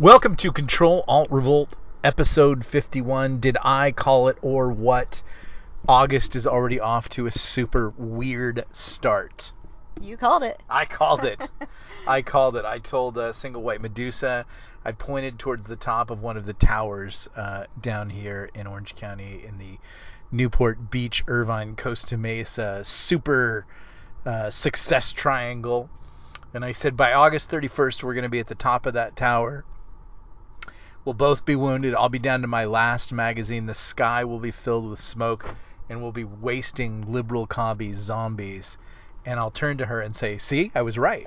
Welcome 0.00 0.36
to 0.36 0.50
Control 0.50 1.04
Alt 1.06 1.30
Revolt, 1.30 1.76
episode 2.02 2.64
51. 2.64 3.38
Did 3.38 3.58
I 3.62 3.92
call 3.92 4.28
it 4.28 4.38
or 4.40 4.70
what? 4.70 5.20
August 5.86 6.34
is 6.34 6.46
already 6.46 6.80
off 6.80 7.10
to 7.10 7.26
a 7.26 7.30
super 7.30 7.90
weird 7.98 8.64
start. 8.72 9.52
You 10.00 10.16
called 10.16 10.42
it. 10.42 10.58
I 10.70 10.86
called 10.86 11.26
it. 11.26 11.46
I 12.06 12.22
called 12.22 12.56
it. 12.56 12.64
I 12.64 12.78
told 12.78 13.18
uh, 13.18 13.34
Single 13.34 13.60
White 13.60 13.82
Medusa. 13.82 14.46
I 14.86 14.92
pointed 14.92 15.38
towards 15.38 15.66
the 15.66 15.76
top 15.76 16.10
of 16.10 16.22
one 16.22 16.38
of 16.38 16.46
the 16.46 16.54
towers 16.54 17.28
uh, 17.36 17.64
down 17.78 18.08
here 18.08 18.48
in 18.54 18.66
Orange 18.66 18.96
County 18.96 19.44
in 19.46 19.58
the 19.58 19.76
Newport 20.32 20.90
Beach, 20.90 21.22
Irvine, 21.28 21.76
Costa 21.76 22.16
Mesa 22.16 22.82
super 22.86 23.66
uh, 24.24 24.48
success 24.48 25.12
triangle. 25.12 25.90
And 26.54 26.64
I 26.64 26.72
said, 26.72 26.96
by 26.96 27.12
August 27.12 27.50
31st, 27.50 28.02
we're 28.02 28.14
going 28.14 28.22
to 28.22 28.30
be 28.30 28.40
at 28.40 28.48
the 28.48 28.54
top 28.54 28.86
of 28.86 28.94
that 28.94 29.14
tower. 29.14 29.62
We'll 31.10 31.14
both 31.16 31.44
be 31.44 31.56
wounded. 31.56 31.92
I'll 31.92 32.08
be 32.08 32.20
down 32.20 32.42
to 32.42 32.46
my 32.46 32.66
last 32.66 33.12
magazine. 33.12 33.66
The 33.66 33.74
sky 33.74 34.22
will 34.24 34.38
be 34.38 34.52
filled 34.52 34.88
with 34.88 35.00
smoke, 35.00 35.44
and 35.88 36.00
we'll 36.00 36.12
be 36.12 36.22
wasting 36.22 37.12
liberal 37.12 37.48
commie 37.48 37.94
zombies. 37.94 38.78
And 39.24 39.40
I'll 39.40 39.50
turn 39.50 39.78
to 39.78 39.86
her 39.86 40.00
and 40.02 40.14
say, 40.14 40.38
See, 40.38 40.70
I 40.72 40.82
was 40.82 40.96
right. 40.96 41.26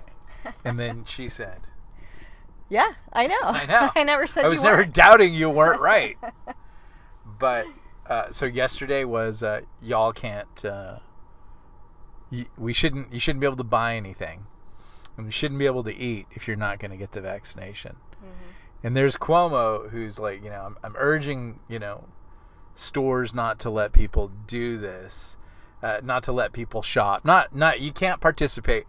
And 0.63 0.79
then 0.79 1.03
she 1.07 1.27
said, 1.27 1.59
Yeah, 2.69 2.87
I 3.11 3.27
know. 3.27 3.35
I 3.43 3.65
know. 3.65 3.89
I 3.97 4.03
never 4.05 4.25
said 4.25 4.45
I 4.45 4.47
was 4.47 4.63
never 4.63 4.77
weren't. 4.83 4.93
doubting 4.93 5.33
you 5.33 5.49
weren't 5.49 5.81
right. 5.91 6.17
but 7.37 7.67
uh, 8.05 8.31
so 8.31 8.45
yesterday 8.45 9.03
was 9.03 9.43
uh, 9.43 9.63
y'all 9.81 10.13
can't. 10.13 10.63
Uh, 10.63 10.99
y- 12.31 12.47
we 12.57 12.71
shouldn't. 12.71 13.11
You 13.11 13.19
shouldn't 13.19 13.41
be 13.41 13.47
able 13.47 13.57
to 13.57 13.65
buy 13.65 13.97
anything, 13.97 14.45
and 15.17 15.25
you 15.25 15.31
shouldn't 15.33 15.59
be 15.59 15.65
able 15.65 15.83
to 15.83 15.93
eat 15.93 16.27
if 16.31 16.47
you're 16.47 16.55
not 16.55 16.79
going 16.79 16.91
to 16.91 16.97
get 16.97 17.11
the 17.11 17.19
vaccination. 17.19 17.97
Mhm. 18.23 18.52
And 18.83 18.95
there's 18.95 19.15
Cuomo 19.15 19.89
who's 19.89 20.19
like, 20.19 20.43
you 20.43 20.49
know, 20.49 20.61
I'm, 20.61 20.77
I'm 20.83 20.95
urging, 20.97 21.59
you 21.69 21.79
know, 21.79 22.03
stores 22.75 23.33
not 23.33 23.59
to 23.59 23.69
let 23.69 23.93
people 23.93 24.31
do 24.47 24.77
this, 24.77 25.37
uh, 25.81 26.01
not 26.03 26.23
to 26.23 26.31
let 26.31 26.51
people 26.51 26.81
shop, 26.81 27.23
not 27.23 27.55
not 27.55 27.79
you 27.79 27.91
can't 27.91 28.19
participate. 28.19 28.85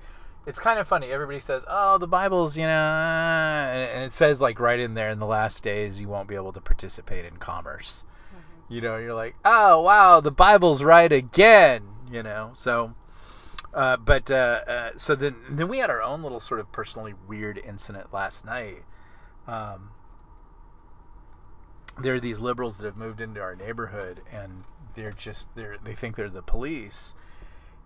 It's 0.47 0.59
kind 0.59 0.79
of 0.79 0.87
funny. 0.89 1.11
Everybody 1.11 1.41
says, 1.41 1.65
"Oh, 1.69 1.99
the 1.99 2.07
Bible's, 2.07 2.57
you 2.57 2.67
know," 2.67 2.73
uh," 2.73 3.71
and 3.73 3.91
and 3.91 4.05
it 4.05 4.13
says 4.13 4.41
like 4.41 4.61
right 4.61 4.79
in 4.81 4.95
there 4.95 5.11
in 5.11 5.19
the 5.19 5.27
last 5.27 5.63
days 5.63 6.01
you 6.01 6.09
won't 6.09 6.29
be 6.29 6.35
able 6.35 6.53
to 6.53 6.61
participate 6.61 7.25
in 7.25 7.37
commerce. 7.37 8.05
Mhm. 8.35 8.75
You 8.75 8.81
know, 8.81 8.99
you're 8.99 9.15
like, 9.15 9.37
"Oh, 9.45 9.81
wow, 9.81 10.21
the 10.21 10.31
Bible's 10.33 10.83
right 10.83 11.11
again," 11.11 11.83
you 12.11 12.23
know. 12.23 12.51
So 12.55 12.95
uh, 13.75 13.97
but 13.97 14.31
uh, 14.31 14.61
uh, 14.67 14.91
so 14.97 15.15
then 15.15 15.35
then 15.51 15.69
we 15.69 15.79
had 15.79 15.91
our 15.91 16.03
own 16.03 16.23
little 16.23 16.41
sort 16.41 16.61
of 16.61 16.71
personally 16.73 17.15
weird 17.27 17.59
incident 17.59 18.13
last 18.13 18.45
night. 18.45 18.83
Um, 19.47 19.91
there 22.01 22.15
are 22.15 22.21
these 22.21 22.41
liberals 22.41 22.77
that 22.79 22.87
have 22.87 22.97
moved 22.97 23.21
into 23.21 23.41
our 23.41 23.55
neighborhood, 23.55 24.21
and 24.33 24.65
they're 24.95 25.13
just 25.13 25.49
they're 25.55 25.77
they 25.85 25.95
think 25.95 26.17
they're 26.17 26.29
the 26.29 26.43
police, 26.43 27.15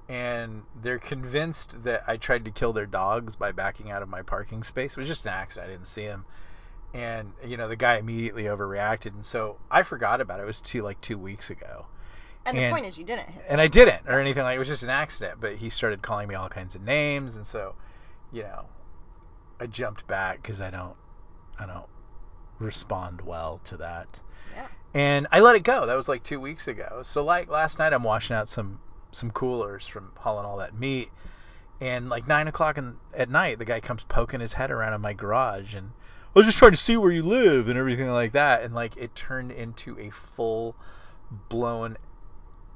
and 0.09 0.63
they're 0.83 0.99
convinced 0.99 1.83
that 1.85 2.05
I 2.07 2.17
tried 2.17 2.45
to 2.47 2.51
kill 2.51 2.73
their 2.73 2.87
dogs 2.87 3.37
by 3.37 3.53
backing 3.53 3.91
out 3.91 4.03
of 4.03 4.09
my 4.09 4.23
parking 4.23 4.63
space. 4.63 4.93
It 4.93 4.97
was 4.99 5.09
just 5.09 5.27
an 5.27 5.33
accident. 5.33 5.69
I 5.69 5.73
didn't 5.73 5.87
see 5.89 6.03
him. 6.03 6.25
And 6.95 7.33
you 7.45 7.59
know 7.59 7.69
the 7.69 7.77
guy 7.77 7.99
immediately 7.99 8.45
overreacted, 8.45 9.13
and 9.13 9.27
so 9.27 9.59
I 9.71 9.83
forgot 9.83 10.23
about 10.23 10.41
it. 10.41 10.45
It 10.45 10.47
was 10.47 10.63
two 10.63 10.81
like 10.83 10.99
two 11.03 11.19
weeks 11.19 11.51
ago, 11.51 11.85
And 12.47 12.57
the 12.57 12.71
point 12.71 12.87
is, 12.87 12.97
you 12.97 13.05
didn't 13.05 13.29
hit. 13.29 13.45
and 13.51 13.61
I 13.61 13.67
didn't 13.67 14.09
or 14.09 14.19
anything 14.21 14.43
like 14.43 14.57
it 14.57 14.59
was 14.59 14.69
just 14.69 14.83
an 14.85 14.89
accident. 14.89 15.39
But 15.39 15.57
he 15.57 15.69
started 15.69 16.01
calling 16.01 16.29
me 16.29 16.35
all 16.35 16.49
kinds 16.49 16.75
of 16.77 16.81
names, 16.81 17.37
and 17.37 17.47
so, 17.47 17.75
you 18.33 18.43
know, 18.43 18.65
I 19.61 19.67
jumped 19.67 20.07
back 20.07 20.41
because 20.41 20.63
I 20.63 20.71
don't, 20.71 20.97
I 21.59 21.67
don't 21.67 21.87
respond 22.59 23.21
well 23.21 23.61
to 23.65 23.77
that, 23.79 24.21
Yeah. 24.55 24.67
and 24.95 25.27
I 25.33 25.41
let 25.41 25.57
it 25.57 25.61
go. 25.61 25.87
That 25.87 25.95
was 25.97 26.09
like 26.09 26.23
two 26.23 26.41
weeks 26.41 26.69
ago. 26.69 27.03
So 27.05 27.25
like 27.25 27.49
last 27.49 27.79
night, 27.79 27.93
I'm 27.93 28.03
washing 28.03 28.37
out 28.37 28.49
some 28.49 28.81
some 29.13 29.31
coolers 29.31 29.87
from 29.87 30.13
hauling 30.17 30.45
all 30.45 30.59
that 30.59 30.79
meat, 30.79 31.11
and 31.81 32.09
like 32.09 32.27
nine 32.27 32.49
o'clock 32.49 32.79
in, 32.79 32.97
at 33.15 33.31
night, 33.31 33.59
the 33.59 33.65
guy 33.65 33.81
comes 33.81 34.05
poking 34.05 34.41
his 34.41 34.53
head 34.53 34.71
around 34.71 34.93
in 34.95 35.01
my 35.01 35.13
garage, 35.13 35.75
and 35.75 35.91
I 36.35 36.39
was 36.39 36.47
just 36.47 36.59
trying 36.59 36.73
to 36.73 36.77
see 36.77 36.97
where 36.97 37.11
you 37.11 37.23
live 37.23 37.69
and 37.69 37.79
everything 37.79 38.09
like 38.11 38.33
that, 38.33 38.63
and 38.63 38.75
like 38.75 38.97
it 38.97 39.15
turned 39.15 39.51
into 39.53 39.99
a 39.99 40.11
full 40.11 40.77
blown 41.49 41.97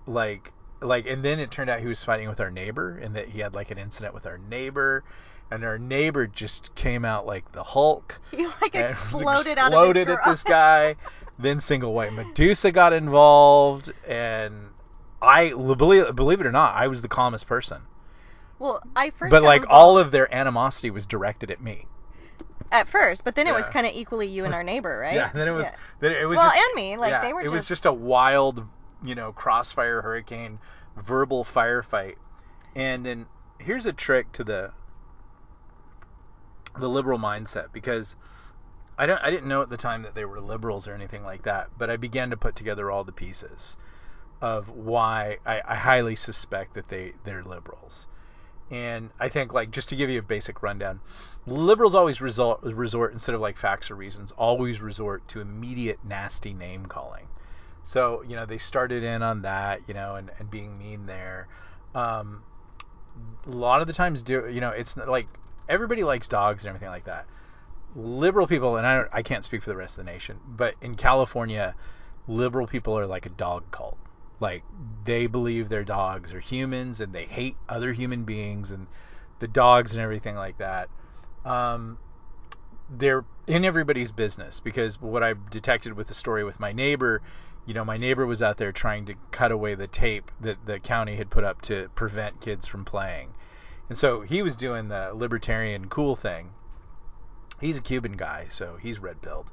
like 0.06 0.52
like 0.80 1.06
and 1.06 1.24
then 1.24 1.38
it 1.38 1.50
turned 1.50 1.70
out 1.70 1.80
he 1.80 1.86
was 1.86 2.02
fighting 2.02 2.28
with 2.28 2.40
our 2.40 2.50
neighbor 2.50 2.98
and 2.98 3.14
that 3.16 3.28
he 3.28 3.38
had 3.40 3.54
like 3.54 3.70
an 3.70 3.78
incident 3.78 4.14
with 4.14 4.26
our 4.26 4.38
neighbor 4.38 5.04
and 5.52 5.64
our 5.64 5.78
neighbor 5.78 6.26
just 6.26 6.74
came 6.74 7.04
out 7.04 7.26
like 7.26 7.52
the 7.52 7.62
Hulk 7.62 8.20
He 8.30 8.46
like 8.46 8.74
and 8.74 8.84
exploded 8.90 9.58
out 9.58 9.72
of 9.72 9.78
exploded 9.78 10.08
his 10.08 10.16
at 10.16 10.24
this 10.24 10.42
guy. 10.42 10.96
then 11.38 11.60
single 11.60 11.92
white 11.92 12.12
Medusa 12.12 12.72
got 12.72 12.92
involved 12.92 13.92
and 14.08 14.70
I 15.20 15.50
believe 15.50 16.14
believe 16.16 16.40
it 16.40 16.46
or 16.46 16.52
not, 16.52 16.74
I 16.74 16.88
was 16.88 17.02
the 17.02 17.08
calmest 17.08 17.46
person. 17.46 17.82
Well, 18.58 18.80
I 18.96 19.10
first. 19.10 19.30
but 19.30 19.42
like 19.42 19.62
involved 19.62 19.72
all 19.72 19.98
of 19.98 20.10
their 20.10 20.32
animosity 20.34 20.90
was 20.90 21.06
directed 21.06 21.50
at 21.50 21.60
me. 21.60 21.86
at 22.70 22.88
first, 22.88 23.24
but 23.24 23.34
then 23.34 23.46
it 23.46 23.54
was 23.54 23.68
kind 23.68 23.86
of 23.86 23.92
equally 23.94 24.26
you 24.28 24.44
and 24.44 24.54
our 24.54 24.62
neighbor, 24.64 24.98
right? 24.98 25.14
Yeah, 25.14 25.30
then 25.32 25.46
it 25.46 25.52
was 25.52 25.64
Yeah. 25.64 25.76
then 26.00 26.12
it 26.12 26.24
was 26.24 26.38
well, 26.38 26.50
just, 26.50 26.56
and 26.56 26.74
me. 26.74 26.96
Like 26.96 27.10
yeah, 27.10 27.22
they 27.22 27.32
were 27.32 27.40
it 27.40 27.44
just. 27.44 27.54
was 27.54 27.68
just 27.68 27.86
a 27.86 27.92
wild, 27.92 28.66
you 29.04 29.14
know, 29.14 29.32
crossfire 29.32 30.02
hurricane, 30.02 30.58
verbal 30.96 31.44
firefight. 31.44 32.16
And 32.74 33.04
then 33.04 33.26
here's 33.58 33.86
a 33.86 33.92
trick 33.92 34.32
to 34.32 34.44
the 34.44 34.72
the 36.78 36.88
liberal 36.88 37.18
mindset 37.18 37.72
because 37.72 38.16
I 38.98 39.06
don't 39.06 39.20
I 39.22 39.30
didn't 39.30 39.48
know 39.48 39.62
at 39.62 39.70
the 39.70 39.76
time 39.76 40.02
that 40.02 40.14
they 40.14 40.24
were 40.24 40.40
liberals 40.40 40.86
or 40.86 40.94
anything 40.94 41.24
like 41.24 41.42
that, 41.42 41.70
but 41.76 41.90
I 41.90 41.96
began 41.96 42.30
to 42.30 42.36
put 42.36 42.56
together 42.56 42.90
all 42.90 43.04
the 43.04 43.12
pieces 43.12 43.76
of 44.40 44.68
why 44.68 45.38
I, 45.46 45.62
I 45.64 45.74
highly 45.76 46.16
suspect 46.16 46.74
that 46.74 46.88
they 46.88 47.12
they're 47.24 47.44
liberals. 47.44 48.06
And 48.70 49.10
I 49.20 49.28
think 49.28 49.52
like 49.52 49.70
just 49.70 49.90
to 49.90 49.96
give 49.96 50.10
you 50.10 50.18
a 50.18 50.22
basic 50.22 50.62
rundown, 50.62 51.00
liberals 51.46 51.94
always 51.94 52.20
resort 52.20 52.62
resort 52.62 53.12
instead 53.12 53.34
of 53.34 53.40
like 53.40 53.56
facts 53.56 53.90
or 53.90 53.94
reasons, 53.94 54.32
always 54.32 54.80
resort 54.80 55.26
to 55.28 55.40
immediate 55.40 55.98
nasty 56.04 56.54
name 56.54 56.86
calling. 56.86 57.28
So 57.84 58.22
you 58.22 58.36
know 58.36 58.46
they 58.46 58.58
started 58.58 59.02
in 59.02 59.22
on 59.22 59.42
that, 59.42 59.80
you 59.88 59.94
know, 59.94 60.16
and, 60.16 60.30
and 60.38 60.50
being 60.50 60.78
mean 60.78 61.06
there. 61.06 61.48
Um, 61.94 62.42
a 63.46 63.50
lot 63.50 63.80
of 63.80 63.86
the 63.86 63.92
times, 63.92 64.22
do 64.22 64.48
you 64.48 64.60
know, 64.60 64.70
it's 64.70 64.96
like 64.96 65.26
everybody 65.68 66.04
likes 66.04 66.28
dogs 66.28 66.64
and 66.64 66.68
everything 66.68 66.88
like 66.90 67.04
that. 67.04 67.26
Liberal 67.94 68.46
people, 68.46 68.76
and 68.76 68.86
I 68.86 69.04
I 69.12 69.22
can't 69.22 69.44
speak 69.44 69.62
for 69.62 69.70
the 69.70 69.76
rest 69.76 69.98
of 69.98 70.04
the 70.04 70.10
nation, 70.10 70.38
but 70.46 70.74
in 70.80 70.94
California, 70.94 71.74
liberal 72.26 72.66
people 72.66 72.98
are 72.98 73.06
like 73.06 73.26
a 73.26 73.30
dog 73.30 73.64
cult. 73.70 73.98
Like 74.40 74.64
they 75.04 75.26
believe 75.26 75.68
their 75.68 75.84
dogs 75.84 76.32
are 76.32 76.40
humans 76.40 77.00
and 77.00 77.12
they 77.12 77.24
hate 77.26 77.56
other 77.68 77.92
human 77.92 78.24
beings 78.24 78.72
and 78.72 78.86
the 79.38 79.48
dogs 79.48 79.92
and 79.92 80.00
everything 80.00 80.36
like 80.36 80.58
that. 80.58 80.88
Um, 81.44 81.98
they're 82.90 83.24
in 83.46 83.64
everybody's 83.64 84.12
business 84.12 84.60
because 84.60 85.00
what 85.00 85.22
I 85.22 85.34
detected 85.50 85.94
with 85.94 86.08
the 86.08 86.14
story 86.14 86.44
with 86.44 86.60
my 86.60 86.72
neighbor, 86.72 87.22
you 87.66 87.74
know, 87.74 87.84
my 87.84 87.96
neighbor 87.96 88.26
was 88.26 88.42
out 88.42 88.56
there 88.56 88.72
trying 88.72 89.06
to 89.06 89.14
cut 89.30 89.52
away 89.52 89.74
the 89.74 89.86
tape 89.86 90.30
that 90.40 90.64
the 90.66 90.78
county 90.78 91.16
had 91.16 91.30
put 91.30 91.44
up 91.44 91.60
to 91.62 91.88
prevent 91.94 92.40
kids 92.40 92.66
from 92.66 92.84
playing. 92.84 93.34
And 93.92 93.98
so 93.98 94.22
he 94.22 94.40
was 94.40 94.56
doing 94.56 94.88
the 94.88 95.12
libertarian 95.12 95.90
cool 95.90 96.16
thing. 96.16 96.54
He's 97.60 97.76
a 97.76 97.82
Cuban 97.82 98.12
guy, 98.12 98.46
so 98.48 98.78
he's 98.80 98.98
red 98.98 99.20
pilled. 99.20 99.50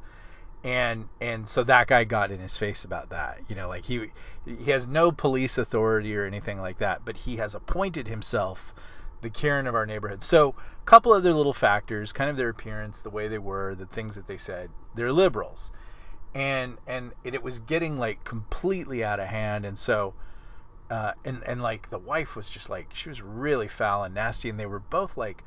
And 0.64 1.10
and 1.20 1.50
so 1.50 1.66
that 1.66 1.88
guy 1.88 2.06
got 2.06 2.32
in 2.32 2.40
his 2.40 2.56
face 2.56 2.86
about 2.86 3.10
that. 3.10 3.42
You 3.50 3.58
know, 3.58 3.68
like 3.68 3.84
he 3.84 4.12
he 4.46 4.72
has 4.72 4.88
no 4.88 5.12
police 5.12 5.58
authority 5.58 6.16
or 6.16 6.24
anything 6.24 6.62
like 6.62 6.78
that, 6.78 7.04
but 7.04 7.18
he 7.18 7.36
has 7.36 7.54
appointed 7.54 8.08
himself 8.08 8.74
the 9.20 9.30
Karen 9.30 9.68
of 9.68 9.76
our 9.76 9.86
neighborhood. 9.86 10.24
So 10.24 10.52
a 10.52 10.86
couple 10.86 11.12
other 11.12 11.34
little 11.34 11.52
factors, 11.52 12.14
kind 12.14 12.30
of 12.30 12.38
their 12.38 12.48
appearance, 12.48 13.02
the 13.02 13.10
way 13.10 13.28
they 13.28 13.40
were, 13.40 13.76
the 13.76 13.88
things 13.88 14.16
that 14.16 14.28
they 14.28 14.38
said. 14.38 14.70
They're 14.96 15.12
liberals, 15.12 15.70
and 16.34 16.78
and 16.88 17.12
it, 17.26 17.34
it 17.34 17.44
was 17.44 17.60
getting 17.60 18.00
like 18.00 18.24
completely 18.24 19.04
out 19.04 19.20
of 19.20 19.28
hand. 19.28 19.66
And 19.66 19.78
so, 19.78 20.14
uh, 20.90 21.14
and 21.26 21.44
and 21.46 21.62
like 21.62 21.90
the 21.90 22.00
wife 22.00 22.36
was 22.36 22.50
just 22.50 22.70
like 22.70 22.90
she 22.94 23.10
was 23.10 23.22
really 23.22 23.68
foul 23.68 24.04
and 24.04 24.16
nasty, 24.16 24.50
and 24.50 24.60
they 24.60 24.66
were 24.66 24.80
both 24.80 25.18
like. 25.18 25.44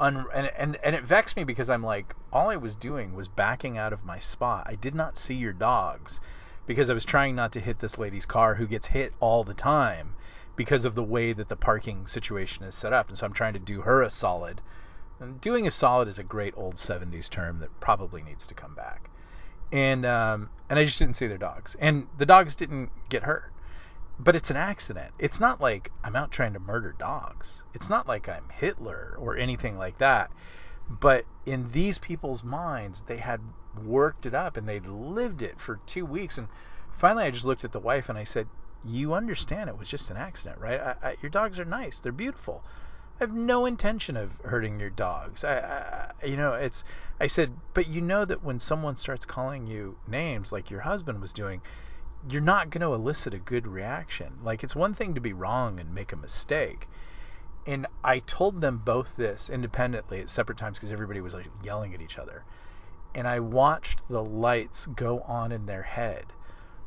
Un, 0.00 0.26
and, 0.34 0.50
and 0.58 0.76
and 0.82 0.96
it 0.96 1.04
vexed 1.04 1.36
me 1.36 1.44
because 1.44 1.70
I'm 1.70 1.84
like 1.84 2.16
all 2.32 2.50
I 2.50 2.56
was 2.56 2.74
doing 2.74 3.14
was 3.14 3.28
backing 3.28 3.78
out 3.78 3.92
of 3.92 4.04
my 4.04 4.18
spot. 4.18 4.66
I 4.66 4.74
did 4.74 4.92
not 4.92 5.16
see 5.16 5.34
your 5.34 5.52
dogs 5.52 6.20
because 6.66 6.90
I 6.90 6.94
was 6.94 7.04
trying 7.04 7.36
not 7.36 7.52
to 7.52 7.60
hit 7.60 7.78
this 7.78 7.96
lady's 7.96 8.26
car 8.26 8.56
who 8.56 8.66
gets 8.66 8.88
hit 8.88 9.12
all 9.20 9.44
the 9.44 9.54
time 9.54 10.16
because 10.56 10.84
of 10.84 10.94
the 10.94 11.02
way 11.02 11.32
that 11.32 11.48
the 11.48 11.56
parking 11.56 12.06
situation 12.06 12.64
is 12.64 12.74
set 12.74 12.92
up. 12.92 13.08
And 13.08 13.18
so 13.18 13.26
I'm 13.26 13.32
trying 13.32 13.54
to 13.54 13.58
do 13.58 13.82
her 13.82 14.02
a 14.02 14.10
solid. 14.10 14.60
And 15.20 15.40
doing 15.40 15.66
a 15.66 15.70
solid 15.70 16.08
is 16.08 16.18
a 16.18 16.24
great 16.24 16.54
old 16.56 16.76
70s 16.76 17.28
term 17.28 17.60
that 17.60 17.80
probably 17.80 18.22
needs 18.22 18.46
to 18.46 18.54
come 18.54 18.74
back. 18.74 19.10
And 19.72 20.06
um, 20.06 20.50
and 20.68 20.78
I 20.78 20.84
just 20.84 20.98
didn't 20.98 21.16
see 21.16 21.26
their 21.26 21.38
dogs. 21.38 21.76
And 21.78 22.06
the 22.18 22.26
dogs 22.26 22.56
didn't 22.56 22.90
get 23.08 23.22
hurt. 23.22 23.50
But 24.18 24.36
it's 24.36 24.50
an 24.50 24.56
accident. 24.56 25.12
It's 25.18 25.40
not 25.40 25.60
like 25.60 25.90
I'm 26.04 26.14
out 26.14 26.30
trying 26.30 26.52
to 26.52 26.60
murder 26.60 26.94
dogs. 26.96 27.64
It's 27.74 27.88
not 27.88 28.06
like 28.06 28.28
I'm 28.28 28.48
Hitler 28.48 29.16
or 29.18 29.36
anything 29.36 29.76
like 29.76 29.98
that. 29.98 30.30
But 30.88 31.24
in 31.46 31.72
these 31.72 31.98
people's 31.98 32.44
minds, 32.44 33.00
they 33.02 33.16
had 33.16 33.40
worked 33.82 34.26
it 34.26 34.34
up 34.34 34.56
and 34.56 34.68
they'd 34.68 34.86
lived 34.86 35.42
it 35.42 35.60
for 35.60 35.80
two 35.86 36.06
weeks. 36.06 36.38
And 36.38 36.48
finally, 36.96 37.24
I 37.24 37.30
just 37.30 37.44
looked 37.44 37.64
at 37.64 37.72
the 37.72 37.80
wife 37.80 38.08
and 38.08 38.18
I 38.18 38.24
said, 38.24 38.46
"You 38.84 39.14
understand 39.14 39.68
it 39.68 39.78
was 39.78 39.88
just 39.88 40.10
an 40.10 40.16
accident, 40.16 40.60
right? 40.60 40.80
I, 40.80 40.96
I, 41.02 41.16
your 41.22 41.30
dogs 41.30 41.58
are 41.58 41.64
nice. 41.64 42.00
They're 42.00 42.12
beautiful. 42.12 42.62
I 43.18 43.24
have 43.24 43.32
no 43.32 43.64
intention 43.64 44.16
of 44.16 44.40
hurting 44.44 44.78
your 44.78 44.90
dogs. 44.90 45.44
I, 45.44 46.12
I, 46.22 46.26
you 46.26 46.36
know, 46.36 46.54
it's. 46.54 46.84
I 47.18 47.28
said, 47.28 47.52
but 47.72 47.86
you 47.86 48.00
know 48.00 48.24
that 48.24 48.44
when 48.44 48.58
someone 48.58 48.96
starts 48.96 49.24
calling 49.24 49.66
you 49.66 49.96
names 50.06 50.52
like 50.52 50.70
your 50.70 50.80
husband 50.80 51.20
was 51.20 51.32
doing, 51.32 51.62
you're 52.28 52.40
not 52.40 52.70
going 52.70 52.80
to 52.80 52.94
elicit 52.94 53.34
a 53.34 53.38
good 53.38 53.66
reaction. 53.66 54.38
Like 54.42 54.64
it's 54.64 54.74
one 54.74 54.94
thing 54.94 55.14
to 55.14 55.20
be 55.20 55.32
wrong 55.32 55.78
and 55.80 55.94
make 55.94 56.12
a 56.12 56.16
mistake. 56.16 56.88
And 57.66 57.86
I 58.02 58.20
told 58.20 58.60
them 58.60 58.78
both 58.78 59.16
this 59.16 59.48
independently 59.48 60.20
at 60.20 60.28
separate 60.28 60.58
times 60.58 60.78
because 60.78 60.92
everybody 60.92 61.20
was 61.20 61.34
like 61.34 61.48
yelling 61.62 61.94
at 61.94 62.02
each 62.02 62.18
other. 62.18 62.44
And 63.14 63.28
I 63.28 63.40
watched 63.40 64.02
the 64.08 64.24
lights 64.24 64.86
go 64.86 65.20
on 65.20 65.52
in 65.52 65.66
their 65.66 65.82
head 65.82 66.26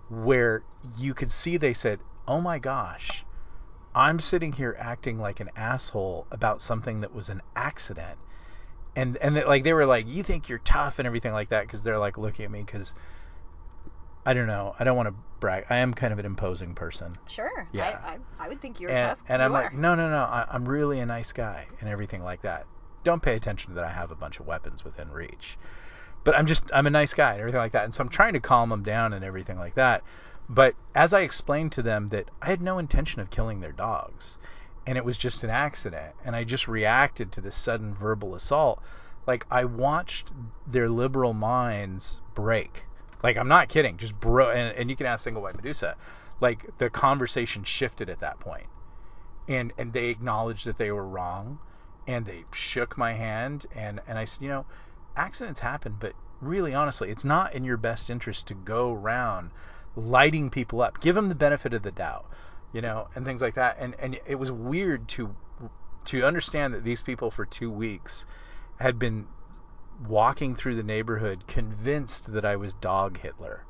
where 0.09 0.63
you 0.97 1.13
could 1.13 1.31
see 1.31 1.57
they 1.57 1.73
said, 1.73 1.99
"Oh 2.27 2.41
my 2.41 2.59
gosh, 2.59 3.25
I'm 3.95 4.19
sitting 4.19 4.53
here 4.53 4.75
acting 4.77 5.19
like 5.19 5.39
an 5.39 5.49
asshole 5.55 6.27
about 6.31 6.61
something 6.61 7.01
that 7.01 7.13
was 7.13 7.29
an 7.29 7.41
accident. 7.55 8.17
And 8.95 9.17
and 9.17 9.35
like 9.35 9.63
they 9.63 9.73
were 9.73 9.85
like, 9.85 10.07
"You 10.07 10.23
think 10.23 10.49
you're 10.49 10.59
tough 10.59 10.99
and 10.99 11.07
everything 11.07 11.33
like 11.33 11.49
that 11.49 11.63
because 11.63 11.83
they're 11.83 11.99
like 11.99 12.17
looking 12.17 12.45
at 12.45 12.51
me 12.51 12.63
cuz 12.63 12.93
I 14.27 14.33
don't 14.33 14.47
know. 14.47 14.75
I 14.77 14.83
don't 14.83 14.97
want 14.97 15.07
to 15.07 15.15
brag. 15.39 15.65
I 15.69 15.77
am 15.77 15.93
kind 15.93 16.11
of 16.11 16.19
an 16.19 16.25
imposing 16.25 16.75
person. 16.75 17.15
Sure. 17.27 17.67
Yeah. 17.71 17.99
I, 18.03 18.09
I, 18.09 18.45
I 18.45 18.49
would 18.49 18.59
think 18.59 18.81
you're 18.81 18.91
and, 18.91 18.99
tough. 18.99 19.19
And 19.29 19.39
you 19.39 19.45
I'm 19.45 19.51
are. 19.51 19.63
like, 19.63 19.73
"No, 19.73 19.95
no, 19.95 20.09
no. 20.09 20.17
I, 20.17 20.45
I'm 20.51 20.67
really 20.67 20.99
a 20.99 21.05
nice 21.05 21.31
guy 21.31 21.65
and 21.79 21.89
everything 21.89 22.23
like 22.23 22.41
that. 22.41 22.65
Don't 23.05 23.21
pay 23.21 23.35
attention 23.35 23.69
to 23.69 23.75
that 23.75 23.85
I 23.85 23.91
have 23.91 24.11
a 24.11 24.15
bunch 24.15 24.41
of 24.41 24.45
weapons 24.45 24.83
within 24.83 25.09
reach." 25.11 25.57
But 26.25 26.35
I'm 26.35 26.45
just 26.45 26.69
I'm 26.73 26.87
a 26.87 26.89
nice 26.89 27.13
guy 27.13 27.31
and 27.31 27.39
everything 27.39 27.61
like 27.61 27.71
that. 27.71 27.85
And 27.85 27.93
so 27.93 28.01
I'm 28.01 28.09
trying 28.09 28.33
to 28.33 28.41
calm 28.41 28.67
them 28.67 28.83
down 28.83 29.13
and 29.13 29.23
everything 29.23 29.57
like 29.57 29.75
that. 29.75 30.03
But 30.49 30.75
as 30.93 31.13
I 31.13 31.21
explained 31.21 31.71
to 31.73 31.81
them 31.81 32.09
that 32.09 32.29
I 32.41 32.47
had 32.47 32.61
no 32.61 32.79
intention 32.79 33.21
of 33.21 33.29
killing 33.29 33.61
their 33.61 33.71
dogs 33.71 34.37
and 34.85 34.97
it 34.97 35.05
was 35.05 35.17
just 35.17 35.45
an 35.45 35.49
accident 35.49 36.15
and 36.25 36.35
I 36.35 36.43
just 36.43 36.67
reacted 36.67 37.31
to 37.31 37.41
this 37.41 37.55
sudden 37.55 37.95
verbal 37.95 38.35
assault, 38.35 38.83
like 39.25 39.45
I 39.49 39.63
watched 39.63 40.33
their 40.65 40.89
liberal 40.89 41.31
minds 41.31 42.19
break. 42.35 42.86
Like 43.23 43.37
I'm 43.37 43.47
not 43.47 43.69
kidding, 43.69 43.97
just 43.97 44.19
bro 44.19 44.51
and, 44.51 44.75
and 44.77 44.89
you 44.89 44.95
can 44.95 45.05
ask 45.05 45.23
single 45.23 45.41
white 45.41 45.55
Medusa. 45.55 45.95
Like 46.39 46.77
the 46.77 46.89
conversation 46.89 47.63
shifted 47.63 48.09
at 48.09 48.19
that. 48.19 48.37
And 49.47 49.73
and 49.77 49.93
they 49.93 50.07
acknowledged 50.07 50.65
that 50.65 50.77
they 50.77 50.91
were 50.91 51.07
wrong 51.07 51.59
and 52.07 52.25
they 52.25 52.45
shook 52.53 52.97
my 52.97 53.13
hand 53.13 53.65
and, 53.75 53.99
and 54.07 54.17
I 54.17 54.25
said, 54.25 54.41
you 54.41 54.49
know, 54.49 54.65
accidents 55.15 55.59
happen, 55.59 55.97
but 55.99 56.13
really 56.41 56.73
honestly, 56.73 57.09
it's 57.09 57.25
not 57.25 57.53
in 57.53 57.63
your 57.63 57.77
best 57.77 58.09
interest 58.09 58.47
to 58.47 58.53
go 58.53 58.93
around 58.93 59.51
lighting 59.95 60.49
people 60.49 60.81
up. 60.81 61.01
Give 61.01 61.15
them 61.15 61.29
the 61.29 61.35
benefit 61.35 61.73
of 61.73 61.81
the 61.81 61.91
doubt, 61.91 62.25
you 62.71 62.81
know, 62.81 63.07
and 63.15 63.25
things 63.25 63.41
like 63.41 63.55
that. 63.55 63.77
And 63.79 63.95
and 63.99 64.19
it 64.25 64.35
was 64.35 64.51
weird 64.51 65.07
to 65.09 65.35
to 66.05 66.23
understand 66.23 66.73
that 66.73 66.83
these 66.83 67.01
people 67.01 67.31
for 67.31 67.45
two 67.45 67.69
weeks 67.69 68.25
had 68.79 68.97
been 68.99 69.27
walking 70.05 70.55
through 70.55 70.75
the 70.75 70.83
neighborhood 70.83 71.47
convinced 71.47 72.31
that 72.33 72.45
I 72.45 72.55
was 72.55 72.73
dog 72.73 73.17
Hitler. 73.17 73.63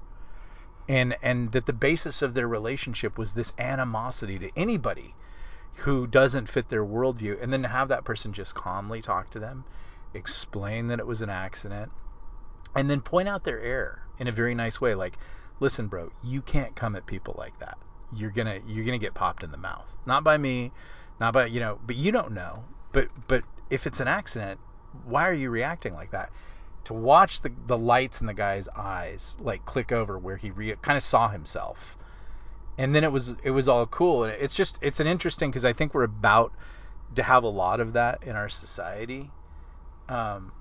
And 0.90 1.16
and 1.22 1.52
that 1.52 1.66
the 1.66 1.74
basis 1.74 2.22
of 2.22 2.34
their 2.34 2.48
relationship 2.48 3.18
was 3.18 3.34
this 3.34 3.54
animosity 3.58 4.40
to 4.40 4.52
anybody 4.56 5.16
who 5.78 6.08
doesn't 6.08 6.50
fit 6.50 6.70
their 6.70 6.84
worldview, 6.84 7.42
and 7.42 7.54
then 7.54 7.64
have 7.64 7.90
that 7.90 8.04
person 8.04 8.34
just 8.34 8.56
calmly 8.56 9.02
talk 9.02 9.30
to 9.30 9.40
them, 9.40 9.64
explain 10.14 10.88
that 10.88 11.00
it 11.00 11.06
was 11.06 11.22
an 11.22 11.30
accident, 11.30 11.92
and 12.74 12.90
then 12.90 13.02
point 13.02 13.28
out 13.28 13.44
their 13.44 13.60
error 13.60 14.02
in 14.18 14.28
a 14.28 14.32
very 14.32 14.56
nice 14.56 14.82
way, 14.82 14.96
like, 14.96 15.18
listen, 15.60 15.88
bro, 15.88 16.12
you 16.24 16.42
can't 16.42 16.76
come 16.76 16.96
at 16.96 17.06
people 17.06 17.36
like 17.38 17.58
that. 17.60 17.78
You're 18.14 18.32
gonna 18.32 18.60
you're 18.66 18.86
gonna 18.86 18.98
get 18.98 19.14
popped 19.14 19.44
in 19.44 19.52
the 19.52 19.58
mouth. 19.58 19.96
Not 20.06 20.24
by 20.24 20.38
me, 20.38 20.72
not 21.20 21.34
by 21.34 21.46
you 21.46 21.60
know, 21.60 21.80
but 21.86 21.96
you 21.96 22.12
don't 22.12 22.32
know. 22.32 22.64
But 22.92 23.10
but 23.28 23.44
if 23.70 23.86
it's 23.86 24.00
an 24.00 24.08
accident, 24.08 24.60
why 25.06 25.28
are 25.28 25.34
you 25.34 25.50
reacting 25.50 25.94
like 25.94 26.12
that? 26.12 26.32
To 26.86 26.94
watch 26.94 27.42
the 27.42 27.52
the 27.66 27.78
lights 27.78 28.22
in 28.22 28.28
the 28.28 28.34
guy's 28.34 28.68
eyes 28.70 29.38
like 29.42 29.66
click 29.66 29.92
over 29.92 30.18
where 30.18 30.38
he 30.38 30.52
re- 30.52 30.76
kind 30.82 30.98
of 30.98 31.04
saw 31.04 31.28
himself, 31.30 31.98
and 32.78 32.96
then 32.96 33.04
it 33.04 33.12
was 33.12 33.36
it 33.44 33.52
was 33.52 33.68
all 33.68 33.86
cool. 33.88 34.24
And 34.24 34.34
it's 34.34 34.56
just 34.56 34.80
it's 34.82 35.00
an 35.00 35.08
interesting 35.08 35.52
because 35.52 35.66
I 35.66 35.74
think 35.74 35.94
we're 35.94 36.04
about 36.04 36.54
to 37.16 37.24
have 37.24 37.44
a 37.44 37.50
lot 37.50 37.80
of 37.80 37.94
that 37.94 38.24
in 38.24 38.36
our 38.36 38.50
society. 38.50 39.30
Um, 40.08 40.54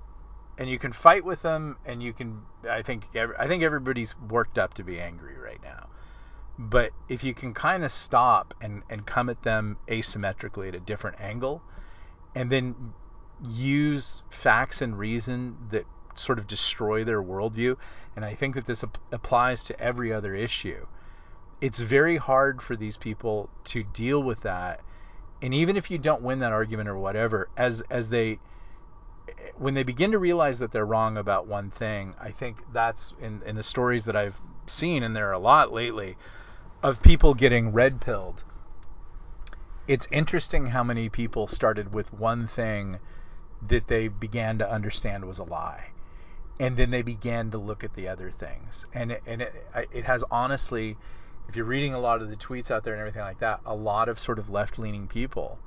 and 0.57 0.69
you 0.69 0.79
can 0.79 0.91
fight 0.91 1.23
with 1.23 1.41
them 1.41 1.77
and 1.85 2.01
you 2.01 2.13
can 2.13 2.41
i 2.69 2.81
think 2.81 3.07
every, 3.13 3.35
i 3.37 3.47
think 3.47 3.63
everybody's 3.63 4.17
worked 4.19 4.57
up 4.57 4.73
to 4.73 4.83
be 4.83 4.99
angry 4.99 5.37
right 5.37 5.61
now 5.61 5.87
but 6.57 6.91
if 7.07 7.23
you 7.23 7.33
can 7.33 7.53
kind 7.53 7.83
of 7.83 7.91
stop 7.91 8.53
and 8.61 8.81
and 8.89 9.05
come 9.05 9.29
at 9.29 9.41
them 9.43 9.77
asymmetrically 9.87 10.67
at 10.67 10.75
a 10.75 10.79
different 10.79 11.19
angle 11.21 11.61
and 12.35 12.51
then 12.51 12.93
use 13.45 14.23
facts 14.29 14.81
and 14.81 14.97
reason 14.97 15.57
that 15.71 15.85
sort 16.15 16.39
of 16.39 16.47
destroy 16.47 17.03
their 17.03 17.21
worldview 17.21 17.77
and 18.15 18.25
i 18.25 18.33
think 18.33 18.55
that 18.55 18.65
this 18.65 18.83
ap- 18.83 18.97
applies 19.11 19.63
to 19.63 19.79
every 19.79 20.11
other 20.11 20.33
issue 20.33 20.85
it's 21.61 21.79
very 21.79 22.17
hard 22.17 22.61
for 22.61 22.75
these 22.75 22.97
people 22.97 23.49
to 23.63 23.83
deal 23.83 24.21
with 24.21 24.41
that 24.41 24.81
and 25.41 25.53
even 25.53 25.77
if 25.77 25.91
you 25.91 25.97
don't 25.99 26.23
win 26.23 26.39
that 26.39 26.51
argument 26.51 26.89
or 26.89 26.97
whatever 26.97 27.47
as 27.55 27.81
as 27.91 28.09
they 28.09 28.39
when 29.57 29.73
they 29.73 29.83
begin 29.83 30.11
to 30.11 30.19
realize 30.19 30.59
that 30.59 30.71
they're 30.71 30.85
wrong 30.85 31.17
about 31.17 31.47
one 31.47 31.69
thing, 31.69 32.15
I 32.19 32.31
think 32.31 32.63
that's 32.71 33.13
in, 33.19 33.41
in 33.45 33.55
the 33.55 33.63
stories 33.63 34.05
that 34.05 34.15
I've 34.15 34.39
seen, 34.67 35.03
and 35.03 35.15
there 35.15 35.29
are 35.29 35.33
a 35.33 35.39
lot 35.39 35.73
lately, 35.73 36.17
of 36.83 37.01
people 37.01 37.33
getting 37.33 37.71
red 37.71 37.99
pilled. 37.99 38.43
It's 39.87 40.07
interesting 40.11 40.67
how 40.67 40.83
many 40.83 41.09
people 41.09 41.47
started 41.47 41.93
with 41.93 42.13
one 42.13 42.47
thing 42.47 42.99
that 43.61 43.87
they 43.87 44.07
began 44.07 44.59
to 44.59 44.69
understand 44.69 45.25
was 45.25 45.39
a 45.39 45.43
lie. 45.43 45.87
And 46.59 46.75
then 46.75 46.89
they 46.89 47.01
began 47.01 47.51
to 47.51 47.57
look 47.57 47.83
at 47.83 47.93
the 47.93 48.07
other 48.07 48.31
things. 48.31 48.85
And 48.93 49.11
it, 49.11 49.23
and 49.25 49.41
it, 49.43 49.53
it 49.91 50.05
has 50.05 50.23
honestly, 50.31 50.97
if 51.47 51.55
you're 51.55 51.65
reading 51.65 51.93
a 51.93 51.99
lot 51.99 52.21
of 52.21 52.29
the 52.29 52.35
tweets 52.35 52.71
out 52.71 52.83
there 52.83 52.93
and 52.93 52.99
everything 52.99 53.21
like 53.21 53.39
that, 53.39 53.61
a 53.65 53.75
lot 53.75 54.09
of 54.09 54.19
sort 54.19 54.39
of 54.39 54.49
left 54.49 54.79
leaning 54.79 55.07
people 55.07 55.59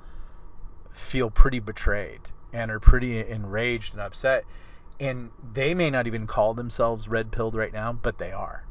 feel 0.91 1.29
pretty 1.29 1.59
betrayed 1.59 2.21
and 2.53 2.69
are 2.71 2.79
pretty 2.79 3.25
enraged 3.25 3.93
and 3.93 4.01
upset. 4.01 4.45
And 4.99 5.31
they 5.53 5.73
may 5.73 5.89
not 5.89 6.07
even 6.07 6.27
call 6.27 6.53
themselves 6.53 7.07
red 7.07 7.31
pilled 7.31 7.55
right 7.55 7.73
now, 7.73 7.93
but 7.93 8.17
they 8.17 8.31
are. 8.31 8.65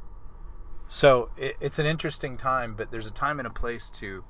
So 0.88 1.30
it, 1.36 1.56
it's 1.60 1.78
an 1.78 1.86
interesting 1.86 2.36
time, 2.36 2.74
but 2.74 2.90
there's 2.90 3.06
a 3.06 3.12
time 3.12 3.40
and 3.40 3.46
a 3.46 3.50
place 3.50 3.90
to, 3.90 4.24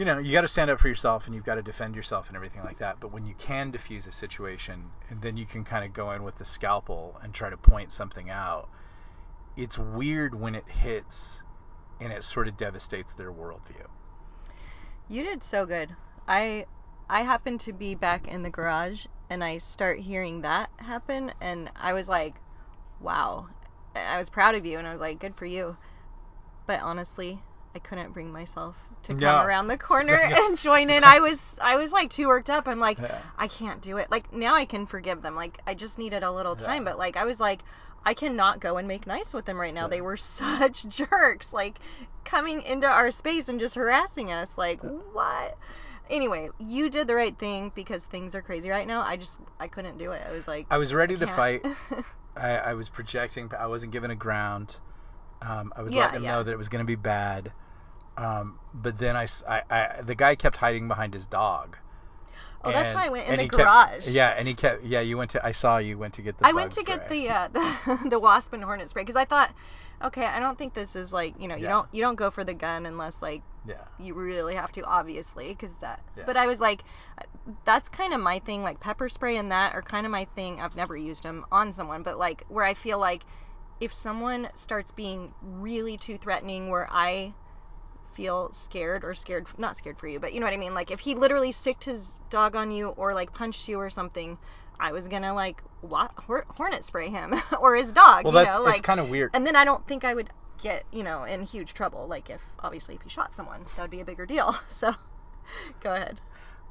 you 0.00 0.06
know, 0.06 0.16
you 0.16 0.32
got 0.32 0.40
to 0.40 0.48
stand 0.48 0.70
up 0.70 0.80
for 0.80 0.88
yourself 0.88 1.26
and 1.26 1.34
you've 1.34 1.44
got 1.44 1.56
to 1.56 1.62
defend 1.62 1.94
yourself 1.94 2.28
and 2.28 2.36
everything 2.36 2.64
like 2.64 2.78
that. 2.78 2.98
But 3.00 3.12
when 3.12 3.26
you 3.26 3.34
can 3.34 3.70
diffuse 3.70 4.06
a 4.06 4.12
situation, 4.12 4.90
and 5.10 5.20
then 5.20 5.36
you 5.36 5.44
can 5.44 5.62
kind 5.62 5.84
of 5.84 5.92
go 5.92 6.12
in 6.12 6.22
with 6.22 6.38
the 6.38 6.44
scalpel 6.46 7.20
and 7.22 7.34
try 7.34 7.50
to 7.50 7.58
point 7.58 7.92
something 7.92 8.30
out, 8.30 8.70
it's 9.58 9.76
weird 9.76 10.34
when 10.34 10.54
it 10.54 10.66
hits 10.66 11.42
and 12.00 12.14
it 12.14 12.24
sort 12.24 12.48
of 12.48 12.56
devastates 12.56 13.12
their 13.12 13.30
worldview. 13.30 13.84
You 15.06 15.22
did 15.22 15.44
so 15.44 15.66
good. 15.66 15.94
I 16.26 16.64
I 17.10 17.20
happened 17.20 17.60
to 17.60 17.74
be 17.74 17.94
back 17.94 18.26
in 18.26 18.42
the 18.42 18.48
garage 18.48 19.04
and 19.28 19.44
I 19.44 19.58
start 19.58 19.98
hearing 19.98 20.40
that 20.40 20.70
happen 20.78 21.34
and 21.42 21.70
I 21.76 21.92
was 21.92 22.08
like, 22.08 22.36
wow. 23.00 23.48
I 23.94 24.16
was 24.16 24.30
proud 24.30 24.54
of 24.54 24.64
you 24.64 24.78
and 24.78 24.88
I 24.88 24.92
was 24.92 25.00
like, 25.00 25.18
good 25.18 25.36
for 25.36 25.44
you. 25.44 25.76
But 26.66 26.80
honestly, 26.80 27.42
I 27.74 27.78
couldn't 27.78 28.12
bring 28.12 28.32
myself 28.32 28.76
to 29.04 29.12
come 29.12 29.20
No. 29.20 29.42
around 29.42 29.68
the 29.68 29.78
corner 29.78 30.14
and 30.22 30.56
join 30.58 30.90
in. 30.90 31.04
I 31.04 31.20
was 31.20 31.56
I 31.60 31.76
was 31.76 31.92
like 31.92 32.10
too 32.10 32.28
worked 32.28 32.50
up. 32.50 32.66
I'm 32.68 32.80
like, 32.80 32.98
Yeah. 32.98 33.18
I 33.38 33.48
can't 33.48 33.80
do 33.80 33.96
it. 33.98 34.10
Like 34.10 34.32
now 34.32 34.54
I 34.56 34.64
can 34.64 34.86
forgive 34.86 35.22
them. 35.22 35.36
Like 35.36 35.60
I 35.66 35.74
just 35.74 35.98
needed 35.98 36.22
a 36.22 36.32
little 36.32 36.56
time, 36.56 36.82
Yeah. 36.82 36.90
but 36.90 36.98
like 36.98 37.16
I 37.16 37.24
was 37.24 37.38
like 37.40 37.60
I 38.04 38.14
cannot 38.14 38.60
go 38.60 38.78
and 38.78 38.88
make 38.88 39.06
nice 39.06 39.32
with 39.34 39.44
them 39.44 39.58
right 39.60 39.74
now. 39.74 39.82
Yeah. 39.82 39.88
They 39.88 40.00
were 40.00 40.16
such 40.18 40.84
jerks. 40.88 41.52
Like 41.52 41.78
coming 42.24 42.62
into 42.62 42.86
our 42.88 43.10
space 43.10 43.48
and 43.48 43.60
just 43.60 43.74
harassing 43.76 44.32
us. 44.32 44.58
Like 44.58 44.80
what? 44.82 45.56
Anyway, 46.08 46.48
you 46.58 46.90
did 46.90 47.06
the 47.06 47.14
right 47.14 47.38
thing 47.38 47.70
because 47.76 48.02
things 48.02 48.34
are 48.34 48.42
crazy 48.42 48.68
right 48.68 48.86
now. 48.86 49.02
I 49.02 49.16
just 49.16 49.38
I 49.60 49.68
couldn't 49.68 49.96
do 49.96 50.10
it. 50.10 50.22
I 50.28 50.32
was 50.32 50.48
like 50.48 50.66
I 50.70 50.78
was 50.78 50.92
ready 50.92 51.16
to 51.16 51.26
fight. 51.28 51.64
I, 52.36 52.56
I 52.56 52.74
was 52.74 52.88
projecting. 52.88 53.50
I 53.56 53.68
wasn't 53.68 53.92
given 53.92 54.10
a 54.10 54.16
ground. 54.16 54.74
Um, 55.42 55.72
I 55.76 55.82
was 55.82 55.94
Yeah, 55.94 56.00
letting 56.02 56.14
them 56.16 56.24
yeah. 56.24 56.32
know 56.32 56.42
that 56.42 56.50
it 56.50 56.58
was 56.58 56.68
going 56.68 56.84
to 56.84 56.86
be 56.86 56.96
bad. 56.96 57.52
Um, 58.20 58.58
but 58.74 58.98
then 58.98 59.16
I, 59.16 59.26
I, 59.48 60.02
the 60.02 60.14
guy 60.14 60.34
kept 60.34 60.56
hiding 60.56 60.88
behind 60.88 61.14
his 61.14 61.26
dog. 61.26 61.76
Oh, 62.62 62.70
that's 62.72 62.92
why 62.92 63.06
I 63.06 63.08
went 63.08 63.26
in 63.28 63.36
the 63.36 63.42
he 63.44 63.48
kept- 63.48 63.62
garage. 63.62 64.08
yeah, 64.08 64.34
and 64.36 64.46
he 64.46 64.54
kept. 64.54 64.84
Yeah, 64.84 65.00
you 65.00 65.16
went 65.16 65.30
to. 65.30 65.44
I 65.44 65.52
saw 65.52 65.78
you 65.78 65.96
went 65.96 66.14
to 66.14 66.22
get 66.22 66.38
the. 66.38 66.46
I 66.46 66.52
went 66.52 66.72
to 66.72 66.82
get 66.84 67.08
the 67.08 67.30
uh, 67.30 67.48
the 67.48 67.98
the 68.10 68.18
wasp 68.18 68.52
and 68.52 68.62
hornet 68.62 68.90
spray 68.90 69.02
because 69.02 69.16
I 69.16 69.24
thought 69.24 69.54
Okay, 70.02 70.24
I 70.24 70.40
don't 70.40 70.56
think 70.56 70.72
this 70.74 70.96
is 70.96 71.12
like 71.12 71.34
you 71.40 71.46
know 71.48 71.56
you 71.56 71.64
Yeah. 71.64 71.70
don't 71.70 71.88
you 71.92 72.02
don't 72.02 72.14
go 72.16 72.30
for 72.30 72.42
the 72.44 72.54
gun 72.54 72.86
unless 72.86 73.20
like 73.22 73.42
Yeah. 73.66 73.74
you 73.98 74.14
really 74.14 74.54
have 74.54 74.72
to 74.72 74.82
obviously 74.84 75.48
because 75.48 75.72
that 75.82 76.00
Yeah. 76.16 76.22
but 76.26 76.36
i 76.38 76.46
was 76.46 76.58
like 76.60 76.84
that's 77.66 77.90
kind 77.90 78.14
of 78.14 78.20
my 78.20 78.38
thing 78.38 78.62
like 78.62 78.80
pepper 78.80 79.10
spray 79.10 79.36
and 79.36 79.52
that 79.52 79.74
are 79.74 79.82
kind 79.82 80.06
of 80.06 80.12
my 80.12 80.24
thing 80.34 80.58
i've 80.60 80.74
never 80.74 80.96
used 80.96 81.22
them 81.22 81.44
on 81.52 81.70
someone 81.74 82.02
but 82.02 82.18
like 82.18 82.44
where 82.48 82.64
i 82.64 82.72
feel 82.72 82.98
like 82.98 83.24
if 83.80 83.92
someone 83.94 84.48
starts 84.54 84.90
being 84.90 85.34
really 85.42 85.98
too 85.98 86.16
threatening 86.16 86.70
where 86.70 86.88
i 86.90 87.34
feel 88.12 88.50
scared 88.52 89.04
or 89.04 89.14
scared 89.14 89.46
not 89.58 89.76
scared 89.76 89.98
for 89.98 90.08
you 90.08 90.18
but 90.20 90.32
you 90.32 90.40
know 90.40 90.46
what 90.46 90.52
i 90.52 90.56
mean 90.58 90.74
like 90.74 90.90
if 90.90 91.00
he 91.00 91.14
literally 91.14 91.52
sicked 91.52 91.84
his 91.84 92.20
dog 92.30 92.56
on 92.56 92.70
you 92.70 92.88
or 92.88 93.14
like 93.14 93.32
punched 93.32 93.68
you 93.68 93.78
or 93.78 93.88
something 93.90 94.36
i 94.80 94.92
was 94.92 95.08
gonna 95.08 95.32
like 95.34 95.62
what, 95.82 96.10
hornet 96.18 96.84
spray 96.84 97.08
him 97.08 97.34
or 97.60 97.76
his 97.76 97.92
dog 97.92 98.24
Well, 98.24 98.32
you 98.34 98.40
that's 98.40 98.54
know 98.54 98.62
it's 98.62 98.72
like 98.76 98.82
kind 98.82 99.00
of 99.00 99.08
weird. 99.08 99.30
and 99.32 99.46
then 99.46 99.56
I 99.56 99.64
don't 99.64 99.86
think 99.86 100.04
I 100.04 100.12
would 100.14 100.28
get, 100.62 100.84
you 100.92 101.02
know, 101.02 101.24
in 101.24 101.42
huge 101.42 101.72
trouble. 101.72 102.06
Like 102.06 102.28
if 102.28 102.42
obviously 102.58 102.94
if 102.94 103.00
you 103.02 103.08
shot 103.08 103.32
someone, 103.32 103.64
that 103.76 103.82
would 103.82 103.90
be 103.90 104.00
a 104.00 104.04
bigger 104.04 104.26
deal. 104.26 104.54
So 104.68 104.92
go 105.80 105.94
ahead. 105.94 106.20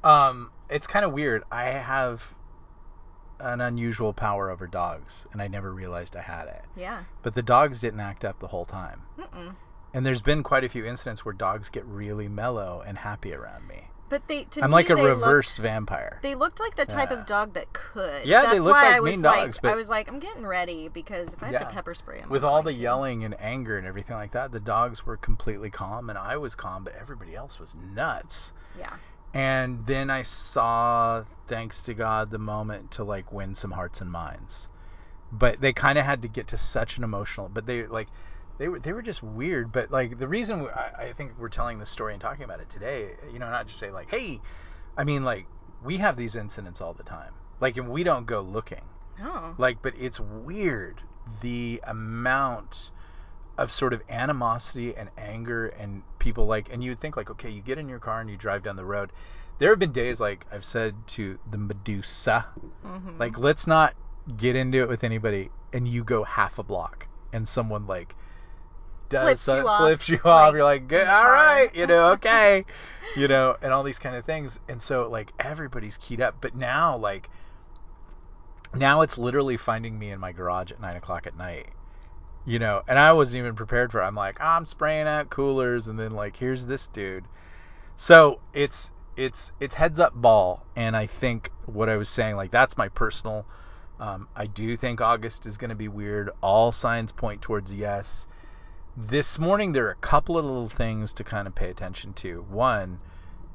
Um, 0.04 0.52
it's 0.68 0.86
kind 0.86 1.04
of 1.04 1.12
weird. 1.12 1.42
I 1.50 1.64
have 1.64 2.22
an 3.40 3.60
unusual 3.60 4.12
power 4.12 4.48
over 4.50 4.66
dogs, 4.68 5.26
and 5.32 5.42
I 5.42 5.48
never 5.48 5.72
realized 5.72 6.14
I 6.16 6.20
had 6.22 6.46
it. 6.46 6.64
Yeah. 6.76 7.02
But 7.22 7.34
the 7.34 7.42
dogs 7.42 7.80
didn't 7.80 8.00
act 8.00 8.24
up 8.24 8.38
the 8.38 8.46
whole 8.46 8.64
time. 8.64 9.02
Mm-mm. 9.18 9.56
And 9.92 10.06
there's 10.06 10.22
been 10.22 10.42
quite 10.42 10.64
a 10.64 10.68
few 10.68 10.84
incidents 10.86 11.24
where 11.24 11.34
dogs 11.34 11.68
get 11.68 11.84
really 11.84 12.28
mellow 12.28 12.82
and 12.86 12.96
happy 12.96 13.34
around 13.34 13.66
me. 13.66 13.88
But 14.08 14.26
they 14.26 14.42
to 14.44 14.64
I'm 14.64 14.70
me, 14.70 14.74
like 14.74 14.90
a 14.90 14.96
they 14.96 15.02
reverse 15.04 15.56
vampire. 15.56 16.18
They 16.22 16.34
looked 16.34 16.58
like 16.58 16.74
the 16.74 16.84
type 16.84 17.10
Yeah. 17.10 17.18
of 17.20 17.26
dog 17.26 17.52
that 17.54 17.72
could. 17.72 18.24
Yeah, 18.26 18.42
they 18.42 18.54
That's 18.54 18.64
look 18.64 18.72
why 18.74 18.82
like 18.86 18.94
I 18.96 19.00
was 19.00 19.10
mean 19.12 19.22
like, 19.22 19.40
dogs, 19.44 19.58
but- 19.62 19.70
I 19.70 19.74
was 19.76 19.88
like, 19.88 20.08
I'm 20.08 20.18
getting 20.18 20.44
ready 20.44 20.88
because 20.88 21.32
if 21.32 21.40
I 21.42 21.46
have 21.46 21.52
Yeah. 21.52 21.58
to 21.60 21.66
pepper 21.66 21.94
spray 21.94 22.18
him, 22.20 22.28
With 22.28 22.44
I'm 22.44 22.50
all 22.50 22.62
the 22.62 22.72
to. 22.72 22.78
yelling 22.78 23.22
and 23.24 23.40
anger 23.40 23.78
and 23.78 23.86
everything 23.86 24.16
like 24.16 24.32
that, 24.32 24.50
the 24.50 24.58
dogs 24.58 25.06
were 25.06 25.16
completely 25.16 25.70
calm, 25.70 26.10
and 26.10 26.18
I 26.18 26.38
was 26.38 26.56
calm, 26.56 26.82
but 26.82 26.94
everybody 27.00 27.36
else 27.36 27.60
was 27.60 27.76
nuts. 27.76 28.52
Yeah. 28.76 28.92
And 29.32 29.86
then 29.86 30.10
I 30.10 30.22
saw, 30.22 31.22
thanks 31.46 31.84
to 31.84 31.94
God, 31.94 32.30
the 32.32 32.38
moment 32.38 32.90
to 32.92 33.04
like 33.04 33.30
win 33.32 33.54
some 33.54 33.70
hearts 33.70 34.00
and 34.00 34.10
minds. 34.10 34.68
But 35.30 35.60
they 35.60 35.72
kind 35.72 35.98
of 35.98 36.04
had 36.04 36.22
to 36.22 36.28
get 36.28 36.48
to 36.48 36.58
such 36.58 36.98
an 36.98 37.04
emotional. 37.04 37.48
But 37.48 37.64
they 37.66 37.86
like, 37.86 38.08
they 38.60 38.68
were 38.68 38.78
they 38.78 38.92
were 38.92 39.02
just 39.02 39.22
weird. 39.22 39.72
But 39.72 39.90
like 39.90 40.18
the 40.18 40.28
reason 40.28 40.68
I, 40.68 41.06
I 41.06 41.12
think 41.14 41.32
we're 41.38 41.48
telling 41.48 41.78
this 41.78 41.90
story 41.90 42.12
and 42.12 42.20
talking 42.20 42.44
about 42.44 42.60
it 42.60 42.68
today, 42.68 43.12
you 43.32 43.38
know, 43.38 43.50
not 43.50 43.66
just 43.66 43.80
say 43.80 43.90
like, 43.90 44.10
hey, 44.10 44.38
I 44.96 45.04
mean 45.04 45.24
like 45.24 45.46
we 45.82 45.96
have 45.96 46.16
these 46.16 46.36
incidents 46.36 46.82
all 46.82 46.92
the 46.92 47.02
time. 47.02 47.32
Like 47.58 47.78
and 47.78 47.88
we 47.88 48.04
don't 48.04 48.26
go 48.26 48.42
looking. 48.42 48.82
Oh. 49.22 49.54
Like, 49.56 49.80
but 49.80 49.94
it's 49.98 50.20
weird 50.20 51.00
the 51.40 51.80
amount 51.84 52.90
of 53.56 53.72
sort 53.72 53.94
of 53.94 54.02
animosity 54.10 54.94
and 54.94 55.08
anger 55.16 55.68
and 55.68 56.02
people 56.18 56.46
like 56.46 56.70
and 56.70 56.84
you 56.84 56.90
would 56.90 57.00
think 57.00 57.16
like 57.16 57.30
okay 57.30 57.50
you 57.50 57.62
get 57.62 57.78
in 57.78 57.88
your 57.88 57.98
car 57.98 58.20
and 58.20 58.30
you 58.30 58.36
drive 58.36 58.62
down 58.62 58.74
the 58.74 58.84
road 58.84 59.12
there 59.58 59.68
have 59.68 59.78
been 59.78 59.92
days 59.92 60.18
like 60.18 60.46
i've 60.50 60.64
said 60.64 60.94
to 61.06 61.38
the 61.50 61.58
medusa 61.58 62.46
hmm 62.82 63.18
like 63.18 63.38
let's 63.38 63.66
not 63.66 63.94
get 64.38 64.56
into 64.56 64.78
it 64.78 64.88
with 64.88 65.04
anybody 65.04 65.50
and 65.74 65.86
you 65.86 66.02
go 66.02 66.24
half 66.24 66.58
a 66.58 66.62
block 66.62 67.06
and 67.34 67.46
someone 67.46 67.86
like 67.86 68.14
does 69.10 69.44
Flips 69.44 69.58
you 69.58 69.68
off, 69.68 69.80
flips 69.80 70.08
you 70.08 70.20
off. 70.24 70.24
like, 70.24 70.52
you're 70.54 70.64
like 70.64 70.88
good 70.88 71.06
the 71.06 71.12
all 71.12 71.24
car." 71.24 71.32
right 71.34 71.74
you 71.74 71.86
know 71.86 72.06
okay. 72.12 72.64
You 73.16 73.28
know 73.28 73.56
and 73.60 73.72
all 73.72 73.82
these 73.82 73.98
kind 73.98 74.16
of 74.16 74.24
things. 74.24 74.58
And 74.68 74.80
so 74.80 75.08
like 75.10 75.32
everybody's 75.38 75.98
keyed 75.98 76.20
up. 76.22 76.36
But 76.40 76.54
now 76.54 76.96
like 76.96 77.28
now 78.74 79.02
it's 79.02 79.18
literally 79.18 79.56
finding 79.56 79.98
me 79.98 80.12
in 80.12 80.20
my 80.20 80.32
garage 80.32 80.70
at 80.70 80.80
nine 80.80 80.96
o'clock 80.96 81.26
at 81.26 81.36
night 81.36 81.68
you 82.46 82.58
know. 82.58 82.82
And 82.88 82.98
i 82.98 83.12
wasn't 83.12 83.40
even 83.40 83.54
prepared 83.54 83.92
for 83.92 84.00
it. 84.00 84.04
I'm 84.04 84.14
like 84.14 84.40
i'm 84.40 84.64
spraying 84.64 85.06
out 85.06 85.28
coolers. 85.28 85.88
And 85.88 85.98
then 85.98 86.12
like 86.12 86.36
here's 86.36 86.64
this 86.64 86.86
dude. 86.86 87.24
So 87.96 88.40
it's 88.54 88.90
it's 89.16 89.52
it's 89.60 89.74
heads 89.74 90.00
up 90.00 90.14
ball. 90.14 90.64
And 90.76 90.96
i 90.96 91.06
think 91.06 91.50
what 91.66 91.88
i 91.88 91.96
was 91.96 92.08
saying 92.08 92.36
like 92.36 92.50
that's 92.50 92.78
my 92.78 92.88
personal 92.88 93.44
um, 94.00 94.28
i 94.34 94.46
do 94.46 94.76
think 94.76 95.00
august 95.02 95.44
is 95.46 95.58
going 95.58 95.68
to 95.68 95.76
be 95.76 95.88
weird. 95.88 96.30
All 96.40 96.70
signs 96.72 97.10
point 97.12 97.42
towards 97.42 97.74
yes 97.74 98.26
this 98.96 99.38
morning 99.38 99.72
there 99.72 99.86
are 99.86 99.90
a 99.90 99.96
couple 99.96 100.36
of 100.36 100.44
little 100.44 100.68
things 100.68 101.14
to 101.14 101.24
kind 101.24 101.46
of 101.46 101.54
pay 101.54 101.70
attention 101.70 102.12
to 102.12 102.42
one 102.50 102.98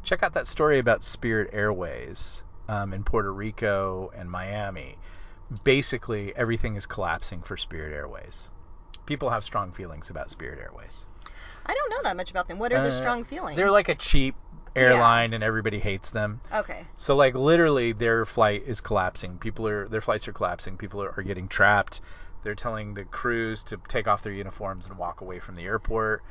check 0.03 0.23
out 0.23 0.33
that 0.33 0.47
story 0.47 0.79
about 0.79 1.03
spirit 1.03 1.49
airways 1.53 2.43
um, 2.69 2.93
in 2.93 3.03
puerto 3.03 3.31
rico 3.31 4.11
and 4.15 4.29
miami 4.31 4.97
basically 5.63 6.35
everything 6.35 6.75
is 6.75 6.85
collapsing 6.85 7.41
for 7.41 7.57
spirit 7.57 7.93
airways 7.93 8.49
people 9.05 9.29
have 9.29 9.43
strong 9.43 9.71
feelings 9.71 10.09
about 10.09 10.31
spirit 10.31 10.59
airways 10.59 11.07
I 11.67 11.73
don't 11.73 11.89
know 11.89 12.07
that 12.07 12.15
much 12.15 12.29
about 12.29 12.47
them. 12.47 12.59
What 12.59 12.71
are 12.73 12.81
the 12.83 12.89
Uh, 12.89 12.91
strong 12.91 13.23
feelings? 13.23 13.57
they're 13.57 13.71
like 13.71 13.89
a 13.89 13.95
cheap 13.95 14.35
airline 14.75 15.33
and 15.33 15.43
everybody 15.43 15.79
hates 15.79 16.11
them 16.11 16.39
Okay. 16.53 16.85
so 16.95 17.15
like 17.15 17.33
literally 17.33 17.91
their 17.91 18.23
flight 18.25 18.63
is 18.67 18.81
collapsing. 18.81 19.39
People 19.39 19.67
are 19.67 19.87
their 19.87 20.01
flights 20.01 20.27
are 20.27 20.33
collapsing. 20.33 20.77
People 20.77 21.01
are, 21.01 21.11
are 21.17 21.23
getting 21.23 21.47
trapped. 21.47 22.01
They're 22.45 22.53
telling 22.53 22.93
the 22.93 23.05
crews 23.05 23.63
to 23.65 23.79
take 23.87 24.07
off 24.07 24.21
their 24.21 24.31
uniforms 24.31 24.85
and 24.85 24.99
walk 24.99 25.21
away 25.21 25.39
from 25.39 25.55
the 25.55 25.63
airport. 25.63 26.23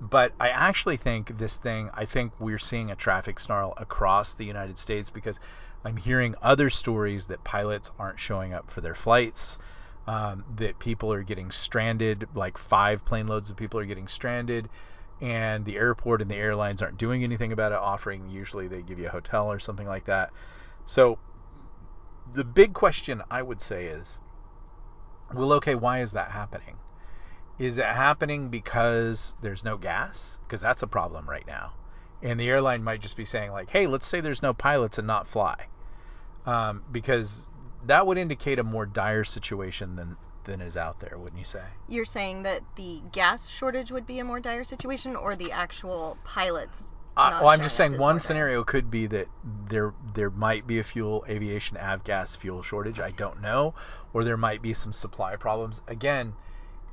But 0.00 0.32
I 0.40 0.48
actually 0.48 0.96
think 0.96 1.38
this 1.38 1.58
thing, 1.58 1.90
I 1.94 2.06
think 2.06 2.32
we're 2.40 2.58
seeing 2.58 2.90
a 2.90 2.96
traffic 2.96 3.38
snarl 3.38 3.74
across 3.76 4.34
the 4.34 4.44
United 4.44 4.78
States 4.78 5.10
because 5.10 5.38
I'm 5.84 5.96
hearing 5.96 6.34
other 6.42 6.70
stories 6.70 7.28
that 7.28 7.44
pilots 7.44 7.92
aren't 8.00 8.18
showing 8.18 8.52
up 8.52 8.72
for 8.72 8.80
their 8.80 8.96
flights, 8.96 9.58
um, 10.08 10.44
that 10.56 10.80
people 10.80 11.12
are 11.12 11.22
getting 11.22 11.52
stranded, 11.52 12.26
like 12.34 12.58
five 12.58 13.04
plane 13.04 13.28
loads 13.28 13.48
of 13.48 13.56
people 13.56 13.78
are 13.78 13.86
getting 13.86 14.08
stranded, 14.08 14.68
and 15.20 15.64
the 15.64 15.76
airport 15.76 16.20
and 16.20 16.30
the 16.30 16.34
airlines 16.34 16.82
aren't 16.82 16.98
doing 16.98 17.22
anything 17.22 17.52
about 17.52 17.70
it, 17.70 17.78
offering 17.78 18.28
usually 18.28 18.66
they 18.66 18.82
give 18.82 18.98
you 18.98 19.06
a 19.06 19.10
hotel 19.10 19.52
or 19.52 19.60
something 19.60 19.86
like 19.86 20.06
that. 20.06 20.32
So 20.84 21.16
the 22.32 22.42
big 22.42 22.72
question 22.74 23.22
I 23.30 23.42
would 23.42 23.62
say 23.62 23.84
is, 23.86 24.18
well, 25.34 25.52
okay, 25.54 25.74
why 25.74 26.00
is 26.00 26.12
that 26.12 26.30
happening? 26.30 26.76
Is 27.58 27.78
it 27.78 27.84
happening 27.84 28.48
because 28.48 29.34
there's 29.42 29.64
no 29.64 29.76
gas? 29.76 30.38
Because 30.46 30.60
that's 30.60 30.82
a 30.82 30.86
problem 30.86 31.28
right 31.28 31.46
now. 31.46 31.72
And 32.22 32.38
the 32.38 32.48
airline 32.48 32.82
might 32.82 33.00
just 33.00 33.16
be 33.16 33.24
saying, 33.24 33.52
like, 33.52 33.70
hey, 33.70 33.86
let's 33.86 34.06
say 34.06 34.20
there's 34.20 34.42
no 34.42 34.52
pilots 34.54 34.98
and 34.98 35.06
not 35.06 35.26
fly. 35.26 35.66
Um, 36.46 36.82
because 36.90 37.46
that 37.86 38.06
would 38.06 38.18
indicate 38.18 38.58
a 38.58 38.64
more 38.64 38.86
dire 38.86 39.24
situation 39.24 39.96
than, 39.96 40.16
than 40.44 40.60
is 40.60 40.76
out 40.76 41.00
there, 41.00 41.18
wouldn't 41.18 41.38
you 41.38 41.44
say? 41.44 41.62
You're 41.88 42.04
saying 42.04 42.42
that 42.44 42.62
the 42.76 43.02
gas 43.12 43.48
shortage 43.48 43.90
would 43.90 44.06
be 44.06 44.18
a 44.18 44.24
more 44.24 44.40
dire 44.40 44.64
situation, 44.64 45.16
or 45.16 45.36
the 45.36 45.52
actual 45.52 46.18
pilots? 46.24 46.92
Well, 47.16 47.48
I'm 47.48 47.62
just 47.62 47.76
saying 47.76 47.98
one 47.98 48.16
dire? 48.16 48.20
scenario 48.20 48.64
could 48.64 48.90
be 48.90 49.06
that 49.08 49.28
there 49.68 49.92
there 50.14 50.30
might 50.30 50.66
be 50.66 50.78
a 50.78 50.82
fuel 50.82 51.24
aviation 51.28 51.76
avgas 51.76 52.36
fuel 52.36 52.62
shortage. 52.62 53.00
I 53.00 53.10
don't 53.10 53.40
know, 53.40 53.74
or 54.12 54.24
there 54.24 54.36
might 54.36 54.62
be 54.62 54.74
some 54.74 54.92
supply 54.92 55.36
problems. 55.36 55.82
Again, 55.86 56.34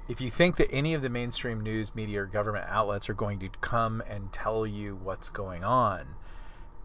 if 0.08 0.22
you 0.22 0.32
think 0.32 0.58
that 0.58 0.72
any 0.72 0.94
of 0.94 1.02
the 1.02 1.10
mainstream 1.10 1.62
news 1.62 1.94
media 1.94 2.24
or 2.24 2.26
government 2.26 2.66
outlets 2.68 3.10
are 3.10 3.14
going 3.14 3.40
to 3.40 3.50
come 3.62 4.02
and 4.08 4.32
tell 4.32 4.66
you 4.66 4.96
what's 4.96 5.30
going 5.30 5.64
on, 5.64 6.06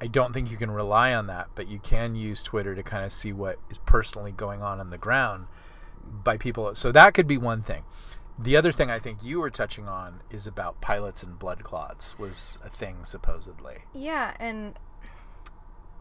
I 0.01 0.09
don't 0.09 0.33
think 0.33 0.51
you 0.51 0.57
can 0.57 0.71
rely 0.71 1.15
on 1.15 1.29
that. 1.29 1.49
But 1.55 1.69
you 1.69 1.79
can 1.79 2.15
use 2.15 2.43
Twitter 2.43 2.75
to 2.75 2.83
kind 2.83 3.05
of 3.05 3.12
see 3.12 3.33
what 3.33 3.59
is 3.71 3.79
personally 3.79 4.33
going 4.33 4.62
on 4.62 4.81
on 4.81 4.91
the 4.91 4.99
ground 4.99 5.47
by 6.25 6.37
people. 6.37 6.75
So 6.75 6.93
that 6.93 7.15
could 7.15 7.27
be 7.27 7.39
one 7.39 7.62
thing. 7.62 7.85
The 8.39 8.57
other 8.57 8.73
thing 8.73 8.91
I 8.91 8.99
think 8.99 9.23
you 9.23 9.41
were 9.41 9.51
touching 9.51 9.89
on 9.89 10.21
is 10.31 10.47
about 10.47 10.81
pilots 10.81 11.23
and 11.23 11.39
blood 11.39 11.62
clots 11.62 12.19
was 12.19 12.59
a 12.65 12.71
thing 12.71 13.05
supposedly. 13.05 13.77
Yeah, 13.95 14.35
and 14.41 14.77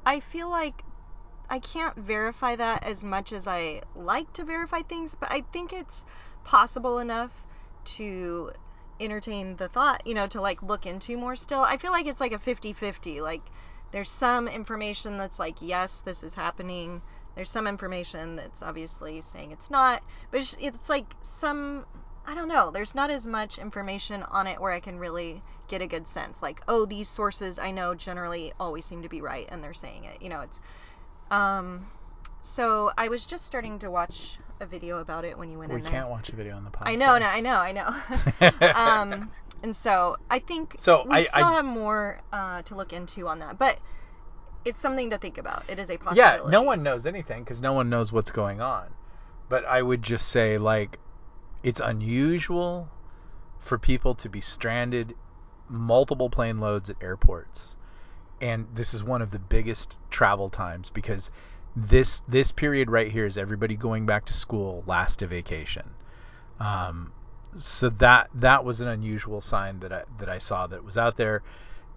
I 0.06 0.22
feel 0.22 0.50
like 0.50 0.84
I 1.50 1.60
can't 1.60 1.96
verify 1.98 2.56
that 2.56 2.84
as 2.84 3.04
much 3.04 3.34
as 3.34 3.48
I 3.48 3.82
like 3.96 4.32
to 4.34 4.46
verify 4.46 4.82
things, 4.82 5.14
but 5.14 5.32
I 5.32 5.42
think 5.52 5.74
it's 5.74 6.06
possible 6.44 7.00
enough 7.00 7.32
to 7.84 8.52
entertain 9.00 9.58
the 9.58 9.68
thought, 9.68 10.08
you 10.08 10.14
know, 10.14 10.28
to 10.28 10.42
like 10.42 10.64
look 10.64 10.86
into 10.86 11.18
more 11.18 11.36
still. 11.36 11.62
I 11.62 11.78
feel 11.78 11.92
like 11.92 12.08
it's 12.08 12.22
like 12.22 12.32
a 12.32 12.40
50-50. 12.40 13.22
Like 13.22 13.42
there's 13.92 14.10
some 14.10 14.48
information 14.48 15.18
that's 15.18 15.38
like 15.38 15.58
yes, 15.60 16.02
this 16.06 16.24
is 16.24 16.34
happening. 16.34 17.02
There's 17.36 17.50
some 17.50 17.68
information 17.68 18.36
that's 18.38 18.64
obviously 18.64 19.22
saying 19.22 19.52
it's 19.52 19.70
not, 19.70 20.02
but 20.32 20.40
it's, 20.40 20.58
it's 20.60 20.90
like 20.90 21.06
some 21.22 21.86
I 22.26 22.36
don't 22.36 22.48
know. 22.48 22.72
There's 22.72 22.94
not 22.96 23.10
as 23.10 23.26
much 23.26 23.58
information 23.58 24.24
on 24.24 24.48
it 24.48 24.60
where 24.62 24.72
I 24.72 24.80
can 24.80 25.00
really 25.00 25.42
get 25.68 25.82
a 25.82 25.88
good 25.88 26.08
sense. 26.08 26.42
Like, 26.42 26.62
oh, 26.68 26.86
these 26.86 27.10
sources 27.10 27.58
I 27.60 27.72
know 27.72 27.96
generally 27.96 28.54
always 28.60 28.86
seem 28.86 29.02
to 29.04 29.10
be 29.10 29.22
right 29.22 29.48
and 29.50 29.64
they're 29.64 29.74
saying 29.74 30.06
it. 30.06 30.22
You 30.22 30.30
know, 30.30 30.42
it's 30.42 30.60
um 31.30 31.88
so 32.42 32.92
I 32.98 33.08
was 33.10 33.26
just 33.26 33.46
starting 33.46 33.80
to 33.80 33.92
watch 33.92 34.38
a 34.60 34.66
video 34.66 34.98
about 35.00 35.26
it 35.26 35.38
when 35.38 35.50
you 35.50 35.60
went 35.60 35.72
We 35.72 35.78
in 35.78 35.84
there. 35.84 35.92
can't 35.92 36.10
watch 36.10 36.30
a 36.30 36.36
video 36.36 36.56
on 36.56 36.64
the 36.64 36.72
podcast. 36.72 36.88
I 36.88 36.96
know, 36.96 37.18
no, 37.18 37.26
I 37.26 37.40
know, 37.42 37.56
I 37.56 37.72
know. 37.72 38.72
um 38.76 39.32
and 39.64 39.76
so 39.76 40.18
I 40.30 40.40
think 40.40 40.76
So 40.80 41.04
we 41.06 41.16
I- 41.16 41.24
still 41.24 41.46
I- 41.46 41.54
have 41.54 41.66
more 41.66 42.20
uh, 42.32 42.62
to 42.64 42.76
look 42.76 42.94
into 42.94 43.28
on 43.28 43.40
that, 43.40 43.58
but 43.58 43.78
it's 44.64 44.80
something 44.80 45.10
to 45.10 45.18
think 45.18 45.38
about. 45.40 45.64
It 45.70 45.80
is 45.80 45.90
a 45.90 45.98
possibility. 45.98 46.44
Yeah, 46.46 46.52
no 46.52 46.62
one 46.62 46.84
knows 46.84 47.08
anything 47.08 47.44
because 47.44 47.62
no 47.64 47.74
one 47.74 47.90
knows 47.90 48.12
what's 48.12 48.30
going 48.30 48.62
on. 48.62 48.86
But 49.50 49.66
I 49.66 49.82
would 49.82 50.04
just 50.04 50.28
say 50.30 50.58
like 50.60 51.00
it's 51.64 51.80
unusual 51.80 52.90
for 53.60 53.78
people 53.78 54.16
to 54.16 54.30
be 54.30 54.42
stranded 54.42 55.16
multiple 55.68 56.30
plane 56.30 56.60
loads 56.60 56.90
at 56.90 56.98
airports. 57.02 57.78
And 58.42 58.68
this 58.74 58.94
is 58.94 59.04
one 59.04 59.22
of 59.22 59.30
the 59.32 59.40
biggest 59.40 60.00
travel 60.10 60.50
times 60.50 60.90
because 60.90 61.32
this 61.76 62.22
this 62.28 62.52
period 62.52 62.90
right 62.90 63.12
here 63.12 63.26
is 63.26 63.38
everybody 63.38 63.76
going 63.76 64.06
back 64.06 64.26
to 64.26 64.34
school, 64.34 64.84
last 64.88 65.20
to 65.20 65.28
vacation. 65.28 65.90
Um, 66.60 67.14
so 67.56 67.90
that 67.90 68.30
that 68.36 68.66
was 68.66 68.82
an 68.82 68.88
unusual 68.88 69.42
sign 69.42 69.80
that 69.80 69.94
I 69.94 70.04
that 70.20 70.30
I 70.30 70.40
saw 70.40 70.68
that 70.68 70.84
was 70.84 70.98
out 70.98 71.18
there. 71.18 71.44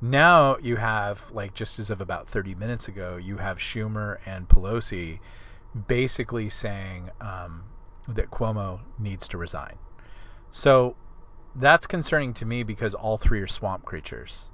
Now 0.01 0.59
you 0.59 0.77
have 0.77 1.23
like 1.33 1.55
just 1.55 1.79
as 1.79 1.91
of 1.91 2.01
about 2.01 2.29
30 2.29 2.55
minutes 2.55 2.89
ago, 2.89 3.17
you 3.17 3.39
have 3.39 3.59
Schumer 3.59 4.19
and 4.27 4.49
Pelosi 4.49 5.21
basically 5.89 6.51
saying 6.51 7.11
um, 7.21 7.65
that 8.09 8.31
Cuomo 8.31 8.81
needs 8.99 9.29
to 9.29 9.39
resign. 9.39 9.77
So 10.51 10.97
that's 11.57 11.87
concerning 11.87 12.35
to 12.35 12.47
me 12.47 12.63
because 12.63 12.95
all 12.95 13.17
three 13.17 13.41
are 13.41 13.47
swamp 13.47 13.85
creatures. 13.85 14.51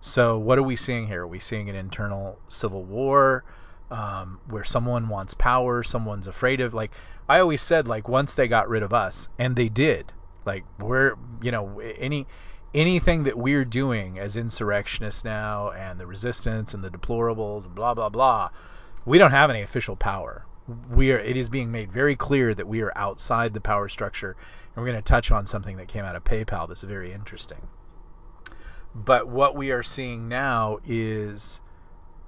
So 0.00 0.38
what 0.38 0.58
are 0.58 0.62
we 0.62 0.76
seeing 0.76 1.06
here? 1.06 1.22
Are 1.22 1.26
we 1.26 1.40
seeing 1.40 1.68
an 1.68 1.76
internal 1.76 2.38
civil 2.48 2.84
war 2.84 3.44
um, 3.90 4.40
where 4.46 4.64
someone 4.64 5.08
wants 5.08 5.34
power, 5.34 5.82
someone's 5.82 6.26
afraid 6.26 6.60
of 6.60 6.74
like 6.74 6.92
I 7.28 7.40
always 7.40 7.62
said 7.62 7.88
like 7.88 8.08
once 8.08 8.34
they 8.34 8.48
got 8.48 8.68
rid 8.68 8.82
of 8.82 8.92
us 8.92 9.28
and 9.38 9.56
they 9.56 9.68
did. 9.68 10.12
Like 10.44 10.64
we're 10.78 11.14
you 11.42 11.50
know 11.50 11.80
any 11.80 12.26
anything 12.74 13.24
that 13.24 13.36
we're 13.36 13.64
doing 13.64 14.18
as 14.18 14.36
insurrectionists 14.36 15.24
now 15.24 15.70
and 15.70 15.98
the 15.98 16.06
resistance 16.06 16.74
and 16.74 16.84
the 16.84 16.90
deplorables 16.90 17.64
and 17.64 17.74
blah 17.74 17.94
blah 17.94 18.08
blah, 18.08 18.50
we 19.04 19.18
don't 19.18 19.30
have 19.30 19.50
any 19.50 19.62
official 19.62 19.96
power. 19.96 20.44
We 20.90 21.12
are 21.12 21.18
it 21.18 21.36
is 21.36 21.48
being 21.48 21.72
made 21.72 21.90
very 21.90 22.16
clear 22.16 22.54
that 22.54 22.68
we 22.68 22.82
are 22.82 22.92
outside 22.96 23.54
the 23.54 23.60
power 23.60 23.88
structure 23.88 24.36
and 24.74 24.76
we're 24.76 24.90
going 24.90 25.02
to 25.02 25.08
touch 25.08 25.30
on 25.30 25.46
something 25.46 25.76
that 25.78 25.88
came 25.88 26.04
out 26.04 26.16
of 26.16 26.24
PayPal 26.24 26.68
that's 26.68 26.82
very 26.82 27.12
interesting. 27.12 27.68
But 28.94 29.28
what 29.28 29.54
we 29.54 29.70
are 29.70 29.82
seeing 29.82 30.28
now 30.28 30.78
is 30.84 31.60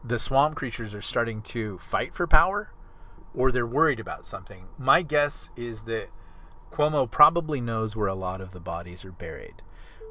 the 0.04 0.18
swamp 0.18 0.56
creatures 0.56 0.94
are 0.94 1.02
starting 1.02 1.42
to 1.42 1.78
fight 1.78 2.14
for 2.14 2.26
power 2.26 2.70
or 3.34 3.52
they're 3.52 3.66
worried 3.66 4.00
about 4.00 4.24
something. 4.24 4.64
My 4.78 5.02
guess 5.02 5.50
is 5.56 5.82
that 5.84 6.08
Cuomo 6.72 7.10
probably 7.10 7.60
knows 7.60 7.94
where 7.96 8.08
a 8.08 8.14
lot 8.14 8.40
of 8.40 8.52
the 8.52 8.60
bodies 8.60 9.04
are 9.04 9.12
buried. 9.12 9.62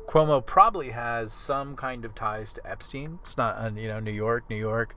Cuomo 0.08 0.46
probably 0.46 0.90
has 0.90 1.32
some 1.32 1.76
kind 1.76 2.04
of 2.04 2.16
ties 2.16 2.54
to 2.54 2.68
Epstein. 2.68 3.20
It's 3.24 3.38
not, 3.38 3.58
uh, 3.58 3.72
you 3.76 3.88
know, 3.88 4.00
New 4.00 4.12
York, 4.12 4.50
New 4.50 4.56
York, 4.56 4.96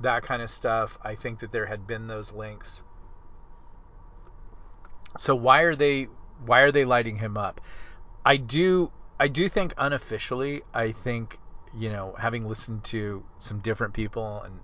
that 0.00 0.22
kind 0.22 0.42
of 0.42 0.50
stuff. 0.50 0.98
I 1.02 1.14
think 1.14 1.40
that 1.40 1.52
there 1.52 1.66
had 1.66 1.86
been 1.86 2.06
those 2.06 2.32
links. 2.32 2.82
So 5.18 5.34
why 5.34 5.62
are 5.62 5.74
they 5.74 6.08
why 6.44 6.60
are 6.62 6.72
they 6.72 6.84
lighting 6.84 7.18
him 7.18 7.36
up? 7.36 7.60
I 8.24 8.36
do 8.36 8.90
I 9.18 9.28
do 9.28 9.48
think 9.48 9.74
unofficially, 9.76 10.62
I 10.72 10.92
think, 10.92 11.38
you 11.76 11.90
know, 11.90 12.14
having 12.18 12.48
listened 12.48 12.84
to 12.84 13.22
some 13.38 13.58
different 13.60 13.92
people 13.92 14.42
and 14.42 14.60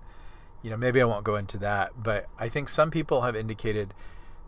you 0.63 0.71
know, 0.71 0.77
maybe 0.77 1.01
I 1.01 1.05
won't 1.05 1.23
go 1.23 1.35
into 1.35 1.59
that, 1.59 1.91
but 1.95 2.27
I 2.37 2.49
think 2.49 2.67
some 2.67 2.89
people 2.91 3.21
have 3.21 3.35
indicated 3.35 3.93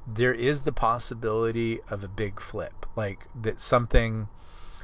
there 0.07 0.33
is 0.33 0.63
the 0.63 0.71
possibility 0.71 1.79
of 1.89 2.03
a 2.03 2.07
big 2.07 2.39
flip, 2.39 2.85
like 2.95 3.25
that 3.41 3.61
something 3.61 4.27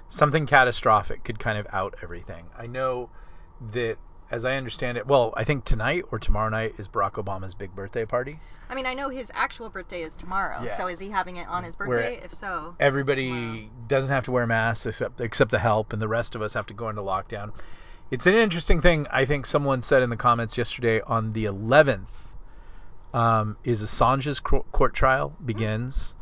something 0.08 0.46
catastrophic 0.46 1.24
could 1.24 1.40
kind 1.40 1.58
of 1.58 1.68
out 1.72 1.96
everything. 2.04 2.46
I 2.58 2.68
know 2.68 3.10
that 3.74 3.98
as 4.32 4.46
I 4.46 4.56
understand 4.56 4.98
it, 4.98 5.06
well, 5.06 5.34
I 5.38 5.44
think 5.44 5.66
tonight 5.66 6.06
or 6.12 6.20
tomorrow 6.20 6.50
night 6.50 6.76
is 6.78 6.88
Barack 6.88 7.14
Obama's 7.14 7.54
big 7.54 7.76
birthday 7.76 8.06
party. 8.06 8.40
I 8.70 8.76
mean, 8.76 8.86
I 8.86 8.94
know 8.94 9.10
his 9.10 9.32
actual 9.36 9.70
birthday 9.70 10.02
is 10.02 10.16
tomorrow. 10.16 10.64
Yeah. 10.64 10.76
So 10.76 10.88
is 10.88 11.00
he 11.00 11.10
having 11.10 11.38
it 11.38 11.48
on 11.48 11.64
his 11.64 11.78
Where 11.78 11.88
birthday? 11.88 12.22
if 12.24 12.34
so. 12.34 12.76
Everybody 12.80 13.70
doesn't 13.88 14.12
have 14.12 14.26
to 14.26 14.32
wear 14.32 14.48
masks 14.48 14.86
except 14.86 15.22
except 15.22 15.52
the 15.52 15.60
help, 15.60 15.94
and 15.94 16.02
the 16.02 16.08
rest 16.08 16.36
of 16.36 16.42
us 16.42 16.54
have 16.56 16.66
to 16.68 16.74
go 16.74 16.90
into 16.90 17.02
lockdown. 17.02 17.52
It's 18.12 18.26
an 18.26 18.36
interesting 18.36 18.82
thing. 18.82 19.08
I 19.12 19.26
think 19.26 19.46
someone 19.46 19.82
said 19.82 20.02
in 20.02 20.10
the 20.10 20.18
comments 20.18 20.58
yesterday 20.58 21.02
on 21.02 21.34
the 21.34 21.46
11th 21.46 22.06
um, 23.14 23.58
is 23.64 23.82
Assange's 23.82 24.40
court 24.40 24.94
trial 24.94 25.36
begins. 25.44 26.16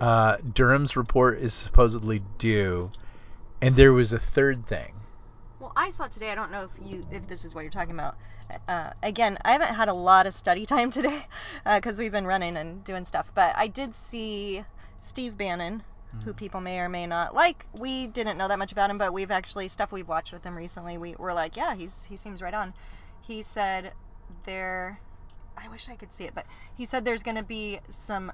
Uh, 0.00 0.38
Durham's 0.38 0.96
report 0.96 1.38
is 1.38 1.52
supposedly 1.52 2.22
due, 2.38 2.90
and 3.60 3.76
there 3.76 3.92
was 3.92 4.12
a 4.12 4.18
third 4.18 4.66
thing. 4.66 4.94
I 5.76 5.90
saw 5.90 6.06
today. 6.06 6.30
I 6.30 6.34
don't 6.34 6.50
know 6.50 6.64
if 6.64 6.70
you 6.90 7.04
if 7.10 7.26
this 7.26 7.44
is 7.44 7.54
what 7.54 7.62
you're 7.62 7.70
talking 7.70 7.94
about. 7.94 8.16
Uh, 8.68 8.90
again, 9.02 9.38
I 9.44 9.52
haven't 9.52 9.74
had 9.74 9.88
a 9.88 9.94
lot 9.94 10.26
of 10.26 10.34
study 10.34 10.66
time 10.74 10.90
today 10.90 11.24
because 11.64 11.98
we've 11.98 12.12
been 12.12 12.26
running 12.26 12.56
and 12.56 12.82
doing 12.84 13.04
stuff. 13.04 13.30
But 13.34 13.54
I 13.56 13.66
did 13.66 13.94
see 13.94 14.64
Steve 14.98 15.36
Bannon, 15.36 15.82
who 16.24 16.32
people 16.32 16.60
may 16.60 16.78
or 16.80 16.88
may 16.88 17.06
not 17.06 17.34
like. 17.34 17.66
We 17.78 18.06
didn't 18.08 18.38
know 18.38 18.48
that 18.48 18.58
much 18.58 18.72
about 18.72 18.90
him, 18.90 18.98
but 18.98 19.12
we've 19.12 19.30
actually 19.30 19.68
stuff 19.68 19.92
we've 19.92 20.08
watched 20.08 20.32
with 20.32 20.44
him 20.44 20.56
recently. 20.56 20.98
We 20.98 21.14
were 21.18 21.32
like, 21.32 21.56
yeah, 21.56 21.74
he's 21.74 22.04
he 22.04 22.16
seems 22.16 22.42
right 22.42 22.54
on. 22.54 22.74
He 23.22 23.42
said 23.42 23.92
there. 24.44 25.00
I 25.62 25.68
wish 25.68 25.88
I 25.88 25.96
could 25.96 26.12
see 26.12 26.24
it, 26.24 26.34
but 26.34 26.46
he 26.74 26.84
said 26.86 27.04
there's 27.04 27.22
going 27.22 27.36
to 27.36 27.42
be 27.42 27.80
some 27.88 28.32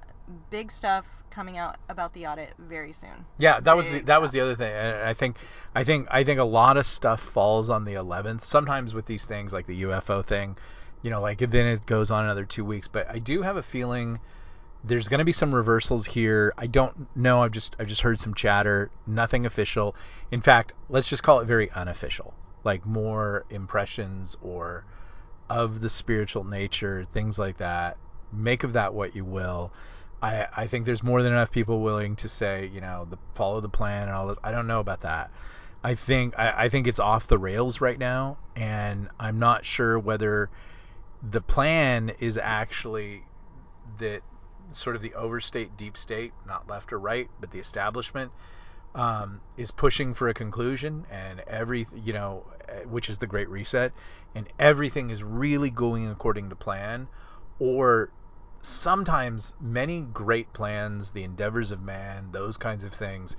big 0.49 0.71
stuff 0.71 1.07
coming 1.29 1.57
out 1.57 1.77
about 1.89 2.13
the 2.13 2.27
audit 2.27 2.53
very 2.57 2.93
soon. 2.93 3.25
Yeah, 3.37 3.59
that 3.59 3.75
was 3.75 3.85
the, 3.87 3.93
Big 3.93 4.05
that 4.07 4.21
was 4.21 4.31
the 4.31 4.41
other 4.41 4.55
thing. 4.55 4.71
And 4.71 4.95
I 5.07 5.13
think 5.13 5.37
I 5.75 5.83
think 5.83 6.07
I 6.09 6.23
think 6.23 6.39
a 6.39 6.45
lot 6.45 6.77
of 6.77 6.85
stuff 6.85 7.21
falls 7.21 7.69
on 7.69 7.83
the 7.83 7.93
11th. 7.93 8.43
Sometimes 8.43 8.93
with 8.93 9.05
these 9.05 9.25
things 9.25 9.53
like 9.53 9.67
the 9.67 9.83
UFO 9.83 10.25
thing, 10.25 10.57
you 11.01 11.09
know, 11.09 11.21
like 11.21 11.39
then 11.39 11.67
it 11.67 11.85
goes 11.85 12.11
on 12.11 12.23
another 12.23 12.45
2 12.45 12.63
weeks, 12.63 12.87
but 12.87 13.09
I 13.09 13.19
do 13.19 13.41
have 13.41 13.57
a 13.57 13.63
feeling 13.63 14.19
there's 14.83 15.07
going 15.07 15.19
to 15.19 15.25
be 15.25 15.33
some 15.33 15.53
reversals 15.53 16.05
here. 16.05 16.53
I 16.57 16.67
don't 16.67 17.15
know. 17.15 17.43
I've 17.43 17.51
just 17.51 17.75
I've 17.79 17.87
just 17.87 18.01
heard 18.01 18.19
some 18.19 18.33
chatter, 18.33 18.89
nothing 19.05 19.45
official. 19.45 19.95
In 20.31 20.41
fact, 20.41 20.73
let's 20.89 21.09
just 21.09 21.23
call 21.23 21.39
it 21.41 21.45
very 21.45 21.69
unofficial. 21.71 22.33
Like 22.63 22.85
more 22.85 23.45
impressions 23.49 24.37
or 24.41 24.85
of 25.49 25.81
the 25.81 25.89
spiritual 25.89 26.43
nature, 26.43 27.05
things 27.11 27.39
like 27.39 27.57
that. 27.57 27.97
Make 28.31 28.63
of 28.63 28.73
that 28.73 28.93
what 28.93 29.15
you 29.15 29.25
will. 29.25 29.71
I, 30.21 30.47
I 30.55 30.67
think 30.67 30.85
there's 30.85 31.03
more 31.03 31.21
than 31.21 31.31
enough 31.31 31.51
people 31.51 31.81
willing 31.81 32.15
to 32.17 32.29
say, 32.29 32.69
you 32.73 32.81
know, 32.81 33.07
the 33.09 33.17
follow 33.35 33.61
the 33.61 33.69
plan 33.69 34.07
and 34.07 34.11
all 34.11 34.27
this. 34.27 34.37
I 34.43 34.51
don't 34.51 34.67
know 34.67 34.79
about 34.79 35.01
that. 35.01 35.31
I 35.83 35.95
think 35.95 36.33
I, 36.37 36.65
I 36.65 36.69
think 36.69 36.87
it's 36.87 36.99
off 36.99 37.27
the 37.27 37.37
rails 37.37 37.79
right 37.81 37.97
now, 37.97 38.37
and 38.55 39.09
I'm 39.19 39.39
not 39.39 39.65
sure 39.65 39.97
whether 39.99 40.49
the 41.29 41.41
plan 41.41 42.11
is 42.19 42.37
actually 42.37 43.23
that 43.99 44.21
sort 44.71 44.95
of 44.95 45.01
the 45.01 45.13
overstate 45.13 45.77
deep 45.77 45.97
state, 45.97 46.33
not 46.45 46.67
left 46.67 46.91
or 46.91 46.99
right, 46.99 47.29
but 47.39 47.51
the 47.51 47.59
establishment 47.59 48.31
um, 48.97 49.39
is 49.55 49.69
pushing 49.71 50.15
for 50.15 50.27
a 50.27 50.33
conclusion, 50.33 51.05
and 51.11 51.39
every 51.47 51.87
you 51.95 52.13
know, 52.13 52.43
eh, 52.67 52.81
which 52.83 53.09
is 53.09 53.19
the 53.19 53.27
Great 53.27 53.47
Reset, 53.47 53.93
and 54.35 54.47
everything 54.59 55.11
is 55.11 55.23
really 55.23 55.69
going 55.69 56.09
according 56.09 56.49
to 56.49 56.55
plan, 56.55 57.07
or 57.59 58.09
sometimes 58.63 59.53
many 59.61 60.01
great 60.01 60.51
plans, 60.51 61.11
the 61.11 61.23
endeavors 61.23 61.71
of 61.71 61.81
man, 61.81 62.29
those 62.31 62.57
kinds 62.57 62.83
of 62.83 62.91
things, 62.91 63.37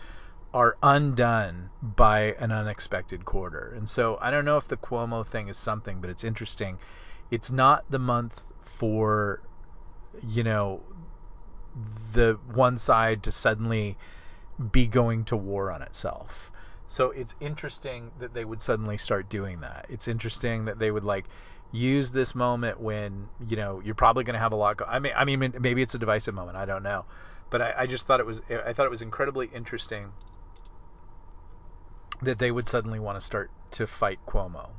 are 0.55 0.77
undone 0.83 1.71
by 1.83 2.35
an 2.39 2.53
unexpected 2.53 3.25
quarter. 3.25 3.75
And 3.77 3.89
so 3.89 4.17
I 4.21 4.31
don't 4.31 4.45
know 4.45 4.57
if 4.57 4.69
the 4.69 4.77
Cuomo 4.77 5.27
thing 5.27 5.49
is 5.49 5.59
something, 5.59 6.01
but 6.01 6.09
it's 6.09 6.25
interesting. 6.25 6.79
It's 7.33 7.51
not 7.51 7.85
the 7.91 7.99
month 7.99 8.43
for, 8.63 9.43
you 10.27 10.45
know, 10.45 10.83
the 12.13 12.39
one 12.55 12.79
side 12.79 13.25
to 13.25 13.33
suddenly 13.33 13.99
be 14.59 14.87
going 14.87 15.25
to 15.27 15.37
war 15.37 15.71
on 15.71 15.83
itself. 15.83 16.51
So 16.89 17.11
it's 17.11 17.35
interesting 17.41 18.11
that 18.19 18.33
they 18.33 18.45
would 18.45 18.63
suddenly 18.63 18.97
start 18.97 19.29
doing 19.29 19.61
that. 19.61 19.87
It's 19.89 20.09
interesting 20.09 20.65
that 20.67 20.79
they 20.79 20.91
would 20.91 21.05
like 21.05 21.27
use 21.71 22.11
this 22.11 22.35
moment 22.35 22.81
when 22.81 23.29
you 23.47 23.57
know 23.57 23.81
you're 23.85 23.95
probably 23.95 24.25
going 24.25 24.35
to 24.35 24.41
have 24.41 24.53
a 24.53 24.57
lot. 24.57 24.79
Go- 24.79 24.87
I 24.87 24.99
mean, 24.99 25.13
I 25.15 25.25
mean, 25.25 25.55
maybe 25.61 25.83
it's 25.83 25.95
a 25.95 25.99
divisive 25.99 26.35
moment. 26.35 26.57
I 26.57 26.65
don't 26.65 26.83
know, 26.83 27.05
but 27.51 27.61
I, 27.61 27.75
I 27.79 27.87
just 27.87 28.07
thought 28.07 28.21
it 28.21 28.27
was. 28.27 28.41
I 28.49 28.73
thought 28.73 28.87
it 28.87 28.91
was 28.91 29.03
incredibly 29.03 29.51
interesting 29.55 30.13
that 32.23 32.39
they 32.39 32.51
would 32.51 32.67
suddenly 32.67 32.99
want 32.99 33.17
to 33.19 33.25
start 33.25 33.51
to 33.73 33.87
fight 33.87 34.19
Cuomo, 34.27 34.71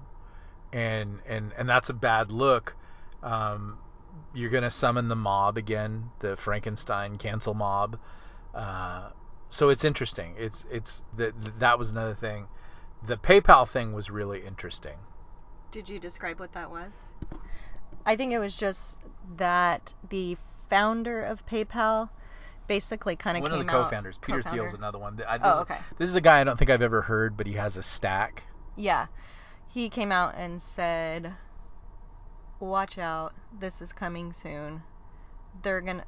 and 0.74 1.20
and 1.28 1.54
and 1.58 1.70
that's 1.70 1.90
a 1.90 1.94
bad 1.94 2.32
look. 2.32 2.76
Um, 3.22 3.78
you're 4.34 4.50
going 4.50 4.64
to 4.64 4.72
summon 4.72 5.08
the 5.08 5.16
mob 5.16 5.58
again, 5.58 6.10
the 6.20 6.36
Frankenstein 6.36 7.18
cancel 7.18 7.54
mob. 7.54 8.00
Uh, 8.54 9.10
so 9.50 9.70
it's 9.70 9.84
interesting. 9.84 10.36
It's 10.38 10.66
it's 10.72 11.04
that 11.18 11.34
that 11.60 11.78
was 11.80 11.92
another 11.92 12.16
thing. 12.16 12.48
The 13.08 13.18
PayPal 13.18 13.68
thing 13.68 13.94
was 13.94 14.10
really 14.10 14.46
interesting. 14.46 14.98
Did 15.72 15.88
you 15.90 16.00
describe 16.00 16.40
what 16.40 16.54
that 16.54 16.70
was? 16.70 17.12
I 18.06 18.16
think 18.16 18.34
it 18.34 18.40
was 18.40 18.56
just 18.56 18.98
that 19.38 19.94
the 20.10 20.38
founder 20.70 21.24
of 21.24 21.46
PayPal 21.46 22.10
basically 22.68 23.16
kind 23.16 23.38
of 23.38 23.42
One 23.42 23.52
came 23.52 23.62
of 23.62 23.68
the 23.68 23.74
out. 23.74 23.84
co-founders, 23.86 24.18
Peter 24.20 24.40
co-founder. 24.42 24.64
Thiel's 24.64 24.74
another 24.74 24.98
one. 25.00 25.20
I, 25.28 25.38
this, 25.38 25.48
Oh, 25.48 25.62
okay. 25.62 25.78
This 25.98 26.10
is 26.10 26.16
a 26.16 26.22
guy 26.22 26.40
I 26.40 26.44
don't 26.44 26.58
think 26.58 26.70
I've 26.70 26.82
ever 26.82 27.02
heard, 27.02 27.36
but 27.38 27.48
he 27.48 27.54
has 27.54 27.78
a 27.78 27.84
stack. 27.84 28.44
Yeah. 28.76 29.08
He 29.70 29.90
came 29.90 30.12
out 30.12 30.36
and 30.36 30.62
said, 30.62 31.34
"Watch 32.60 32.98
out. 32.98 33.34
This 33.60 33.82
is 33.82 33.94
coming 33.94 34.34
soon. 34.34 34.82
They're 35.62 35.82
going 35.82 35.98
to 36.00 36.06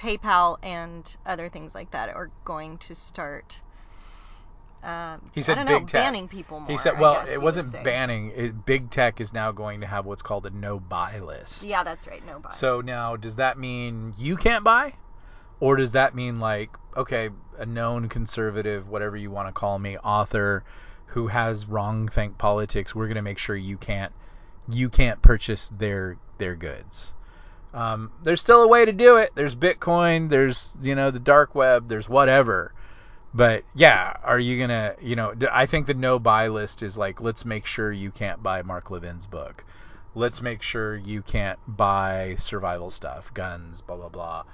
PayPal 0.00 0.58
and 0.62 1.16
other 1.26 1.48
things 1.48 1.74
like 1.74 1.90
that 1.92 2.08
are 2.10 2.30
going 2.44 2.78
to 2.78 2.94
start 2.94 3.60
um, 4.84 5.30
He 5.32 5.40
said 5.40 5.58
I 5.58 5.64
don't 5.64 5.72
know, 5.72 5.78
big 5.80 5.88
tech. 5.88 6.02
banning 6.02 6.28
people 6.28 6.60
more. 6.60 6.68
He 6.68 6.76
said, 6.76 6.98
well, 7.00 7.14
guess 7.14 7.30
it 7.30 7.40
wasn't 7.40 7.72
banning. 7.84 8.32
It, 8.36 8.66
big 8.66 8.90
tech 8.90 9.20
is 9.20 9.32
now 9.32 9.50
going 9.50 9.80
to 9.80 9.86
have 9.86 10.04
what's 10.04 10.22
called 10.22 10.44
a 10.46 10.50
no 10.50 10.78
buy 10.78 11.20
list. 11.20 11.64
Yeah, 11.64 11.84
that's 11.84 12.06
right. 12.06 12.24
No 12.26 12.38
buy. 12.38 12.50
So 12.50 12.82
now, 12.82 13.16
does 13.16 13.36
that 13.36 13.58
mean 13.58 14.12
you 14.18 14.36
can't 14.36 14.62
buy, 14.62 14.92
or 15.58 15.76
does 15.76 15.92
that 15.92 16.14
mean 16.14 16.38
like, 16.38 16.70
okay, 16.96 17.30
a 17.58 17.64
known 17.64 18.08
conservative, 18.10 18.88
whatever 18.88 19.16
you 19.16 19.30
want 19.30 19.48
to 19.48 19.52
call 19.52 19.78
me, 19.78 19.96
author, 19.98 20.64
who 21.06 21.28
has 21.28 21.66
wrong 21.66 22.08
think 22.08 22.36
politics, 22.36 22.94
we're 22.94 23.06
going 23.06 23.16
to 23.16 23.22
make 23.22 23.38
sure 23.38 23.56
you 23.56 23.78
can't, 23.78 24.12
you 24.68 24.90
can't 24.90 25.22
purchase 25.22 25.70
their 25.70 26.18
their 26.36 26.56
goods. 26.56 27.14
Um, 27.74 28.12
there's 28.22 28.40
still 28.40 28.62
a 28.62 28.68
way 28.68 28.84
to 28.84 28.92
do 28.92 29.16
it. 29.16 29.32
There's 29.34 29.54
Bitcoin. 29.54 30.30
There's 30.30 30.78
you 30.80 30.94
know 30.94 31.10
the 31.10 31.18
dark 31.18 31.54
web. 31.54 31.88
There's 31.88 32.08
whatever. 32.08 32.72
But 33.34 33.64
yeah, 33.74 34.16
are 34.22 34.38
you 34.38 34.60
gonna, 34.60 34.94
you 35.02 35.16
know, 35.16 35.34
I 35.50 35.66
think 35.66 35.88
the 35.88 35.94
no 35.94 36.20
buy 36.20 36.48
list 36.48 36.84
is 36.84 36.96
like, 36.96 37.20
let's 37.20 37.44
make 37.44 37.66
sure 37.66 37.90
you 37.90 38.12
can't 38.12 38.40
buy 38.40 38.62
Mark 38.62 38.90
Levin's 38.92 39.26
book. 39.26 39.64
Let's 40.14 40.40
make 40.40 40.62
sure 40.62 40.94
you 40.96 41.20
can't 41.20 41.58
buy 41.66 42.36
survival 42.38 42.90
stuff, 42.90 43.34
guns, 43.34 43.80
blah 43.80 43.96
blah 43.96 44.08
blah, 44.08 44.44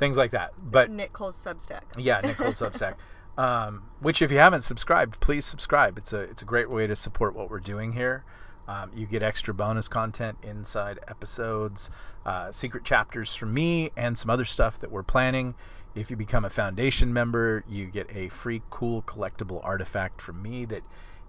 things 0.00 0.16
like 0.16 0.32
that. 0.32 0.52
But 0.58 0.90
Nick 0.90 1.12
Cole's 1.12 1.36
Substack. 1.36 1.82
yeah, 1.96 2.20
Nicole 2.20 2.48
Substack. 2.48 2.96
Um, 3.36 3.82
which 3.98 4.22
if 4.22 4.30
you 4.30 4.38
haven't 4.38 4.62
subscribed, 4.62 5.18
please 5.18 5.44
subscribe. 5.44 5.98
It's 5.98 6.12
a 6.12 6.20
it's 6.20 6.42
a 6.42 6.44
great 6.44 6.70
way 6.70 6.86
to 6.86 6.94
support 6.94 7.34
what 7.34 7.50
we're 7.50 7.58
doing 7.58 7.92
here. 7.92 8.22
Um, 8.66 8.90
you 8.94 9.06
get 9.06 9.22
extra 9.22 9.52
bonus 9.52 9.88
content 9.88 10.38
inside 10.42 10.98
episodes, 11.08 11.90
uh, 12.24 12.50
secret 12.52 12.84
chapters 12.84 13.34
from 13.34 13.52
me, 13.52 13.90
and 13.96 14.16
some 14.16 14.30
other 14.30 14.44
stuff 14.44 14.80
that 14.80 14.90
we're 14.90 15.02
planning. 15.02 15.54
If 15.94 16.10
you 16.10 16.16
become 16.16 16.44
a 16.44 16.50
foundation 16.50 17.12
member, 17.12 17.62
you 17.68 17.86
get 17.86 18.10
a 18.14 18.28
free 18.28 18.62
cool 18.70 19.02
collectible 19.02 19.60
artifact 19.62 20.20
from 20.20 20.42
me 20.42 20.64
that 20.66 20.82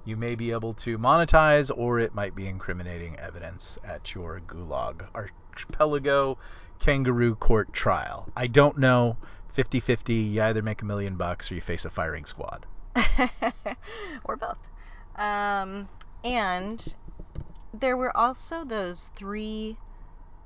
you 0.05 0.15
may 0.15 0.35
be 0.35 0.51
able 0.51 0.73
to 0.73 0.97
monetize, 0.97 1.71
or 1.75 1.99
it 1.99 2.13
might 2.13 2.35
be 2.35 2.47
incriminating 2.47 3.17
evidence 3.19 3.77
at 3.83 4.13
your 4.13 4.39
gulag 4.47 5.05
archipelago 5.13 6.37
kangaroo 6.79 7.35
court 7.35 7.73
trial. 7.73 8.27
I 8.35 8.47
don't 8.47 8.77
know. 8.77 9.17
50 9.53 9.79
50, 9.79 10.13
you 10.13 10.41
either 10.41 10.61
make 10.61 10.81
a 10.81 10.85
million 10.85 11.15
bucks 11.15 11.49
or 11.51 11.55
you 11.55 11.61
face 11.61 11.85
a 11.85 11.89
firing 11.89 12.25
squad. 12.25 12.65
or 14.25 14.35
both. 14.35 14.57
Um, 15.15 15.87
and 16.23 16.95
there 17.79 17.97
were 17.97 18.15
also 18.15 18.63
those 18.63 19.09
three 19.15 19.77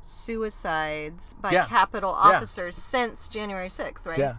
suicides 0.01 1.33
by 1.41 1.53
Yeah. 1.53 1.65
Capitol 1.65 2.11
Yeah. 2.11 2.37
officers 2.37 2.77
since 2.77 3.27
January 3.29 3.69
6th, 3.69 4.05
right? 4.05 4.19
Yeah. 4.19 4.35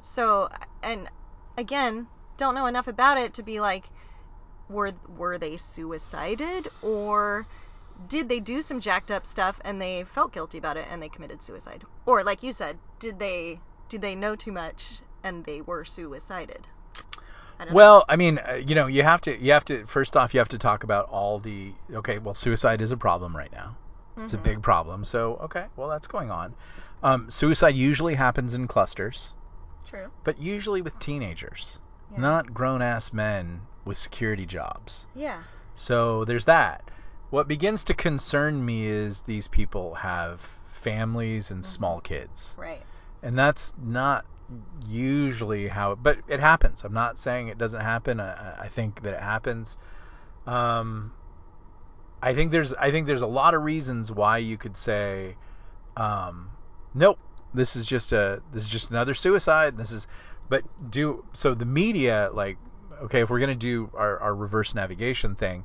So, 0.00 0.48
and 0.82 1.08
again, 1.56 2.08
don't 2.36 2.54
know 2.54 2.66
enough 2.66 2.88
about 2.88 3.18
it 3.18 3.34
to 3.34 3.42
be 3.42 3.60
like, 3.60 3.84
were 4.68 4.92
were 5.08 5.38
they 5.38 5.56
suicided 5.56 6.68
or 6.82 7.46
did 8.08 8.28
they 8.28 8.40
do 8.40 8.62
some 8.62 8.80
jacked 8.80 9.10
up 9.10 9.24
stuff 9.26 9.60
and 9.64 9.80
they 9.80 10.04
felt 10.04 10.32
guilty 10.32 10.58
about 10.58 10.76
it 10.76 10.86
and 10.90 11.02
they 11.02 11.08
committed 11.08 11.40
suicide? 11.42 11.84
Or 12.04 12.24
like 12.24 12.42
you 12.42 12.52
said, 12.52 12.78
did 12.98 13.18
they 13.18 13.60
did 13.88 14.02
they 14.02 14.14
know 14.14 14.36
too 14.36 14.52
much 14.52 15.02
and 15.22 15.44
they 15.44 15.60
were 15.62 15.84
suicided? 15.84 16.66
I 17.58 17.64
don't 17.64 17.72
know. 17.72 17.76
Well, 17.76 18.04
I 18.08 18.16
mean, 18.16 18.38
uh, 18.38 18.54
you 18.54 18.74
know, 18.74 18.86
you 18.86 19.02
have 19.02 19.20
to 19.22 19.36
you 19.38 19.52
have 19.52 19.64
to 19.66 19.86
first 19.86 20.16
off 20.16 20.34
you 20.34 20.40
have 20.40 20.48
to 20.48 20.58
talk 20.58 20.84
about 20.84 21.08
all 21.08 21.38
the 21.38 21.72
okay, 21.92 22.18
well, 22.18 22.34
suicide 22.34 22.80
is 22.82 22.90
a 22.90 22.96
problem 22.96 23.36
right 23.36 23.52
now. 23.52 23.76
It's 24.18 24.34
a 24.34 24.38
Mhm. 24.38 24.42
big 24.42 24.62
problem. 24.62 25.04
So, 25.04 25.34
okay, 25.42 25.66
well, 25.76 25.88
that's 25.88 26.06
going 26.06 26.30
on. 26.30 26.54
Um, 27.02 27.30
suicide 27.30 27.74
usually 27.74 28.14
happens 28.14 28.54
in 28.54 28.66
clusters, 28.66 29.30
True. 29.86 30.10
but 30.24 30.38
usually 30.38 30.80
with 30.80 30.98
teenagers, 30.98 31.78
Yeah. 32.12 32.20
not 32.20 32.54
grown-ass 32.54 33.12
men 33.12 33.60
with 33.84 33.98
security 33.98 34.46
jobs. 34.46 35.06
Yeah. 35.14 35.42
So 35.74 36.24
there's 36.24 36.46
that. 36.46 36.82
What 37.28 37.46
begins 37.46 37.84
to 37.84 37.94
concern 37.94 38.64
me 38.64 38.86
is 38.86 39.20
these 39.22 39.48
people 39.48 39.94
have 39.96 40.40
families 40.68 41.50
and 41.50 41.62
Mhm. 41.62 41.66
small 41.66 42.00
kids. 42.00 42.56
Right. 42.58 42.82
And 43.22 43.36
that's 43.36 43.74
not 43.76 44.24
usually 44.86 45.68
how 45.68 45.94
but 45.94 46.18
it 46.28 46.40
happens. 46.40 46.84
I'm 46.84 46.92
not 46.92 47.18
saying 47.18 47.48
it 47.48 47.58
doesn't 47.58 47.80
happen. 47.80 48.20
I, 48.20 48.62
I 48.62 48.68
think 48.68 49.02
that 49.02 49.14
it 49.14 49.20
happens. 49.20 49.76
Um, 50.46 51.12
I 52.22 52.34
think 52.34 52.52
there's 52.52 52.72
I 52.72 52.90
think 52.90 53.06
there's 53.06 53.22
a 53.22 53.26
lot 53.26 53.54
of 53.54 53.62
reasons 53.62 54.10
why 54.10 54.38
you 54.38 54.56
could 54.56 54.76
say, 54.76 55.36
um, 55.96 56.50
nope, 56.94 57.18
this 57.54 57.76
is 57.76 57.86
just 57.86 58.12
a 58.12 58.40
this 58.52 58.62
is 58.64 58.68
just 58.68 58.90
another 58.90 59.14
suicide. 59.14 59.76
This 59.76 59.90
is, 59.92 60.06
but 60.48 60.62
do 60.90 61.24
so 61.32 61.54
the 61.54 61.64
media 61.64 62.30
like 62.32 62.58
okay 63.02 63.20
if 63.20 63.30
we're 63.30 63.40
gonna 63.40 63.54
do 63.54 63.90
our, 63.94 64.18
our 64.20 64.34
reverse 64.34 64.74
navigation 64.74 65.34
thing, 65.34 65.64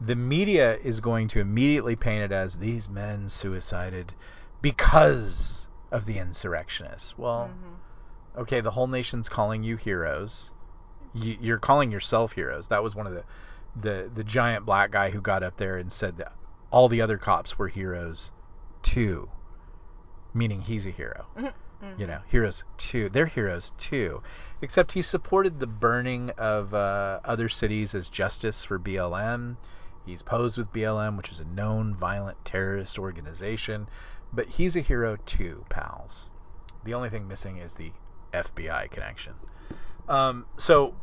the 0.00 0.14
media 0.16 0.76
is 0.76 1.00
going 1.00 1.28
to 1.28 1.40
immediately 1.40 1.96
paint 1.96 2.22
it 2.24 2.32
as 2.32 2.56
these 2.56 2.88
men 2.88 3.28
suicided 3.28 4.12
because 4.62 5.68
of 5.90 6.06
the 6.06 6.18
insurrectionists. 6.18 7.18
Well, 7.18 7.50
Mhm. 7.50 7.76
Okay, 8.36 8.60
the 8.60 8.70
whole 8.70 8.86
nation's 8.86 9.28
calling 9.28 9.62
you 9.62 9.76
heroes. 9.76 10.50
You, 11.14 11.36
you're 11.40 11.58
calling 11.58 11.90
yourself 11.90 12.32
heroes. 12.32 12.68
That 12.68 12.82
was 12.82 12.94
one 12.94 13.06
of 13.06 13.12
the, 13.12 13.24
the 13.80 14.10
the 14.14 14.24
giant 14.24 14.64
black 14.64 14.90
guy 14.90 15.10
who 15.10 15.20
got 15.20 15.42
up 15.42 15.56
there 15.56 15.76
and 15.76 15.92
said 15.92 16.18
that 16.18 16.32
all 16.70 16.88
the 16.88 17.02
other 17.02 17.18
cops 17.18 17.58
were 17.58 17.68
heroes 17.68 18.32
too, 18.82 19.28
meaning 20.32 20.60
he's 20.60 20.86
a 20.86 20.90
hero. 20.90 21.26
Mhm. 21.36 21.98
You 21.98 22.06
know, 22.06 22.20
heroes 22.28 22.64
too. 22.76 23.08
They're 23.08 23.26
heroes 23.26 23.72
too, 23.78 24.22
except 24.60 24.92
he 24.92 25.00
supported 25.02 25.58
the 25.58 25.66
burning 25.66 26.30
of 26.36 26.74
uh, 26.74 27.20
other 27.24 27.48
cities 27.48 27.94
as 27.94 28.08
justice 28.10 28.64
for 28.64 28.78
BLM. 28.78 29.56
He's 30.04 30.22
posed 30.22 30.58
with 30.58 30.72
BLM, 30.72 31.16
which 31.16 31.32
is 31.32 31.40
a 31.40 31.44
known 31.44 31.94
violent 31.94 32.44
terrorist 32.44 32.98
organization, 32.98 33.88
but 34.32 34.46
he's 34.46 34.76
a 34.76 34.80
hero 34.80 35.16
too, 35.24 35.64
pals. 35.70 36.28
The 36.84 36.94
only 36.94 37.08
thing 37.10 37.26
missing 37.26 37.56
is 37.58 37.74
the 37.74 37.92
FBI 38.32 38.90
connection. 38.90 39.34
Um, 40.08 40.46
so 40.56 40.94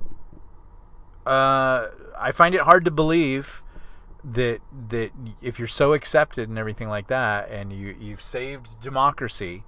uh, 1.26 1.90
I 2.18 2.32
find 2.34 2.56
it 2.56 2.62
hard 2.62 2.86
to 2.86 2.92
believe 2.92 3.63
that 4.34 4.60
that 4.90 5.12
if 5.42 5.60
you're 5.60 5.68
so 5.68 5.94
accepted 5.94 6.50
and 6.50 6.58
everything 6.58 6.90
like 6.90 7.08
that, 7.08 7.50
and 7.50 7.72
you 7.72 7.96
you've 8.00 8.22
saved 8.22 8.82
democracy, 8.82 9.63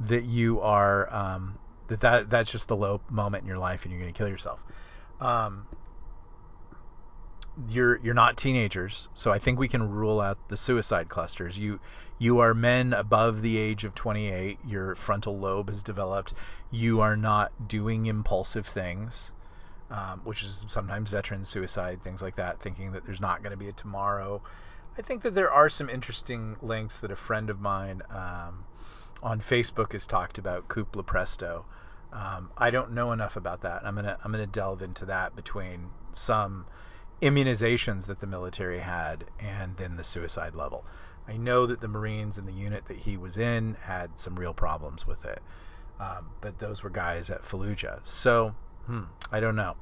that 0.00 0.24
you 0.24 0.60
are 0.60 1.12
um, 1.12 1.58
that, 1.88 2.00
that 2.00 2.30
that's 2.30 2.50
just 2.50 2.68
the 2.68 2.76
low 2.76 3.00
moment 3.10 3.42
in 3.42 3.48
your 3.48 3.58
life, 3.58 3.84
and 3.84 3.92
you're 3.92 4.00
going 4.00 4.12
to 4.12 4.16
kill 4.16 4.28
yourself. 4.28 4.60
Um, 5.20 5.66
you're 7.68 7.98
you're 7.98 8.14
not 8.14 8.36
teenagers, 8.36 9.08
so 9.14 9.30
I 9.30 9.38
think 9.38 9.58
we 9.58 9.68
can 9.68 9.88
rule 9.90 10.20
out 10.20 10.38
the 10.48 10.56
suicide 10.56 11.08
clusters. 11.08 11.58
You 11.58 11.80
you 12.18 12.40
are 12.40 12.54
men 12.54 12.92
above 12.92 13.42
the 13.42 13.56
age 13.58 13.84
of 13.84 13.94
28. 13.94 14.58
Your 14.66 14.94
frontal 14.96 15.38
lobe 15.38 15.68
has 15.68 15.82
developed. 15.82 16.34
You 16.70 17.00
are 17.00 17.16
not 17.16 17.52
doing 17.68 18.06
impulsive 18.06 18.66
things, 18.66 19.32
um, 19.90 20.20
which 20.24 20.42
is 20.42 20.66
sometimes 20.68 21.10
veteran 21.10 21.44
suicide, 21.44 22.02
things 22.02 22.22
like 22.22 22.36
that, 22.36 22.60
thinking 22.60 22.92
that 22.92 23.04
there's 23.04 23.20
not 23.20 23.42
going 23.42 23.52
to 23.52 23.56
be 23.56 23.68
a 23.68 23.72
tomorrow. 23.72 24.42
I 24.96 25.02
think 25.02 25.22
that 25.22 25.34
there 25.34 25.52
are 25.52 25.68
some 25.68 25.88
interesting 25.88 26.56
links 26.62 27.00
that 27.00 27.10
a 27.10 27.16
friend 27.16 27.50
of 27.50 27.60
mine 27.60 28.02
um, 28.10 28.64
on 29.22 29.40
Facebook 29.40 29.92
has 29.92 30.06
talked 30.06 30.38
about 30.38 30.68
Couple 30.68 31.02
Presto. 31.02 31.64
Um, 32.12 32.50
I 32.56 32.70
don't 32.70 32.92
know 32.92 33.10
enough 33.10 33.36
about 33.36 33.62
that. 33.62 33.84
I'm 33.84 33.96
gonna 33.96 34.16
I'm 34.24 34.30
gonna 34.30 34.46
delve 34.46 34.82
into 34.82 35.06
that 35.06 35.34
between 35.34 35.90
some 36.12 36.66
immunizations 37.24 38.06
that 38.06 38.18
the 38.18 38.26
military 38.26 38.80
had 38.80 39.24
and 39.40 39.76
then 39.78 39.96
the 39.96 40.04
suicide 40.04 40.54
level. 40.54 40.84
I 41.26 41.38
know 41.38 41.66
that 41.66 41.80
the 41.80 41.88
Marines 41.88 42.36
and 42.36 42.46
the 42.46 42.52
unit 42.52 42.84
that 42.88 42.98
he 42.98 43.16
was 43.16 43.38
in 43.38 43.78
had 43.80 44.20
some 44.20 44.38
real 44.38 44.52
problems 44.52 45.06
with 45.06 45.24
it, 45.24 45.40
um, 45.98 46.28
but 46.42 46.58
those 46.58 46.82
were 46.82 46.90
guys 46.90 47.30
at 47.30 47.42
Fallujah. 47.42 48.00
So 48.06 48.54
hmm, 48.86 49.04
I 49.32 49.40
don't 49.40 49.56
know. 49.56 49.76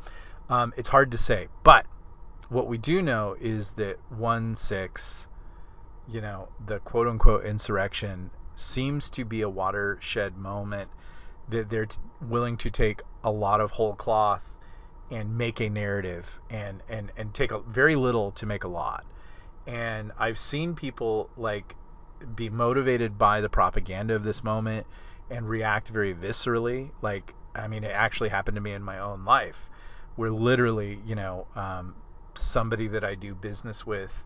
Um, 0.49 0.73
it's 0.77 0.89
hard 0.89 1.11
to 1.11 1.19
say, 1.19 1.49
but 1.65 1.85
what 2.49 2.69
we 2.69 2.79
do 2.79 3.03
know 3.03 3.37
is 3.41 3.73
that 3.73 3.97
one 4.11 4.55
six, 4.55 5.27
you 6.09 6.21
know, 6.21 6.49
the 6.65 6.79
quote 6.79 7.09
unquote 7.09 7.45
insurrection 7.45 8.31
seems 8.55 9.11
to 9.11 9.25
be 9.25 9.41
a 9.41 9.49
watershed 9.49 10.37
moment 10.37 10.91
that 11.49 11.69
they're 11.69 11.87
t- 11.87 11.99
willing 12.21 12.57
to 12.59 12.71
take 12.71 13.03
a 13.25 13.31
lot 13.31 13.61
of 13.61 13.73
whole 13.73 13.95
cloth 13.95 14.43
and 15.13 15.37
make 15.37 15.61
a 15.61 15.69
narrative 15.69 16.41
and 16.49 16.83
and 16.89 17.13
and 17.17 17.35
take 17.35 17.53
a 17.53 17.61
very 17.61 17.95
little 17.95 18.33
to 18.33 18.47
make 18.47 18.65
a 18.65 18.69
lot. 18.69 19.05
And 19.67 20.11
I've 20.19 20.39
seen 20.39 20.75
people 20.75 21.29
like 21.37 21.77
be 22.35 22.49
motivated 22.49 23.19
by 23.19 23.43
the 23.43 23.49
propaganda 23.49 24.15
of 24.15 24.25
this 24.25 24.43
moment 24.43 24.87
and 25.31 25.49
react 25.49 25.89
very 25.89 26.15
viscerally. 26.15 26.91
Like 27.03 27.35
I 27.55 27.69
mean, 27.69 27.85
it 27.85 27.93
actually 27.93 28.31
happened 28.31 28.55
to 28.55 28.63
me 28.63 28.73
in 28.73 28.83
my 28.83 28.99
own 28.99 29.27
life, 29.27 29.69
where 30.17 30.31
literally, 30.31 30.99
you 31.05 31.15
know, 31.15 31.47
um, 31.55 31.95
somebody 32.35 32.89
that 32.89 33.05
I 33.05 33.15
do 33.15 33.35
business 33.35 33.87
with, 33.87 34.25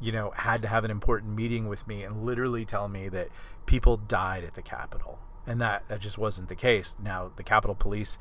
you 0.00 0.12
know, 0.12 0.30
had 0.30 0.62
to 0.62 0.68
have 0.68 0.84
an 0.84 0.92
important 0.92 1.34
meeting 1.34 1.66
with 1.66 1.84
me 1.88 2.04
and 2.04 2.22
literally 2.22 2.64
tell 2.64 2.86
me 2.88 3.08
that 3.08 3.28
people 3.66 3.96
died 3.96 4.44
at 4.44 4.54
the 4.54 4.62
Capitol, 4.62 5.18
and 5.48 5.60
that 5.60 5.88
that 5.88 5.98
just 6.00 6.16
wasn't 6.16 6.48
the 6.48 6.54
case. 6.54 6.94
Now 7.02 7.32
the 7.34 7.42
Capitol 7.42 7.74
Police 7.74 8.18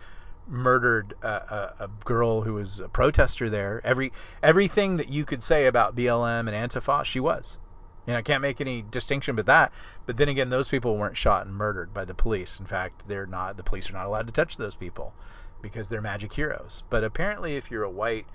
murdered 0.47 1.13
a, 1.21 1.27
a, 1.27 1.73
a 1.85 1.87
girl 2.05 2.41
who 2.41 2.53
was 2.53 2.79
a 2.79 2.87
protester 2.87 3.49
there. 3.49 3.81
Every 3.83 4.11
everything 4.41 4.97
that 4.97 5.09
you 5.09 5.25
could 5.25 5.43
say 5.43 5.67
about 5.67 5.95
BLM 5.95 6.47
and 6.47 6.71
Antifa, 6.71 7.03
she 7.05 7.19
was. 7.19 7.57
You 8.05 8.13
know, 8.13 8.19
I 8.19 8.21
can't 8.21 8.41
make 8.41 8.61
any 8.61 8.83
distinction 8.83 9.35
but 9.35 9.47
that. 9.47 9.73
But 10.05 10.15
then 10.15 10.29
again, 10.29 10.49
those 10.49 10.69
people 10.69 10.97
weren't 10.97 11.17
shot 11.17 11.45
and 11.45 11.53
murdered 11.53 11.93
by 11.93 12.05
the 12.05 12.13
police. 12.13 12.59
In 12.59 12.65
fact, 12.65 13.07
they're 13.07 13.25
not. 13.25 13.57
The 13.57 13.63
police 13.63 13.89
are 13.89 13.93
not 13.93 14.05
allowed 14.05 14.27
to 14.27 14.33
touch 14.33 14.55
those 14.55 14.75
people 14.75 15.13
because 15.61 15.89
they're 15.89 16.01
magic 16.01 16.31
heroes. 16.31 16.83
But 16.89 17.03
apparently, 17.03 17.57
if 17.57 17.69
you're 17.69 17.83
a 17.83 17.89
white 17.89 18.25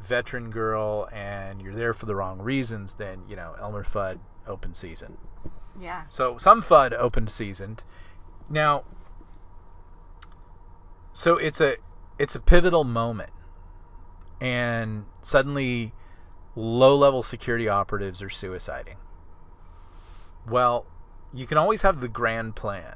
veteran 0.00 0.50
girl 0.50 1.08
and 1.12 1.60
you're 1.60 1.74
there 1.74 1.94
for 1.94 2.06
the 2.06 2.16
wrong 2.16 2.40
reasons, 2.40 2.94
then 2.94 3.22
you 3.28 3.36
know 3.36 3.54
Elmer 3.60 3.84
Fudd 3.84 4.18
open 4.46 4.74
season. 4.74 5.16
Yeah. 5.78 6.02
So 6.10 6.36
some 6.38 6.62
FUD 6.62 6.92
opened 6.92 7.30
seasoned. 7.30 7.84
Now, 8.48 8.84
so 11.20 11.36
it's 11.36 11.60
a 11.60 11.76
it's 12.18 12.34
a 12.34 12.40
pivotal 12.40 12.82
moment, 12.82 13.28
and 14.40 15.04
suddenly 15.20 15.92
low-level 16.56 17.22
security 17.22 17.68
operatives 17.68 18.22
are 18.22 18.30
suiciding. 18.30 18.96
Well, 20.48 20.86
you 21.34 21.46
can 21.46 21.58
always 21.58 21.82
have 21.82 22.00
the 22.00 22.08
grand 22.08 22.56
plan, 22.56 22.94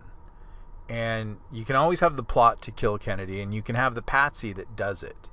and 0.88 1.36
you 1.52 1.66
can 1.66 1.76
always 1.76 2.00
have 2.00 2.16
the 2.16 2.22
plot 2.22 2.62
to 2.62 2.70
kill 2.70 2.96
Kennedy, 2.96 3.42
and 3.42 3.52
you 3.52 3.60
can 3.60 3.74
have 3.74 3.94
the 3.94 4.00
patsy 4.00 4.54
that 4.54 4.74
does 4.74 5.02
it, 5.02 5.28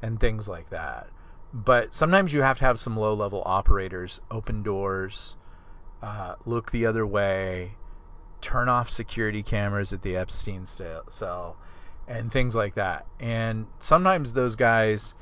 and 0.00 0.20
things 0.20 0.46
like 0.46 0.70
that. 0.70 1.08
But 1.52 1.92
sometimes 1.92 2.32
you 2.32 2.42
have 2.42 2.58
to 2.58 2.64
have 2.64 2.78
some 2.78 2.96
low-level 2.96 3.42
operators 3.44 4.20
open 4.30 4.62
doors 4.62 5.34
uh, 6.00 6.36
look 6.46 6.70
the 6.70 6.86
other 6.86 7.04
way, 7.04 7.72
turn 8.40 8.68
off 8.68 8.88
security 8.88 9.42
cameras 9.42 9.92
at 9.92 10.02
the 10.02 10.16
Epstein 10.16 10.64
cell, 10.64 11.56
and 12.08 12.32
things 12.32 12.54
like 12.54 12.74
that. 12.74 13.06
And 13.20 13.66
sometimes 13.78 14.32
those 14.32 14.56
guys 14.56 15.14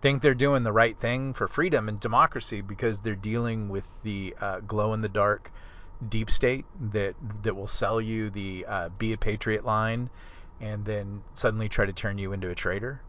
think 0.00 0.22
they're 0.22 0.34
doing 0.34 0.62
the 0.62 0.72
right 0.72 0.98
thing 0.98 1.32
for 1.32 1.48
freedom 1.48 1.88
and 1.88 1.98
democracy 1.98 2.60
because 2.60 3.00
they're 3.00 3.14
dealing 3.14 3.68
with 3.68 3.86
the 4.02 4.34
uh, 4.40 4.60
glow 4.60 4.92
in 4.92 5.00
the 5.00 5.08
dark 5.08 5.50
deep 6.08 6.30
state 6.30 6.66
that 6.92 7.14
that 7.42 7.56
will 7.56 7.66
sell 7.66 8.00
you 8.00 8.28
the 8.28 8.66
uh, 8.68 8.88
be 8.98 9.14
a 9.14 9.16
patriot 9.16 9.64
line 9.64 10.10
and 10.60 10.84
then 10.84 11.22
suddenly 11.34 11.68
try 11.68 11.86
to 11.86 11.92
turn 11.92 12.18
you 12.18 12.32
into 12.32 12.50
a 12.50 12.54
traitor. 12.54 13.00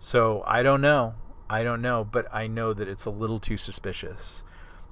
So 0.00 0.42
I 0.46 0.62
don't 0.62 0.80
know. 0.80 1.14
I 1.48 1.62
don't 1.62 1.82
know, 1.82 2.04
but 2.04 2.26
I 2.34 2.48
know 2.48 2.72
that 2.72 2.88
it's 2.88 3.04
a 3.04 3.10
little 3.10 3.38
too 3.38 3.56
suspicious 3.56 4.42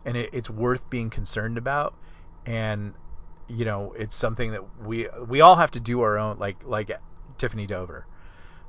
and 0.05 0.17
it, 0.17 0.31
it's 0.33 0.51
worth 0.51 0.89
being 0.91 1.11
concerned 1.11 1.59
about. 1.59 1.95
And 2.47 2.95
you 3.49 3.65
know, 3.65 3.93
it's 3.97 4.15
something 4.15 4.53
that 4.53 4.63
we 4.81 5.09
we 5.27 5.41
all 5.41 5.57
have 5.57 5.73
to 5.73 5.81
do 5.81 6.01
our 6.03 6.19
own, 6.19 6.39
like 6.39 6.57
like 6.65 6.91
Tiffany 7.39 7.67
Dover. 7.67 8.07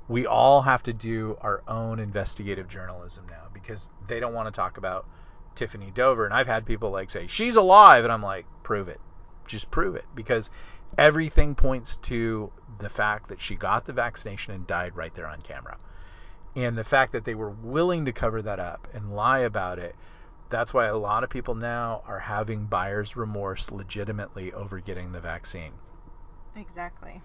We 0.07 0.25
all 0.25 0.61
have 0.61 0.83
to 0.83 0.93
do 0.93 1.37
our 1.41 1.63
own 1.67 1.99
investigative 1.99 2.67
journalism 2.67 3.25
now 3.29 3.47
because 3.53 3.89
they 4.07 4.19
don't 4.19 4.33
want 4.33 4.47
to 4.47 4.51
talk 4.51 4.77
about 4.77 5.07
Tiffany 5.55 5.91
Dover. 5.91 6.25
And 6.25 6.33
I've 6.33 6.47
had 6.47 6.65
people 6.65 6.91
like 6.91 7.09
say 7.09 7.27
she's 7.27 7.55
alive, 7.55 8.03
and 8.03 8.13
I'm 8.13 8.23
like, 8.23 8.45
prove 8.63 8.87
it, 8.87 9.01
just 9.47 9.71
prove 9.71 9.95
it, 9.95 10.05
because 10.13 10.49
everything 10.97 11.55
points 11.55 11.97
to 11.97 12.51
the 12.79 12.89
fact 12.89 13.29
that 13.29 13.41
she 13.41 13.55
got 13.55 13.85
the 13.85 13.93
vaccination 13.93 14.53
and 14.53 14.67
died 14.67 14.95
right 14.95 15.13
there 15.15 15.27
on 15.27 15.41
camera. 15.41 15.77
And 16.55 16.77
the 16.77 16.83
fact 16.83 17.11
that 17.13 17.25
they 17.25 17.35
were 17.35 17.49
willing 17.49 18.05
to 18.05 18.13
cover 18.13 18.41
that 18.43 18.59
up 18.59 18.87
and 18.93 19.15
lie 19.15 19.39
about 19.39 19.79
it 19.79 19.95
that's 20.49 20.73
why 20.73 20.85
a 20.85 20.97
lot 20.97 21.23
of 21.23 21.29
people 21.29 21.55
now 21.55 22.03
are 22.05 22.19
having 22.19 22.65
buyer's 22.65 23.15
remorse 23.15 23.71
legitimately 23.71 24.53
over 24.53 24.79
getting 24.79 25.11
the 25.11 25.19
vaccine. 25.19 25.73
Exactly. 26.55 27.21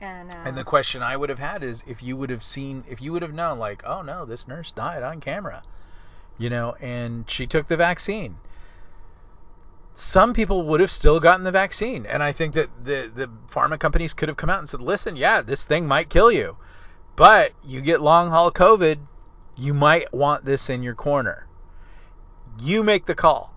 And, 0.00 0.32
uh, 0.32 0.38
and 0.44 0.56
the 0.56 0.64
question 0.64 1.02
I 1.02 1.16
would 1.16 1.28
have 1.28 1.38
had 1.38 1.62
is 1.62 1.84
if 1.86 2.02
you 2.02 2.16
would 2.16 2.30
have 2.30 2.42
seen, 2.42 2.84
if 2.88 3.02
you 3.02 3.12
would 3.12 3.22
have 3.22 3.34
known, 3.34 3.58
like, 3.58 3.82
oh 3.84 4.02
no, 4.02 4.24
this 4.24 4.48
nurse 4.48 4.72
died 4.72 5.02
on 5.02 5.20
camera, 5.20 5.62
you 6.38 6.50
know, 6.50 6.74
and 6.80 7.28
she 7.28 7.46
took 7.46 7.68
the 7.68 7.76
vaccine. 7.76 8.38
Some 9.94 10.32
people 10.32 10.62
would 10.68 10.80
have 10.80 10.90
still 10.90 11.20
gotten 11.20 11.44
the 11.44 11.50
vaccine, 11.50 12.06
and 12.06 12.22
I 12.22 12.32
think 12.32 12.54
that 12.54 12.70
the 12.82 13.10
the 13.14 13.28
pharma 13.52 13.78
companies 13.78 14.14
could 14.14 14.28
have 14.28 14.36
come 14.36 14.48
out 14.48 14.60
and 14.60 14.68
said, 14.68 14.80
listen, 14.80 15.16
yeah, 15.16 15.42
this 15.42 15.64
thing 15.64 15.86
might 15.86 16.08
kill 16.08 16.32
you, 16.32 16.56
but 17.16 17.52
you 17.64 17.80
get 17.80 18.00
long 18.00 18.30
haul 18.30 18.50
COVID, 18.50 18.98
you 19.56 19.74
might 19.74 20.14
want 20.14 20.44
this 20.44 20.70
in 20.70 20.82
your 20.82 20.94
corner 20.94 21.46
you 22.60 22.82
make 22.82 23.06
the 23.06 23.14
call. 23.14 23.54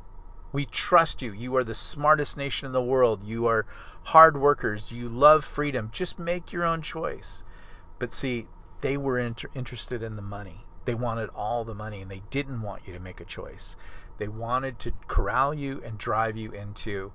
We 0.54 0.66
trust 0.66 1.24
you. 1.24 1.34
You 1.34 1.56
are 1.58 1.64
the 1.64 1.74
smartest 1.74 2.38
nation 2.38 2.68
in 2.68 2.74
the 2.74 2.82
world. 2.82 3.24
You 3.24 3.48
are 3.48 3.66
hard 4.04 4.38
workers. 4.38 4.92
You 4.92 5.10
love 5.10 5.44
freedom. 5.44 5.90
Just 5.92 6.20
make 6.20 6.54
your 6.54 6.64
own 6.64 6.84
choice. 6.84 7.44
But 7.98 8.14
see, 8.14 8.48
they 8.82 8.96
were 8.96 9.18
inter- 9.18 9.50
interested 9.56 10.04
in 10.04 10.16
the 10.16 10.22
money. 10.22 10.64
They 10.86 10.94
wanted 10.94 11.30
all 11.30 11.66
the 11.66 11.74
money 11.74 12.02
and 12.02 12.12
they 12.12 12.22
didn't 12.30 12.62
want 12.62 12.86
you 12.86 12.94
to 12.94 13.00
make 13.00 13.20
a 13.20 13.26
choice. 13.26 13.76
They 14.20 14.28
wanted 14.28 14.78
to 14.80 14.94
corral 15.08 15.56
you 15.56 15.82
and 15.84 15.98
drive 15.98 16.38
you 16.38 16.52
into 16.52 17.12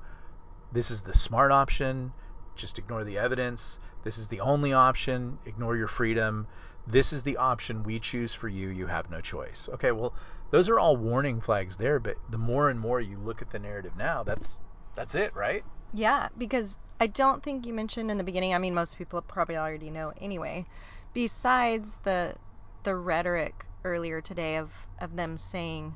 this 0.72 0.90
is 0.90 1.02
the 1.02 1.14
smart 1.14 1.52
option. 1.52 2.12
Just 2.56 2.78
ignore 2.78 3.04
the 3.04 3.18
evidence. 3.18 3.78
This 4.02 4.18
is 4.18 4.28
the 4.28 4.40
only 4.40 4.72
option. 4.72 5.38
Ignore 5.46 5.76
your 5.76 5.86
freedom. 5.86 6.48
This 6.90 7.12
is 7.12 7.22
the 7.22 7.36
option 7.36 7.82
we 7.82 8.00
choose 8.00 8.32
for 8.32 8.48
you. 8.48 8.68
You 8.68 8.86
have 8.86 9.10
no 9.10 9.20
choice. 9.20 9.68
Okay, 9.74 9.92
well, 9.92 10.14
those 10.50 10.68
are 10.70 10.78
all 10.78 10.96
warning 10.96 11.40
flags 11.40 11.76
there, 11.76 11.98
but 11.98 12.16
the 12.30 12.38
more 12.38 12.70
and 12.70 12.80
more 12.80 13.00
you 13.00 13.18
look 13.18 13.42
at 13.42 13.50
the 13.50 13.58
narrative 13.58 13.96
now, 13.96 14.22
that's 14.22 14.58
that's 14.94 15.14
it, 15.14 15.36
right? 15.36 15.62
Yeah, 15.92 16.28
because 16.38 16.78
I 17.00 17.06
don't 17.06 17.42
think 17.42 17.66
you 17.66 17.74
mentioned 17.74 18.10
in 18.10 18.18
the 18.18 18.24
beginning, 18.24 18.54
I 18.54 18.58
mean 18.58 18.74
most 18.74 18.96
people 18.96 19.20
probably 19.20 19.56
already 19.56 19.90
know 19.90 20.12
anyway. 20.20 20.64
Besides 21.12 21.94
the 22.04 22.34
the 22.84 22.94
rhetoric 22.94 23.66
earlier 23.84 24.20
today 24.20 24.56
of 24.56 24.74
of 25.00 25.14
them 25.14 25.36
saying 25.36 25.94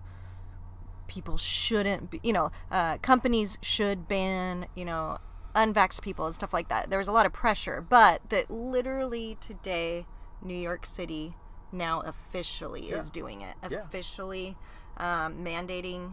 people 1.06 1.36
shouldn't 1.36 2.10
be, 2.10 2.20
you 2.22 2.32
know, 2.32 2.50
uh, 2.70 2.98
companies 2.98 3.58
should 3.62 4.08
ban, 4.08 4.66
you 4.74 4.84
know, 4.84 5.18
unvaxxed 5.54 6.02
people 6.02 6.26
and 6.26 6.34
stuff 6.34 6.52
like 6.52 6.68
that. 6.68 6.90
There 6.90 6.98
was 6.98 7.08
a 7.08 7.12
lot 7.12 7.26
of 7.26 7.32
pressure, 7.32 7.84
but 7.86 8.20
that 8.30 8.50
literally 8.50 9.36
today 9.40 10.06
New 10.42 10.56
York 10.56 10.86
City 10.86 11.34
now 11.72 12.00
officially 12.00 12.90
yeah. 12.90 12.96
is 12.96 13.10
doing 13.10 13.42
it. 13.42 13.56
Officially 13.62 14.56
yeah. 14.98 15.26
um, 15.26 15.44
mandating 15.44 16.12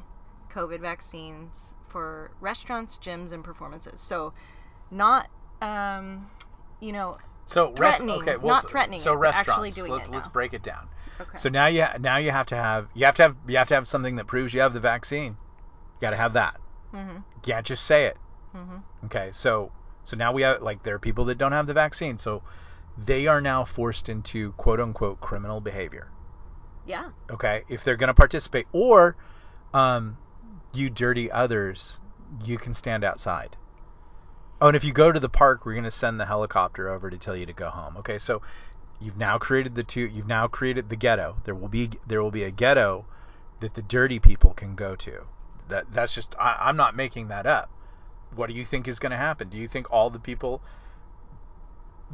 COVID 0.51 0.79
vaccines 0.79 1.73
for 1.89 2.31
restaurants, 2.39 2.97
gyms, 2.97 3.31
and 3.31 3.43
performances. 3.43 3.99
So, 3.99 4.33
not, 4.91 5.29
um, 5.61 6.29
you 6.79 6.91
know, 6.91 7.17
so 7.45 7.73
threatening, 7.73 8.21
okay, 8.21 8.37
well, 8.37 8.55
not 8.55 8.69
threatening. 8.69 9.01
So 9.01 9.13
it, 9.13 9.17
restaurants, 9.17 9.49
actually 9.49 9.71
doing 9.71 9.91
let's, 9.91 10.07
it 10.07 10.11
let's 10.11 10.27
break 10.27 10.53
it 10.53 10.61
down. 10.61 10.87
Okay. 11.19 11.37
So 11.37 11.49
now 11.49 11.65
you 11.65 11.85
now 11.99 12.17
you 12.17 12.29
have 12.31 12.45
to 12.47 12.55
have 12.55 12.87
you 12.93 13.05
have 13.05 13.15
to 13.15 13.23
have 13.23 13.35
you 13.47 13.57
have 13.57 13.67
to 13.69 13.73
have 13.73 13.87
something 13.87 14.17
that 14.17 14.27
proves 14.27 14.53
you 14.53 14.61
have 14.61 14.73
the 14.73 14.79
vaccine. 14.79 15.31
You 15.31 16.01
got 16.01 16.11
to 16.11 16.15
have 16.15 16.33
that. 16.33 16.59
Mm-hmm. 16.93 17.15
You 17.15 17.41
can't 17.41 17.65
just 17.65 17.85
say 17.85 18.05
it. 18.05 18.17
Mm-hmm. 18.55 19.05
Okay, 19.05 19.29
so 19.33 19.71
so 20.03 20.15
now 20.15 20.31
we 20.31 20.43
have 20.43 20.61
like 20.61 20.83
there 20.83 20.95
are 20.95 20.99
people 20.99 21.25
that 21.25 21.39
don't 21.39 21.51
have 21.51 21.65
the 21.65 21.73
vaccine, 21.73 22.19
so 22.19 22.43
they 23.05 23.27
are 23.27 23.41
now 23.41 23.65
forced 23.65 24.09
into 24.09 24.51
quote 24.53 24.79
unquote 24.79 25.19
criminal 25.19 25.61
behavior. 25.61 26.09
Yeah. 26.85 27.09
Okay, 27.29 27.63
if 27.69 27.83
they're 27.83 27.97
going 27.97 28.07
to 28.07 28.13
participate, 28.13 28.67
or 28.71 29.15
um, 29.73 30.17
you 30.73 30.89
dirty 30.89 31.31
others, 31.31 31.99
you 32.43 32.57
can 32.57 32.73
stand 32.73 33.03
outside. 33.03 33.55
Oh, 34.61 34.67
and 34.67 34.75
if 34.75 34.83
you 34.83 34.91
go 34.91 35.11
to 35.11 35.19
the 35.19 35.29
park, 35.29 35.65
we're 35.65 35.73
going 35.73 35.83
to 35.83 35.91
send 35.91 36.19
the 36.19 36.25
helicopter 36.25 36.89
over 36.89 37.09
to 37.09 37.17
tell 37.17 37.35
you 37.35 37.45
to 37.45 37.53
go 37.53 37.69
home. 37.69 37.97
Okay, 37.97 38.19
so 38.19 38.41
you've 38.99 39.17
now 39.17 39.37
created 39.37 39.75
the 39.75 39.83
two. 39.83 40.07
You've 40.07 40.27
now 40.27 40.47
created 40.47 40.89
the 40.89 40.95
ghetto. 40.95 41.37
There 41.45 41.55
will 41.55 41.69
be 41.69 41.91
there 42.07 42.21
will 42.21 42.31
be 42.31 42.43
a 42.43 42.51
ghetto 42.51 43.05
that 43.59 43.75
the 43.75 43.81
dirty 43.81 44.19
people 44.19 44.53
can 44.53 44.75
go 44.75 44.95
to. 44.97 45.25
That 45.69 45.91
that's 45.91 46.13
just 46.13 46.35
I, 46.39 46.57
I'm 46.59 46.75
not 46.75 46.95
making 46.95 47.29
that 47.29 47.45
up. 47.45 47.69
What 48.35 48.47
do 48.47 48.53
you 48.53 48.65
think 48.65 48.87
is 48.87 48.99
going 48.99 49.11
to 49.11 49.17
happen? 49.17 49.49
Do 49.49 49.57
you 49.57 49.67
think 49.67 49.91
all 49.91 50.09
the 50.09 50.19
people 50.19 50.61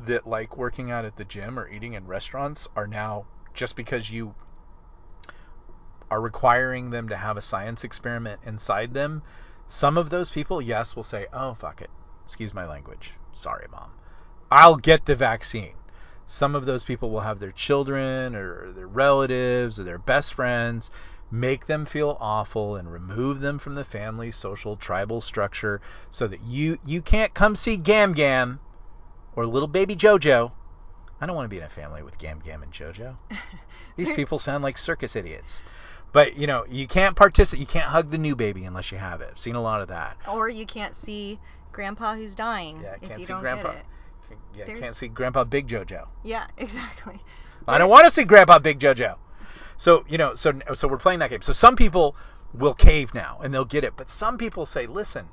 that 0.05 0.27
like 0.27 0.57
working 0.57 0.91
out 0.91 1.05
at 1.05 1.15
the 1.15 1.25
gym 1.25 1.57
or 1.57 1.69
eating 1.69 1.93
in 1.93 2.05
restaurants 2.07 2.67
are 2.75 2.87
now 2.87 3.25
just 3.53 3.75
because 3.75 4.09
you 4.09 4.35
are 6.11 6.21
requiring 6.21 6.89
them 6.89 7.09
to 7.09 7.15
have 7.15 7.37
a 7.37 7.41
science 7.41 7.83
experiment 7.83 8.41
inside 8.45 8.93
them, 8.93 9.23
some 9.67 9.97
of 9.97 10.09
those 10.09 10.29
people, 10.29 10.61
yes, 10.61 10.95
will 10.95 11.03
say, 11.03 11.27
"Oh, 11.33 11.53
fuck 11.53 11.81
it. 11.81 11.89
Excuse 12.23 12.53
my 12.53 12.67
language. 12.67 13.13
Sorry, 13.33 13.67
mom. 13.71 13.91
I'll 14.51 14.75
get 14.75 15.05
the 15.05 15.15
vaccine." 15.15 15.73
Some 16.27 16.55
of 16.55 16.65
those 16.65 16.83
people 16.83 17.09
will 17.09 17.21
have 17.21 17.39
their 17.39 17.51
children 17.51 18.35
or 18.35 18.71
their 18.71 18.87
relatives 18.87 19.79
or 19.79 19.83
their 19.83 19.97
best 19.97 20.33
friends 20.33 20.91
make 21.31 21.65
them 21.65 21.85
feel 21.85 22.17
awful 22.19 22.75
and 22.75 22.91
remove 22.91 23.41
them 23.41 23.57
from 23.57 23.75
the 23.75 23.83
family 23.83 24.31
social 24.31 24.75
tribal 24.75 25.21
structure 25.21 25.81
so 26.11 26.27
that 26.27 26.41
you 26.41 26.77
you 26.85 27.01
can't 27.01 27.33
come 27.33 27.55
see 27.55 27.77
Gam 27.77 28.13
Gam 28.13 28.59
or 29.35 29.45
little 29.45 29.67
baby 29.67 29.95
Jojo. 29.95 30.51
I 31.19 31.25
don't 31.25 31.35
want 31.35 31.45
to 31.45 31.49
be 31.49 31.57
in 31.57 31.63
a 31.63 31.69
family 31.69 32.03
with 32.03 32.17
Gam 32.17 32.41
Gam 32.43 32.61
and 32.63 32.71
Jojo. 32.71 33.15
These 33.95 34.11
people 34.11 34.39
sound 34.39 34.63
like 34.63 34.77
circus 34.77 35.15
idiots. 35.15 35.63
But 36.11 36.35
you 36.37 36.47
know, 36.47 36.65
you 36.69 36.87
can't 36.87 37.15
participate. 37.15 37.59
You 37.59 37.65
can't 37.65 37.87
hug 37.87 38.11
the 38.11 38.17
new 38.17 38.35
baby 38.35 38.65
unless 38.65 38.91
you 38.91 38.97
have 38.97 39.21
it. 39.21 39.29
I've 39.31 39.37
seen 39.37 39.55
a 39.55 39.61
lot 39.61 39.81
of 39.81 39.89
that. 39.89 40.17
Or 40.29 40.49
you 40.49 40.65
can't 40.65 40.95
see 40.95 41.39
Grandpa 41.71 42.15
who's 42.15 42.35
dying 42.35 42.81
yeah, 42.81 42.95
if 43.01 43.01
can't 43.01 43.19
you 43.19 43.25
see 43.25 43.33
don't 43.33 43.41
grandpa. 43.41 43.71
get 43.73 43.77
it. 43.77 44.37
Yeah, 44.55 44.65
can't 44.65 44.95
see 44.95 45.07
Grandpa 45.07 45.43
Big 45.43 45.67
JoJo. 45.67 46.07
Yeah, 46.23 46.47
exactly. 46.57 47.19
I 47.67 47.77
don't 47.77 47.89
want 47.89 48.05
to 48.05 48.11
see 48.11 48.23
Grandpa 48.23 48.59
Big 48.59 48.79
JoJo. 48.79 49.15
So 49.77 50.05
you 50.07 50.17
know, 50.17 50.35
so 50.35 50.53
so 50.73 50.87
we're 50.87 50.97
playing 50.97 51.19
that 51.19 51.29
game. 51.29 51.41
So 51.41 51.53
some 51.53 51.75
people 51.75 52.15
will 52.53 52.73
cave 52.73 53.13
now 53.13 53.39
and 53.43 53.53
they'll 53.53 53.65
get 53.65 53.83
it, 53.83 53.93
but 53.97 54.09
some 54.09 54.37
people 54.37 54.65
say, 54.65 54.87
listen, 54.87 55.27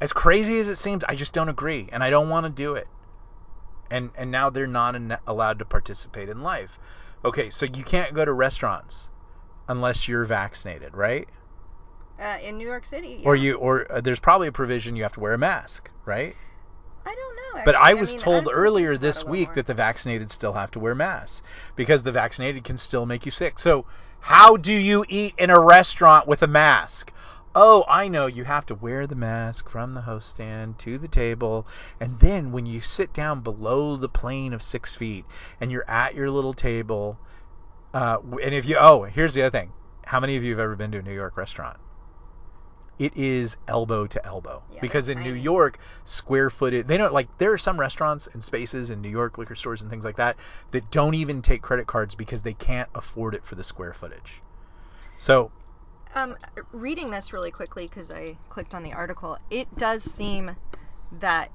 as 0.00 0.12
crazy 0.12 0.58
as 0.58 0.68
it 0.68 0.76
seems, 0.76 1.04
I 1.04 1.14
just 1.14 1.32
don't 1.32 1.48
agree 1.48 1.88
and 1.92 2.02
I 2.02 2.10
don't 2.10 2.28
want 2.28 2.44
to 2.44 2.50
do 2.50 2.74
it. 2.74 2.86
And 3.90 4.10
and 4.16 4.30
now 4.30 4.50
they're 4.50 4.66
not 4.66 4.96
allowed 5.26 5.58
to 5.60 5.64
participate 5.64 6.28
in 6.28 6.42
life. 6.42 6.78
Okay, 7.24 7.50
so 7.50 7.66
you 7.66 7.82
can't 7.82 8.14
go 8.14 8.24
to 8.24 8.32
restaurants 8.32 9.08
unless 9.68 10.06
you're 10.06 10.24
vaccinated, 10.24 10.96
right? 10.96 11.28
Uh, 12.20 12.36
in 12.42 12.58
New 12.58 12.66
York 12.66 12.84
City. 12.84 13.22
Or 13.24 13.34
you 13.34 13.54
or 13.54 13.90
uh, 13.90 14.00
there's 14.00 14.20
probably 14.20 14.48
a 14.48 14.52
provision 14.52 14.96
you 14.96 15.04
have 15.04 15.14
to 15.14 15.20
wear 15.20 15.34
a 15.34 15.38
mask, 15.38 15.90
right? 16.04 16.36
I 17.06 17.14
don't 17.14 17.36
know. 17.36 17.62
But 17.64 17.74
actually. 17.74 17.90
I 17.90 17.94
was 17.94 18.10
mean, 18.10 18.18
told 18.18 18.44
to 18.44 18.50
earlier 18.50 18.98
this 18.98 19.24
week 19.24 19.48
more. 19.48 19.54
that 19.56 19.66
the 19.66 19.74
vaccinated 19.74 20.30
still 20.30 20.52
have 20.52 20.70
to 20.72 20.80
wear 20.80 20.94
masks 20.94 21.42
because 21.76 22.02
the 22.02 22.12
vaccinated 22.12 22.64
can 22.64 22.76
still 22.76 23.06
make 23.06 23.24
you 23.24 23.30
sick. 23.30 23.58
So, 23.58 23.86
how 24.20 24.56
do 24.56 24.72
you 24.72 25.04
eat 25.08 25.34
in 25.38 25.50
a 25.50 25.58
restaurant 25.58 26.26
with 26.26 26.42
a 26.42 26.46
mask? 26.46 27.12
Oh, 27.60 27.84
I 27.88 28.06
know. 28.06 28.26
You 28.26 28.44
have 28.44 28.66
to 28.66 28.76
wear 28.76 29.08
the 29.08 29.16
mask 29.16 29.68
from 29.68 29.92
the 29.92 30.02
host 30.02 30.28
stand 30.28 30.78
to 30.78 30.96
the 30.96 31.08
table. 31.08 31.66
And 31.98 32.20
then 32.20 32.52
when 32.52 32.66
you 32.66 32.80
sit 32.80 33.12
down 33.12 33.40
below 33.40 33.96
the 33.96 34.08
plane 34.08 34.52
of 34.52 34.62
six 34.62 34.94
feet 34.94 35.24
and 35.60 35.72
you're 35.72 35.90
at 35.90 36.14
your 36.14 36.30
little 36.30 36.54
table, 36.54 37.18
uh, 37.92 38.18
and 38.40 38.54
if 38.54 38.64
you, 38.64 38.76
oh, 38.78 39.02
here's 39.02 39.34
the 39.34 39.42
other 39.42 39.58
thing. 39.58 39.72
How 40.04 40.20
many 40.20 40.36
of 40.36 40.44
you 40.44 40.52
have 40.52 40.60
ever 40.60 40.76
been 40.76 40.92
to 40.92 40.98
a 40.98 41.02
New 41.02 41.12
York 41.12 41.36
restaurant? 41.36 41.78
It 42.96 43.16
is 43.16 43.56
elbow 43.66 44.06
to 44.06 44.24
elbow 44.24 44.62
Yeah, 44.72 44.80
because 44.80 45.08
in 45.08 45.20
New. 45.24 45.34
York, 45.34 45.80
square 46.04 46.50
footed, 46.50 46.86
they 46.86 46.96
don't 46.96 47.12
like 47.12 47.38
there 47.38 47.52
are 47.52 47.58
some 47.58 47.78
restaurants 47.78 48.28
and 48.32 48.42
spaces 48.42 48.90
in 48.90 49.02
New 49.02 49.10
York, 49.10 49.36
liquor 49.36 49.56
stores 49.56 49.82
and 49.82 49.90
things 49.90 50.04
like 50.04 50.16
that 50.16 50.36
that 50.70 50.92
don't 50.92 51.14
even 51.14 51.42
take 51.42 51.62
credit 51.62 51.88
cards 51.88 52.14
because 52.14 52.42
they 52.42 52.54
can't 52.54 52.88
afford 52.94 53.34
it 53.34 53.44
for 53.44 53.56
the 53.56 53.64
square 53.64 53.94
footage. 53.94 54.42
So 55.16 55.50
Um, 56.14 56.36
reading 56.72 57.10
this 57.10 57.32
really 57.32 57.50
quickly 57.50 57.86
because 57.86 58.10
I 58.10 58.36
clicked 58.48 58.74
on 58.74 58.82
the 58.82 58.92
article, 58.92 59.38
it 59.50 59.74
does 59.76 60.02
seem 60.02 60.56
that 61.20 61.50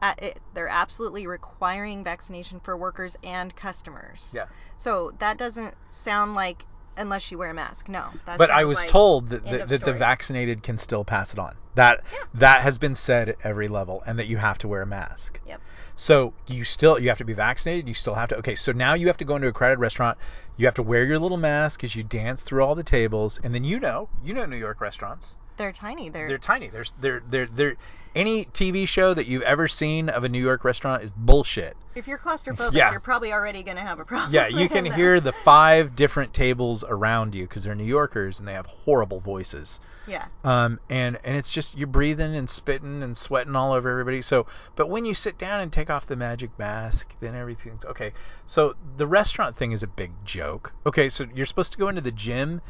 at 0.00 0.22
it, 0.22 0.40
they're 0.54 0.68
absolutely 0.68 1.26
requiring 1.26 2.04
vaccination 2.04 2.60
for 2.60 2.76
workers 2.76 3.16
and 3.22 3.54
customers. 3.54 4.32
Yeah. 4.34 4.46
So 4.76 5.12
that 5.18 5.38
doesn't 5.38 5.74
sound 5.90 6.34
like 6.34 6.66
unless 6.96 7.30
you 7.30 7.38
wear 7.38 7.50
a 7.50 7.54
mask. 7.54 7.88
No. 7.88 8.06
But 8.26 8.50
I 8.50 8.64
was 8.64 8.78
like- 8.78 8.88
told 8.88 9.28
that, 9.30 9.44
that, 9.44 9.68
that 9.68 9.84
the 9.84 9.92
vaccinated 9.94 10.62
can 10.62 10.76
still 10.76 11.04
pass 11.04 11.32
it 11.32 11.38
on. 11.38 11.54
That 11.74 12.02
Yeah. 12.12 12.18
that 12.34 12.62
has 12.62 12.76
been 12.78 12.94
said 12.94 13.30
at 13.30 13.36
every 13.44 13.68
level, 13.68 14.02
and 14.06 14.18
that 14.18 14.26
you 14.26 14.36
have 14.36 14.58
to 14.58 14.68
wear 14.68 14.82
a 14.82 14.86
mask. 14.86 15.40
Yep. 15.46 15.60
So 15.96 16.32
you 16.46 16.64
still 16.64 16.98
you 16.98 17.08
have 17.08 17.18
to 17.18 17.24
be 17.24 17.32
vaccinated. 17.34 17.86
You 17.86 17.94
still 17.94 18.14
have 18.14 18.28
to. 18.30 18.36
Okay, 18.38 18.54
so 18.54 18.72
now 18.72 18.94
you 18.94 19.06
have 19.08 19.18
to 19.18 19.24
go 19.24 19.36
into 19.36 19.48
a 19.48 19.52
crowded 19.52 19.78
restaurant. 19.78 20.18
You 20.56 20.66
have 20.66 20.74
to 20.76 20.82
wear 20.82 21.04
your 21.04 21.18
little 21.18 21.36
mask 21.36 21.84
as 21.84 21.94
you 21.94 22.02
dance 22.02 22.42
through 22.42 22.64
all 22.64 22.74
the 22.74 22.82
tables, 22.82 23.38
and 23.42 23.54
then 23.54 23.64
you 23.64 23.78
know 23.78 24.08
you 24.24 24.32
know 24.32 24.46
New 24.46 24.56
York 24.56 24.80
restaurants. 24.80 25.36
They're 25.56 25.72
tiny. 25.72 26.08
They're 26.08 26.28
They're 26.28 26.38
tiny. 26.38 26.68
They're 26.68 26.84
they're 27.00 27.22
they're 27.28 27.46
they're 27.46 27.76
any 28.14 28.44
TV 28.44 28.86
show 28.86 29.14
that 29.14 29.26
you've 29.26 29.42
ever 29.42 29.68
seen 29.68 30.10
of 30.10 30.22
a 30.24 30.28
New 30.28 30.42
York 30.42 30.64
restaurant 30.64 31.02
is 31.02 31.10
bullshit. 31.10 31.74
If 31.94 32.06
you're 32.06 32.18
claustrophobic, 32.18 32.74
Yeah. 32.74 32.90
you're 32.90 33.00
probably 33.00 33.32
already 33.32 33.62
gonna 33.62 33.80
have 33.80 34.00
a 34.00 34.04
problem. 34.04 34.34
Yeah, 34.34 34.48
you 34.48 34.68
can 34.68 34.84
hear 34.84 35.18
the 35.18 35.32
five 35.32 35.96
different 35.96 36.34
tables 36.34 36.84
around 36.86 37.34
you 37.34 37.44
because 37.44 37.64
they're 37.64 37.74
New 37.74 37.84
Yorkers 37.84 38.38
and 38.38 38.46
they 38.46 38.52
have 38.52 38.66
horrible 38.66 39.20
voices. 39.20 39.80
Yeah. 40.06 40.26
Um, 40.44 40.78
and 40.90 41.18
and 41.24 41.36
it's 41.38 41.50
just 41.50 41.78
you're 41.78 41.86
breathing 41.86 42.36
and 42.36 42.50
spitting 42.50 43.02
and 43.02 43.16
sweating 43.16 43.56
all 43.56 43.72
over 43.72 43.88
everybody. 43.90 44.20
So, 44.20 44.46
but 44.76 44.90
when 44.90 45.06
you 45.06 45.14
sit 45.14 45.38
down 45.38 45.60
and 45.60 45.72
take 45.72 45.88
off 45.88 46.06
the 46.06 46.16
magic 46.16 46.50
mask, 46.58 47.14
then 47.20 47.34
everything's 47.34 47.84
okay. 47.86 48.12
So 48.44 48.74
the 48.98 49.06
restaurant 49.06 49.56
thing 49.56 49.72
is 49.72 49.82
a 49.82 49.86
big 49.86 50.10
joke. 50.26 50.74
Okay, 50.84 51.08
so 51.08 51.26
you're 51.34 51.46
supposed 51.46 51.72
to 51.72 51.78
go 51.78 51.88
into 51.88 52.02
the 52.02 52.12
gym, 52.12 52.60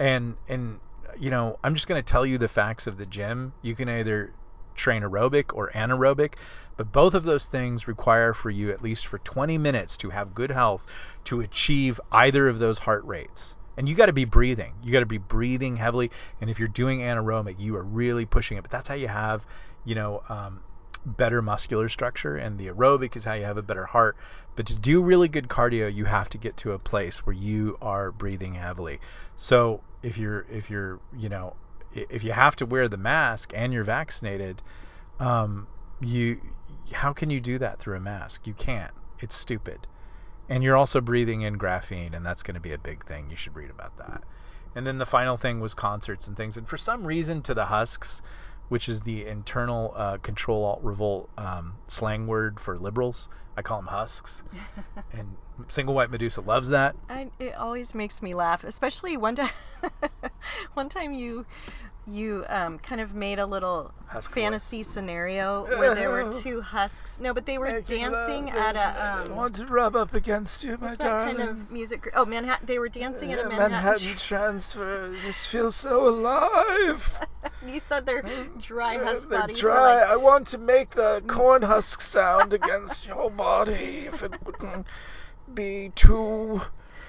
and 0.00 0.36
and 0.48 0.80
you 1.18 1.30
know 1.30 1.58
I'm 1.62 1.74
just 1.74 1.86
gonna 1.88 2.02
tell 2.02 2.24
you 2.26 2.38
the 2.38 2.48
facts 2.48 2.86
of 2.86 2.96
the 2.96 3.06
gym. 3.06 3.52
You 3.62 3.74
can 3.74 3.88
either 3.88 4.32
train 4.74 5.02
aerobic 5.02 5.54
or 5.54 5.70
anaerobic, 5.70 6.34
but 6.76 6.90
both 6.90 7.14
of 7.14 7.24
those 7.24 7.46
things 7.46 7.86
require 7.86 8.32
for 8.32 8.50
you 8.50 8.70
at 8.70 8.82
least 8.82 9.06
for 9.06 9.18
20 9.18 9.58
minutes 9.58 9.96
to 9.98 10.10
have 10.10 10.34
good 10.34 10.50
health 10.50 10.86
to 11.24 11.40
achieve 11.40 12.00
either 12.10 12.48
of 12.48 12.58
those 12.58 12.78
heart 12.78 13.04
rates. 13.04 13.56
And 13.76 13.88
you 13.88 13.94
got 13.94 14.06
to 14.06 14.12
be 14.12 14.24
breathing. 14.24 14.74
You 14.82 14.92
got 14.92 15.00
to 15.00 15.06
be 15.06 15.18
breathing 15.18 15.76
heavily. 15.76 16.10
And 16.40 16.50
if 16.50 16.58
you're 16.58 16.68
doing 16.68 17.00
anaerobic, 17.00 17.58
you 17.58 17.76
are 17.76 17.82
really 17.82 18.26
pushing 18.26 18.58
it. 18.58 18.62
But 18.62 18.70
that's 18.70 18.88
how 18.88 18.94
you 18.94 19.08
have, 19.08 19.46
you 19.84 19.94
know, 19.94 20.22
um, 20.28 20.60
better 21.04 21.42
muscular 21.42 21.88
structure. 21.88 22.36
And 22.36 22.58
the 22.58 22.68
aerobic 22.68 23.16
is 23.16 23.24
how 23.24 23.34
you 23.34 23.44
have 23.44 23.56
a 23.56 23.62
better 23.62 23.86
heart. 23.86 24.16
But 24.56 24.66
to 24.66 24.76
do 24.76 25.02
really 25.02 25.28
good 25.28 25.48
cardio, 25.48 25.92
you 25.92 26.04
have 26.04 26.28
to 26.30 26.38
get 26.38 26.56
to 26.58 26.72
a 26.72 26.78
place 26.78 27.24
where 27.26 27.34
you 27.34 27.78
are 27.80 28.12
breathing 28.12 28.54
heavily. 28.54 29.00
So 29.36 29.82
if 30.02 30.18
you're 30.18 30.46
if 30.50 30.70
you're 30.70 31.00
you 31.16 31.28
know 31.28 31.56
if 31.92 32.22
you 32.22 32.32
have 32.32 32.56
to 32.56 32.66
wear 32.66 32.88
the 32.88 32.96
mask 32.96 33.52
and 33.54 33.72
you're 33.72 33.84
vaccinated, 33.84 34.62
um, 35.18 35.66
you 36.00 36.40
how 36.92 37.12
can 37.12 37.30
you 37.30 37.40
do 37.40 37.58
that 37.58 37.78
through 37.78 37.96
a 37.96 38.00
mask? 38.00 38.46
You 38.46 38.54
can't. 38.54 38.92
It's 39.20 39.34
stupid. 39.34 39.86
And 40.48 40.64
you're 40.64 40.76
also 40.76 41.00
breathing 41.00 41.42
in 41.42 41.58
graphene, 41.58 42.14
and 42.14 42.26
that's 42.26 42.42
going 42.42 42.54
to 42.54 42.60
be 42.60 42.72
a 42.72 42.78
big 42.78 43.04
thing. 43.04 43.30
You 43.30 43.36
should 43.36 43.54
read 43.54 43.70
about 43.70 43.96
that. 43.98 44.24
And 44.74 44.86
then 44.86 44.98
the 44.98 45.06
final 45.06 45.36
thing 45.36 45.60
was 45.60 45.74
concerts 45.74 46.28
and 46.28 46.36
things. 46.36 46.56
And 46.56 46.68
for 46.68 46.76
some 46.76 47.04
reason, 47.04 47.42
to 47.42 47.54
the 47.54 47.66
Husks, 47.66 48.22
which 48.70 48.88
is 48.88 49.00
the 49.00 49.26
internal 49.26 49.92
uh, 49.96 50.16
control 50.18 50.64
alt 50.64 50.80
revolt 50.84 51.28
um, 51.36 51.74
slang 51.88 52.28
word 52.28 52.60
for 52.60 52.78
liberals, 52.78 53.28
I 53.56 53.62
call 53.62 53.78
them 53.78 53.88
Husks. 53.88 54.44
and 55.12 55.36
single 55.68 55.94
white 55.94 56.10
Medusa 56.10 56.40
loves 56.40 56.68
that. 56.70 56.96
I, 57.08 57.30
it 57.38 57.54
always 57.56 57.94
makes 57.94 58.22
me 58.22 58.34
laugh, 58.34 58.64
especially 58.64 59.16
one 59.16 59.36
time. 59.36 59.50
one 60.74 60.88
time 60.88 61.12
you 61.12 61.46
you 62.06 62.44
um, 62.48 62.78
kind 62.78 63.00
of 63.00 63.14
made 63.14 63.38
a 63.38 63.46
little 63.46 63.92
Husk 64.08 64.32
fantasy 64.32 64.82
scenario 64.82 65.64
where 65.64 65.94
there 65.94 66.10
were 66.10 66.30
two 66.42 66.60
husks. 66.60 67.18
No, 67.20 67.32
but 67.32 67.46
they 67.46 67.58
were 67.58 67.80
dancing 67.80 68.50
at 68.50 68.76
a 68.76 69.32
um, 69.36 69.52
to 69.52 69.66
rub 69.66 69.96
up 69.96 70.14
against 70.14 70.64
you, 70.64 70.76
what's 70.76 70.96
that 70.96 71.24
kind 71.24 71.40
of 71.40 71.70
music? 71.70 72.02
gr- 72.02 72.10
Oh, 72.14 72.24
Manhattan. 72.24 72.66
They 72.66 72.78
were 72.78 72.88
dancing 72.88 73.32
at 73.32 73.38
a 73.38 73.42
Yeah, 73.42 73.48
Manhattan. 73.48 74.16
transfer 74.16 75.14
just 75.22 75.48
feels 75.48 75.76
so 75.76 76.08
alive. 76.08 77.20
you 77.66 77.80
said 77.88 78.06
their 78.06 78.22
dry 78.58 78.96
husk 78.96 79.28
They're 79.28 79.40
bodies 79.40 79.58
dry. 79.58 79.94
like 80.00 80.10
I 80.10 80.16
want 80.16 80.48
to 80.48 80.58
make 80.58 80.90
the 80.90 81.22
corn 81.26 81.62
husk 81.62 82.00
sound 82.00 82.52
against 82.52 83.06
your 83.06 83.30
body 83.30 84.06
if 84.06 84.22
it 84.22 84.32
wouldn't 84.44 84.86
be 85.54 85.92
too 85.94 86.60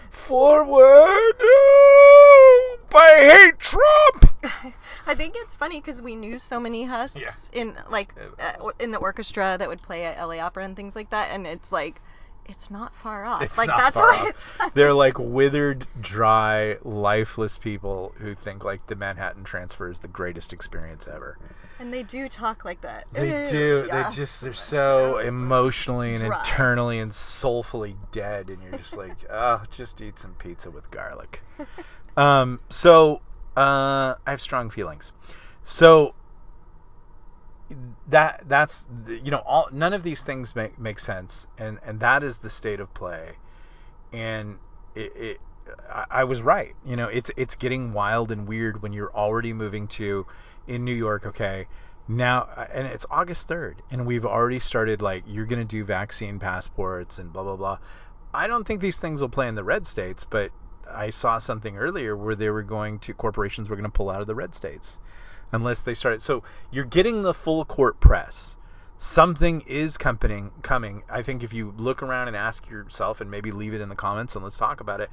forward. 0.10 1.34
Oh, 1.41 2.77
I 2.93 3.15
hate 3.19 3.60
Trump. 3.60 4.25
I 5.08 5.15
think 5.15 5.36
it's 5.38 5.56
funny 5.56 5.80
because 5.80 6.01
we 6.01 6.15
knew 6.15 6.39
so 6.39 6.60
many 6.60 6.84
husks 6.84 7.19
Yeah. 7.19 7.34
in 7.54 7.75
like 7.89 8.13
uh, 8.39 8.69
in 8.80 8.91
the 8.91 8.97
orchestra 8.97 9.56
that 9.58 9.67
would 9.67 9.82
play 9.82 10.06
at 10.06 10.19
LA 10.19 10.38
Opera 10.39 10.65
and 10.65 10.75
things 10.75 10.95
like 10.95 11.10
that, 11.12 11.30
and 11.32 11.45
it's 11.47 11.71
like 11.71 12.01
it's 12.45 12.69
not 12.71 12.93
far 12.95 13.23
off. 13.25 13.41
It's 13.41 13.58
like 13.58 13.67
that's 13.67 13.95
why 13.95 14.25
it's 14.27 14.41
funny. 14.58 14.71
They're 14.73 14.93
like 14.93 15.17
withered, 15.19 15.88
dry, 16.01 16.77
lifeless 16.84 17.58
people 17.58 18.13
who 18.19 18.36
think 18.36 18.63
like 18.63 18.86
the 18.88 18.95
Manhattan 18.95 19.43
transfer 19.43 19.89
is 19.89 19.99
the 19.99 20.08
greatest 20.08 20.51
experience 20.54 21.08
ever. 21.08 21.38
and 21.80 21.93
they 21.93 22.04
do 22.04 22.27
talk 22.27 22.65
like 22.65 22.82
that. 22.82 23.06
They 23.13 23.45
Ew, 23.45 23.49
do. 23.51 23.86
yeah. 23.88 24.10
They 24.10 24.15
just 24.15 24.41
they're 24.41 24.54
so 24.54 25.19
emotionally 25.19 26.13
and 26.15 26.25
Dry. 26.25 26.38
internally 26.39 26.99
and 26.99 27.13
soulfully 27.13 27.95
dead, 28.12 28.49
and 28.49 28.62
you're 28.63 28.77
just 28.80 28.97
like, 29.06 29.13
oh, 29.30 29.62
just 29.71 30.01
eat 30.01 30.19
some 30.19 30.34
pizza 30.36 30.69
with 30.71 30.89
garlic. 30.91 31.41
um. 32.17 32.60
So, 32.69 33.21
uh, 33.56 34.15
I 34.25 34.32
have 34.32 34.41
strong 34.41 34.69
feelings. 34.69 35.13
So 35.63 36.13
that 38.10 38.43
that's 38.47 38.88
you 39.07 39.31
know 39.31 39.41
all 39.45 39.69
none 39.71 39.93
of 39.93 40.03
these 40.03 40.23
things 40.23 40.55
make 40.55 40.77
make 40.79 40.99
sense, 40.99 41.47
and 41.57 41.79
and 41.86 41.99
that 41.99 42.23
is 42.23 42.38
the 42.39 42.49
state 42.49 42.79
of 42.79 42.93
play, 42.93 43.34
and 44.13 44.57
it. 44.95 45.13
it 45.15 45.38
I, 45.89 46.05
I 46.10 46.23
was 46.23 46.41
right. 46.41 46.75
You 46.86 46.95
know, 46.95 47.07
it's 47.07 47.30
it's 47.38 47.55
getting 47.55 47.93
wild 47.93 48.32
and 48.32 48.47
weird 48.47 48.82
when 48.82 48.93
you're 48.93 49.13
already 49.15 49.53
moving 49.53 49.88
to 49.89 50.26
in 50.67 50.84
New 50.84 50.93
York. 50.93 51.28
Okay, 51.28 51.67
now 52.07 52.49
and 52.72 52.88
it's 52.88 53.05
August 53.09 53.47
3rd 53.47 53.76
and 53.89 54.05
we've 54.05 54.26
already 54.26 54.59
started 54.59 55.01
like 55.01 55.24
you're 55.28 55.45
going 55.45 55.59
to 55.59 55.65
do 55.65 55.84
vaccine 55.84 56.39
passports 56.39 57.19
and 57.19 57.32
blah 57.32 57.43
blah 57.43 57.55
blah. 57.55 57.78
I 58.34 58.47
don't 58.47 58.65
think 58.65 58.82
these 58.82 58.97
things 58.97 59.22
will 59.22 59.30
play 59.30 59.47
in 59.47 59.55
the 59.55 59.63
red 59.63 59.86
states, 59.86 60.26
but 60.30 60.51
I 60.89 61.09
saw 61.09 61.39
something 61.39 61.78
earlier 61.78 62.15
where 62.15 62.36
they 62.36 62.49
were 62.49 62.63
going 62.63 62.99
to 62.99 63.13
corporations 63.13 63.69
were 63.69 63.76
going 63.76 63.89
to 63.89 63.95
pull 63.95 64.09
out 64.09 64.22
of 64.22 64.28
the 64.28 64.36
red 64.36 64.55
states 64.55 64.99
unless 65.52 65.84
they 65.84 65.93
started. 65.93 66.22
So 66.22 66.43
you're 66.72 66.86
getting 66.86 67.24
the 67.24 67.34
full 67.34 67.66
court 67.66 67.99
press. 67.99 68.58
Something 68.97 69.62
is 69.62 69.97
coming 69.97 70.52
coming. 70.62 71.04
I 71.10 71.24
think 71.24 71.43
if 71.43 71.54
you 71.54 71.74
look 71.78 72.04
around 72.04 72.28
and 72.28 72.38
ask 72.38 72.70
yourself 72.70 73.22
and 73.22 73.32
maybe 73.32 73.52
leave 73.52 73.74
it 73.74 73.82
in 73.82 73.89
the 73.89 73.95
comments 73.95 74.36
and 74.36 74.43
let's 74.43 74.58
talk 74.58 74.80
about 74.80 75.02
it. 75.02 75.10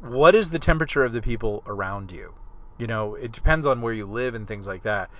What 0.00 0.34
is 0.34 0.50
the 0.50 0.58
temperature 0.58 1.04
of 1.04 1.14
the 1.14 1.22
people 1.22 1.62
around 1.66 2.12
you? 2.12 2.34
You 2.76 2.86
know, 2.86 3.14
it 3.14 3.32
depends 3.32 3.66
on 3.66 3.80
where 3.80 3.94
you 3.94 4.04
live 4.04 4.34
and 4.34 4.46
things 4.46 4.66
like 4.66 4.82
that 4.82 5.10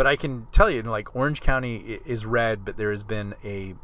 but 0.00 0.06
I 0.06 0.16
can 0.16 0.46
tell 0.50 0.70
you, 0.70 0.80
like 0.80 1.14
Orange 1.14 1.42
County 1.42 1.76
is 2.06 2.24
red, 2.24 2.64
but 2.64 2.78
there 2.78 2.90
has 2.90 3.02
been 3.02 3.34
a 3.44 3.74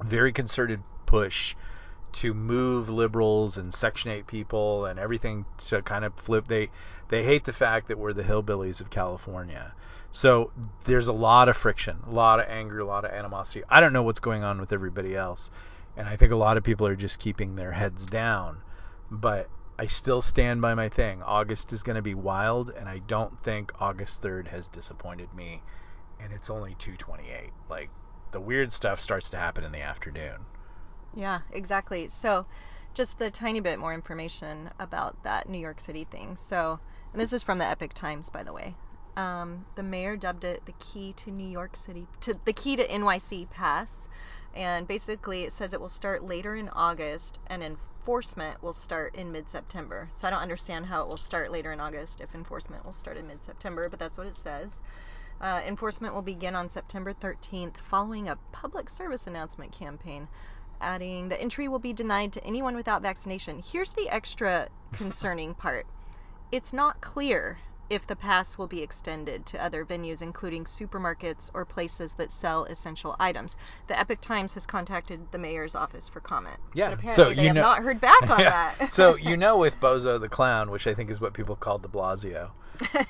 very 0.00 0.32
concerted 0.32 0.80
push 1.06 1.56
to 2.14 2.32
move 2.32 2.88
liberals 2.88 3.58
and 3.58 3.74
Section 3.74 4.10
8 4.12 4.26
people 4.26 4.86
and 4.86 4.98
everything 4.98 5.44
to 5.66 5.82
kind 5.82 6.04
of 6.04 6.14
flip. 6.14 6.46
They 6.46 6.70
they 7.08 7.24
hate 7.24 7.44
the 7.44 7.52
fact 7.52 7.88
that 7.88 7.98
we're 7.98 8.12
the 8.12 8.22
hillbillies 8.22 8.80
of 8.80 8.90
California. 8.90 9.74
So 10.10 10.52
there's 10.84 11.08
a 11.08 11.12
lot 11.12 11.48
of 11.48 11.56
friction, 11.56 11.98
a 12.06 12.10
lot 12.10 12.38
of 12.38 12.46
anger, 12.48 12.78
a 12.78 12.84
lot 12.84 13.04
of 13.04 13.10
animosity. 13.10 13.64
I 13.68 13.80
don't 13.80 13.92
know 13.92 14.04
what's 14.04 14.20
going 14.20 14.44
on 14.44 14.60
with 14.60 14.72
everybody 14.72 15.16
else, 15.16 15.50
and 15.96 16.08
I 16.08 16.16
think 16.16 16.32
a 16.32 16.36
lot 16.36 16.56
of 16.56 16.62
people 16.62 16.86
are 16.86 16.96
just 16.96 17.18
keeping 17.18 17.56
their 17.56 17.72
heads 17.72 18.06
down. 18.06 18.58
But 19.10 19.50
I 19.76 19.86
still 19.88 20.22
stand 20.22 20.62
by 20.62 20.74
my 20.74 20.88
thing. 20.88 21.20
August 21.22 21.72
is 21.72 21.82
going 21.82 21.96
to 21.96 22.02
be 22.02 22.14
wild, 22.14 22.70
and 22.70 22.88
I 22.88 22.98
don't 23.00 23.38
think 23.40 23.72
August 23.80 24.22
3rd 24.22 24.48
has 24.48 24.68
disappointed 24.68 25.34
me. 25.34 25.62
And 26.20 26.32
it's 26.32 26.48
only 26.48 26.76
2:28. 26.76 27.50
Like 27.68 27.90
the 28.30 28.40
weird 28.40 28.72
stuff 28.72 29.00
starts 29.00 29.30
to 29.30 29.36
happen 29.36 29.64
in 29.64 29.72
the 29.72 29.82
afternoon. 29.82 30.46
Yeah, 31.14 31.40
exactly. 31.52 32.08
So, 32.08 32.46
just 32.94 33.20
a 33.20 33.30
tiny 33.30 33.60
bit 33.60 33.78
more 33.78 33.94
information 33.94 34.70
about 34.78 35.22
that 35.22 35.48
New 35.48 35.58
York 35.58 35.80
City 35.80 36.04
thing. 36.04 36.36
So, 36.36 36.78
and 37.12 37.20
this 37.20 37.32
is 37.32 37.42
from 37.42 37.58
the 37.58 37.66
Epoch 37.66 37.94
Times, 37.94 38.28
by 38.28 38.42
the 38.42 38.52
way. 38.52 38.74
Um, 39.16 39.64
the 39.76 39.82
mayor 39.82 40.16
dubbed 40.16 40.44
it 40.44 40.64
the 40.66 40.74
key 40.80 41.12
to 41.18 41.30
New 41.30 41.48
York 41.48 41.76
City, 41.76 42.06
to 42.22 42.34
the 42.44 42.52
key 42.52 42.74
to 42.76 42.86
NYC 42.86 43.48
Pass, 43.50 44.08
and 44.54 44.88
basically 44.88 45.44
it 45.44 45.52
says 45.52 45.72
it 45.72 45.80
will 45.80 45.88
start 45.88 46.24
later 46.24 46.56
in 46.56 46.68
August 46.70 47.38
and 47.46 47.62
enforcement 47.62 48.60
will 48.62 48.72
start 48.72 49.14
in 49.14 49.30
mid-September. 49.30 50.10
So 50.14 50.26
I 50.26 50.30
don't 50.30 50.42
understand 50.42 50.86
how 50.86 51.02
it 51.02 51.08
will 51.08 51.16
start 51.16 51.52
later 51.52 51.70
in 51.70 51.80
August 51.80 52.20
if 52.20 52.34
enforcement 52.34 52.84
will 52.84 52.92
start 52.92 53.16
in 53.16 53.28
mid-September, 53.28 53.88
but 53.88 54.00
that's 54.00 54.18
what 54.18 54.26
it 54.26 54.36
says. 54.36 54.80
Uh, 55.40 55.60
enforcement 55.66 56.14
will 56.14 56.22
begin 56.22 56.54
on 56.54 56.68
September 56.68 57.12
13th 57.12 57.76
following 57.76 58.28
a 58.28 58.38
public 58.52 58.88
service 58.88 59.26
announcement 59.26 59.72
campaign 59.72 60.28
adding 60.80 61.28
the 61.28 61.40
entry 61.40 61.68
will 61.68 61.78
be 61.78 61.92
denied 61.92 62.32
to 62.34 62.44
anyone 62.44 62.76
without 62.76 63.02
vaccination. 63.02 63.62
Here's 63.64 63.90
the 63.92 64.08
extra 64.08 64.68
concerning 64.92 65.54
part 65.54 65.86
it's 66.52 66.72
not 66.72 67.00
clear 67.00 67.58
if 67.90 68.06
the 68.06 68.16
pass 68.16 68.56
will 68.56 68.66
be 68.66 68.80
extended 68.82 69.44
to 69.44 69.62
other 69.62 69.84
venues, 69.84 70.22
including 70.22 70.64
supermarkets 70.64 71.50
or 71.52 71.64
places 71.66 72.14
that 72.14 72.30
sell 72.30 72.64
essential 72.64 73.14
items. 73.20 73.56
The 73.88 73.98
Epoch 73.98 74.20
Times 74.22 74.54
has 74.54 74.64
contacted 74.64 75.30
the 75.32 75.38
mayor's 75.38 75.74
office 75.74 76.08
for 76.08 76.20
comment. 76.20 76.56
Yeah, 76.72 76.90
But 76.90 77.00
apparently 77.00 77.24
so 77.24 77.34
they 77.34 77.42
you 77.42 77.48
have 77.48 77.56
know- 77.56 77.62
not 77.62 77.82
heard 77.82 78.00
back 78.00 78.22
on 78.30 78.40
Yeah. 78.40 78.72
that. 78.78 78.92
so 78.92 79.16
you 79.16 79.36
know 79.44 79.58
with 79.58 79.74
Bozo 79.80 80.18
the 80.18 80.28
clown, 80.30 80.70
which 80.70 80.86
I 80.86 80.94
think 80.94 81.10
is 81.10 81.20
what 81.20 81.34
people 81.34 81.56
called 81.56 81.82
De 81.82 81.88
Blasio, 81.88 82.50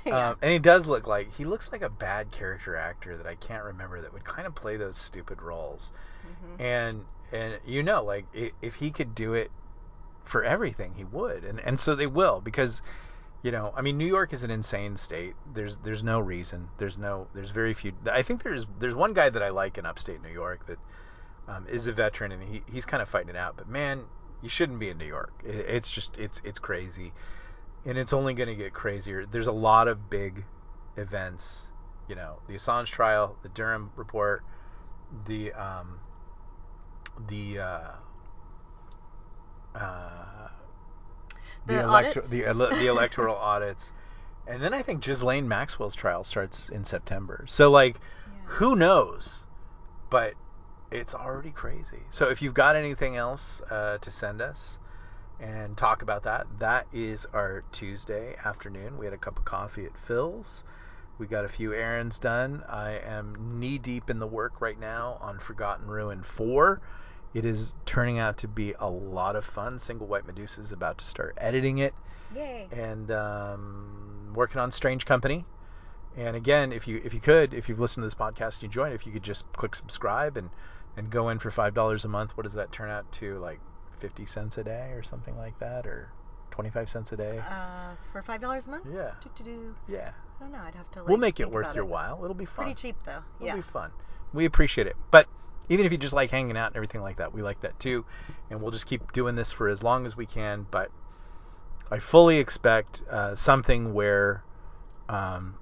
yeah. 0.05 0.31
um, 0.31 0.37
and 0.43 0.51
he 0.53 0.59
does 0.59 0.87
look 0.87 1.07
like 1.07 1.33
he 1.35 1.45
looks 1.45 1.71
like 1.71 1.83
a 1.83 1.89
bad 1.89 2.31
character 2.33 2.75
actor 2.77 3.17
that 3.17 3.27
I 3.27 3.37
can't 3.37 3.65
remember 3.65 4.01
that 4.01 4.13
would 4.13 4.25
kind 4.25 4.47
of 4.47 4.55
play 4.57 4.77
those 4.77 4.97
stupid 4.97 5.41
roles. 5.41 5.93
Mhm. 6.27 6.61
And 6.61 7.05
and 7.33 7.59
you 7.67 7.83
know 7.83 8.05
like 8.05 8.27
if 8.63 8.75
he 8.77 8.91
could 8.91 9.15
do 9.15 9.35
it 9.35 9.51
for 10.25 10.43
everything, 10.45 10.95
he 10.97 11.05
would. 11.05 11.45
And 11.45 11.61
and 11.61 11.79
so 11.79 11.95
they 11.95 12.07
will 12.07 12.41
because 12.41 12.83
you 13.43 13.51
know, 13.51 13.75
I 13.77 13.83
mean, 13.83 13.99
New 13.99 14.07
York 14.07 14.33
is 14.33 14.43
an 14.43 14.51
insane 14.51 14.97
state. 14.97 15.35
There's 15.53 15.77
there's 15.77 16.03
no 16.03 16.19
reason. 16.19 16.69
There's 16.79 16.97
no 16.97 17.29
there's 17.35 17.51
very 17.51 17.75
few. 17.75 17.93
I 18.11 18.23
think 18.23 18.43
there's 18.43 18.67
there's 18.79 18.95
one 18.95 19.13
guy 19.13 19.29
that 19.29 19.43
I 19.43 19.51
like 19.51 19.77
in 19.77 19.85
upstate 19.85 20.23
New 20.23 20.31
York 20.31 20.67
that 20.67 20.79
um, 21.47 21.67
is 21.69 21.87
a 21.87 21.93
veteran 21.93 22.33
and 22.33 22.43
he, 22.43 22.63
he's 22.73 22.87
kind 22.87 23.03
of 23.03 23.09
fighting 23.09 23.29
it 23.29 23.37
out. 23.37 23.57
But 23.57 23.69
man, 23.69 24.05
you 24.43 24.49
shouldn't 24.49 24.79
be 24.79 24.89
in 24.89 24.97
New 24.97 25.07
York. 25.07 25.43
It, 25.45 25.57
it's 25.57 25.91
just 25.91 26.17
it's 26.17 26.41
it's 26.43 26.59
crazy, 26.59 27.13
and 27.85 27.99
it's 27.99 28.15
only 28.15 28.33
going 28.33 28.49
to 28.49 28.55
get 28.55 28.73
crazier. 28.73 29.27
There's 29.27 29.47
a 29.47 29.53
lot 29.53 29.89
of 29.89 30.09
big 30.09 30.43
events. 30.97 31.69
You 32.09 32.15
know, 32.15 32.39
the 32.49 32.55
Assange 32.55 32.87
trial, 32.87 33.37
the 33.43 33.51
Durham 33.51 33.91
report, 33.95 34.43
the 35.27 35.53
um, 35.53 35.99
the 37.29 37.59
uh, 37.61 37.91
uh, 39.75 40.49
The 41.67 41.81
electro- 41.83 42.23
audits? 42.23 42.29
the 42.31 42.45
ele- 42.47 42.71
the 42.71 42.87
electoral 42.95 43.37
audits, 43.37 43.93
and 44.47 44.63
then 44.63 44.75
I 44.75 44.83
think 44.83 45.03
Ghislaine 45.05 45.49
Maxwell's 45.49 45.95
trial 45.95 46.25
starts 46.25 46.69
in 46.69 46.85
September. 46.85 47.45
So 47.49 47.71
like, 47.71 48.01
who 48.45 48.77
knows? 48.77 49.45
But 50.11 50.35
it's 50.91 51.15
already 51.15 51.51
crazy. 51.51 52.03
So 52.11 52.29
if 52.31 52.41
you've 52.43 52.55
got 52.55 52.77
anything 52.77 53.17
else 53.17 53.61
uh, 53.71 53.99
to 53.99 54.11
send 54.11 54.41
us 54.41 54.79
and 55.41 55.77
talk 55.77 56.03
about 56.03 56.23
that, 56.25 56.47
that 56.61 56.87
is 56.93 57.27
our 57.33 57.65
Tuesday 57.73 58.37
afternoon. 58.45 58.97
We 58.99 59.07
had 59.07 59.15
a 59.15 59.19
cup 59.19 59.39
of 59.39 59.45
coffee 59.45 59.87
at 59.87 59.97
Phil's. 59.97 60.63
We 61.19 61.27
got 61.27 61.45
a 61.45 61.49
few 61.49 61.73
errands 61.73 62.19
done. 62.19 62.63
I 62.69 62.99
am 62.99 63.59
knee 63.59 63.79
deep 63.79 64.11
in 64.11 64.19
the 64.19 64.27
work 64.27 64.61
right 64.61 64.79
now 64.79 65.19
on 65.21 65.39
Forgotten 65.39 65.87
Ruin 65.89 66.23
4. 66.23 66.81
It 67.35 67.45
is 67.45 67.75
turning 67.85 68.19
out 68.21 68.39
to 68.39 68.49
be 68.49 68.75
a 68.79 68.89
lot 68.89 69.35
of 69.35 69.45
fun. 69.45 69.79
Single 69.79 70.07
White 70.07 70.27
Medusa 70.27 70.61
is 70.61 70.73
about 70.73 70.99
to 70.99 71.05
start 71.05 71.35
editing 71.37 71.79
it 71.79 71.93
Yay. 72.35 72.69
and 72.71 73.11
um, 73.11 74.33
working 74.35 74.61
on 74.61 74.71
Strange 74.71 75.05
Company. 75.05 75.45
And 76.17 76.37
again, 76.37 76.73
if 76.73 76.87
you 76.87 77.01
if 77.05 77.13
you 77.13 77.19
could, 77.19 77.53
if 77.53 77.69
you've 77.69 77.81
listened 77.81 78.03
to 78.03 78.07
this 78.07 78.15
podcast, 78.15 78.55
and 78.55 78.63
you 78.63 78.69
join. 78.69 78.93
If 78.93 79.05
you 79.05 79.13
could 79.13 79.25
just 79.25 79.53
click 79.53 79.75
subscribe 79.75 80.37
and 80.37 80.49
and 80.97 81.11
go 81.11 81.29
in 81.31 81.41
for 81.41 81.51
five 81.51 81.75
dollars 81.75 82.05
a 82.05 82.09
month, 82.09 82.37
what 82.37 82.45
does 82.45 82.53
that 82.53 82.71
turn 82.71 82.89
out 82.89 83.11
to? 83.15 83.39
Like 83.39 83.59
fifty 83.99 84.27
cents 84.27 84.57
a 84.59 84.63
day 84.63 84.93
or 84.93 85.03
something 85.03 85.37
like 85.37 85.59
that, 85.59 85.89
or 85.89 86.11
twenty 86.53 86.71
five 86.71 86.89
cents 86.89 87.11
a 87.11 87.17
day? 87.17 87.39
Uh, 87.39 87.95
for 88.13 88.23
five 88.23 88.41
dollars 88.41 88.69
a 88.69 88.71
month? 88.71 88.87
Yeah. 88.95 89.11
Do-do-do. 89.25 89.75
Yeah, 89.89 90.13
I 90.39 90.43
don't 90.45 90.53
know. 90.53 90.61
I'd 90.61 90.77
have 90.77 90.89
to. 90.93 91.01
Like, 91.01 91.09
we'll 91.09 91.19
make 91.19 91.41
it 91.41 91.51
worth 91.51 91.75
your 91.75 91.83
it. 91.83 91.89
while. 91.89 92.21
It'll 92.23 92.33
be 92.33 92.45
fun. 92.45 92.67
Pretty 92.67 92.75
cheap 92.75 92.97
though. 93.05 93.23
It'll 93.41 93.49
yeah. 93.49 93.57
be 93.57 93.63
fun. 93.63 93.91
We 94.33 94.45
appreciate 94.45 94.87
it. 94.87 94.95
But 95.11 95.27
even 95.69 95.87
if 95.87 95.93
you 95.93 95.99
just 95.99 96.13
like 96.13 96.31
hanging 96.31 96.57
out 96.57 96.69
and 96.69 96.77
everything 96.77 97.01
like 97.01 97.17
that, 97.17 97.33
we 97.33 97.43
like 97.43 97.61
that 97.63 97.79
too. 97.79 98.05
And 98.51 98.61
we'll 98.61 98.71
just 98.71 98.87
keep 98.87 99.13
doing 99.13 99.35
this 99.35 99.53
for 99.53 99.69
as 99.69 99.83
long 99.83 100.07
as 100.07 100.17
we 100.17 100.27
can. 100.27 100.67
But 100.71 100.91
I 101.91 101.99
fully 101.99 102.39
expect 102.39 103.03
uh, 103.11 103.37
something 103.37 103.95
where 103.95 104.43
um, 105.09 105.55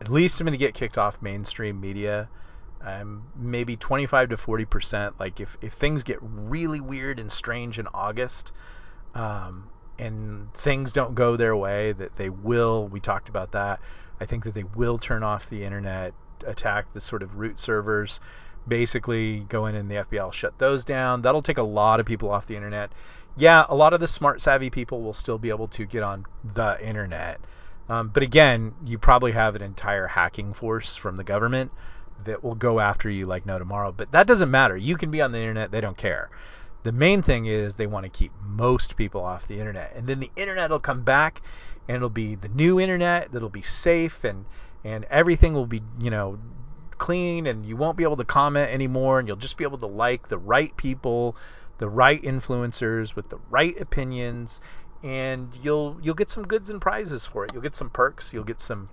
at 0.00 0.08
least 0.08 0.40
I'm 0.40 0.46
going 0.46 0.52
to 0.52 0.58
get 0.58 0.74
kicked 0.74 0.98
off 0.98 1.20
mainstream 1.22 1.80
media. 1.80 2.28
Um, 2.82 3.24
maybe 3.36 3.76
25 3.76 4.30
to 4.30 4.36
40 4.36 4.64
percent. 4.64 5.20
Like 5.20 5.40
if, 5.40 5.56
if 5.60 5.74
things 5.74 6.02
get 6.02 6.18
really 6.22 6.80
weird 6.80 7.20
and 7.20 7.30
strange 7.30 7.78
in 7.78 7.86
August, 7.92 8.52
um, 9.14 9.68
and 9.98 10.52
things 10.54 10.94
don't 10.94 11.14
go 11.14 11.36
their 11.36 11.54
way, 11.54 11.92
that 11.92 12.16
they 12.16 12.30
will. 12.30 12.88
We 12.88 13.00
talked 13.00 13.28
about 13.28 13.52
that. 13.52 13.80
I 14.18 14.24
think 14.24 14.44
that 14.44 14.54
they 14.54 14.64
will 14.64 14.98
turn 14.98 15.22
off 15.22 15.50
the 15.50 15.62
internet, 15.64 16.14
attack 16.46 16.92
the 16.94 17.00
sort 17.00 17.22
of 17.22 17.36
root 17.36 17.58
servers, 17.58 18.20
basically 18.66 19.40
go 19.48 19.66
in 19.66 19.74
and 19.74 19.90
the 19.90 19.96
FBI 19.96 20.24
will 20.24 20.30
shut 20.30 20.58
those 20.58 20.84
down. 20.84 21.22
That'll 21.22 21.42
take 21.42 21.58
a 21.58 21.62
lot 21.62 22.00
of 22.00 22.06
people 22.06 22.30
off 22.30 22.46
the 22.46 22.56
internet. 22.56 22.92
Yeah, 23.36 23.64
a 23.68 23.74
lot 23.74 23.92
of 23.92 24.00
the 24.00 24.08
smart, 24.08 24.40
savvy 24.40 24.70
people 24.70 25.02
will 25.02 25.12
still 25.12 25.38
be 25.38 25.50
able 25.50 25.68
to 25.68 25.86
get 25.86 26.02
on 26.02 26.26
the 26.54 26.78
internet. 26.84 27.40
Um, 27.88 28.08
but 28.08 28.22
again, 28.22 28.74
you 28.84 28.98
probably 28.98 29.32
have 29.32 29.56
an 29.56 29.62
entire 29.62 30.06
hacking 30.06 30.54
force 30.54 30.94
from 30.94 31.16
the 31.16 31.24
government 31.24 31.72
that 32.24 32.44
will 32.44 32.54
go 32.54 32.80
after 32.80 33.10
you 33.10 33.26
like 33.26 33.46
no 33.46 33.58
tomorrow. 33.58 33.92
But 33.92 34.12
that 34.12 34.26
doesn't 34.26 34.50
matter. 34.50 34.76
You 34.76 34.96
can 34.96 35.10
be 35.10 35.20
on 35.20 35.32
the 35.32 35.38
internet; 35.38 35.70
they 35.70 35.80
don't 35.80 35.96
care. 35.96 36.30
The 36.82 36.92
main 36.92 37.22
thing 37.22 37.46
is 37.46 37.76
they 37.76 37.86
want 37.86 38.04
to 38.04 38.10
keep 38.10 38.32
most 38.42 38.96
people 38.96 39.22
off 39.22 39.48
the 39.48 39.58
internet, 39.58 39.92
and 39.96 40.06
then 40.06 40.20
the 40.20 40.30
internet 40.36 40.70
will 40.70 40.80
come 40.80 41.02
back, 41.02 41.42
and 41.88 41.96
it'll 41.96 42.08
be 42.08 42.36
the 42.36 42.48
new 42.48 42.78
internet 42.80 43.32
that'll 43.32 43.48
be 43.48 43.62
safe, 43.62 44.24
and 44.24 44.44
and 44.84 45.04
everything 45.10 45.52
will 45.52 45.66
be 45.66 45.82
you 46.00 46.10
know 46.10 46.38
clean, 47.00 47.48
and 47.48 47.66
you 47.66 47.76
won't 47.76 47.96
be 47.96 48.04
able 48.04 48.18
to 48.18 48.24
comment 48.24 48.70
anymore, 48.70 49.18
and 49.18 49.26
you'll 49.26 49.36
just 49.36 49.56
be 49.56 49.64
able 49.64 49.78
to 49.78 49.86
like 49.86 50.28
the 50.28 50.38
right 50.38 50.76
people, 50.76 51.34
the 51.78 51.88
right 51.88 52.22
influencers 52.22 53.16
with 53.16 53.28
the 53.30 53.38
right 53.48 53.76
opinions, 53.80 54.60
and 55.02 55.48
you'll 55.62 55.98
you'll 56.02 56.14
get 56.14 56.30
some 56.30 56.46
goods 56.46 56.70
and 56.70 56.80
prizes 56.80 57.26
for 57.26 57.44
it. 57.44 57.52
You'll 57.52 57.62
get 57.62 57.74
some 57.74 57.90
perks. 57.90 58.32
You'll 58.32 58.44
get 58.44 58.60
some 58.60 58.88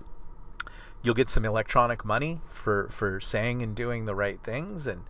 you'll 1.03 1.15
get 1.15 1.29
some 1.29 1.45
electronic 1.45 2.03
money 2.05 2.41
for 2.49 2.89
for 2.91 3.19
saying 3.19 3.61
and 3.61 3.75
doing 3.75 4.05
the 4.05 4.15
right 4.15 4.39
things, 4.41 4.87
and 4.87 5.03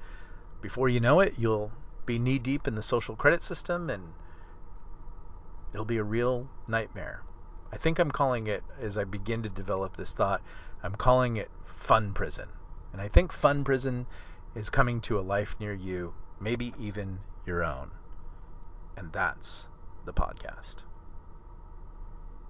before 0.61 0.89
you 0.89 0.99
know 0.99 1.19
it, 1.19 1.35
you'll 1.37 1.71
be 2.05 2.19
knee 2.19 2.39
deep 2.39 2.67
in 2.67 2.75
the 2.75 2.81
social 2.81 3.15
credit 3.15 3.43
system, 3.43 3.89
and 3.89 4.13
it'll 5.71 5.85
be 5.85 5.97
a 5.97 6.03
real 6.03 6.47
nightmare. 6.67 7.21
I 7.71 7.77
think 7.77 7.99
I'm 7.99 8.11
calling 8.11 8.47
it 8.47 8.63
as 8.79 8.97
I 8.97 9.03
begin 9.03 9.43
to 9.43 9.49
develop 9.49 9.95
this 9.95 10.13
thought. 10.13 10.41
I'm 10.81 10.95
calling 10.95 11.37
it 11.37 11.51
fun 11.65 12.13
prison, 12.13 12.49
and 12.91 13.01
I 13.01 13.07
think 13.07 13.31
fun 13.31 13.63
prison 13.63 14.05
is 14.55 14.69
coming 14.69 15.01
to 15.01 15.19
a 15.19 15.21
life 15.21 15.55
near 15.59 15.73
you, 15.73 16.13
maybe 16.39 16.73
even 16.79 17.19
your 17.45 17.63
own. 17.63 17.91
And 18.97 19.11
that's 19.11 19.67
the 20.05 20.13
podcast. 20.13 20.86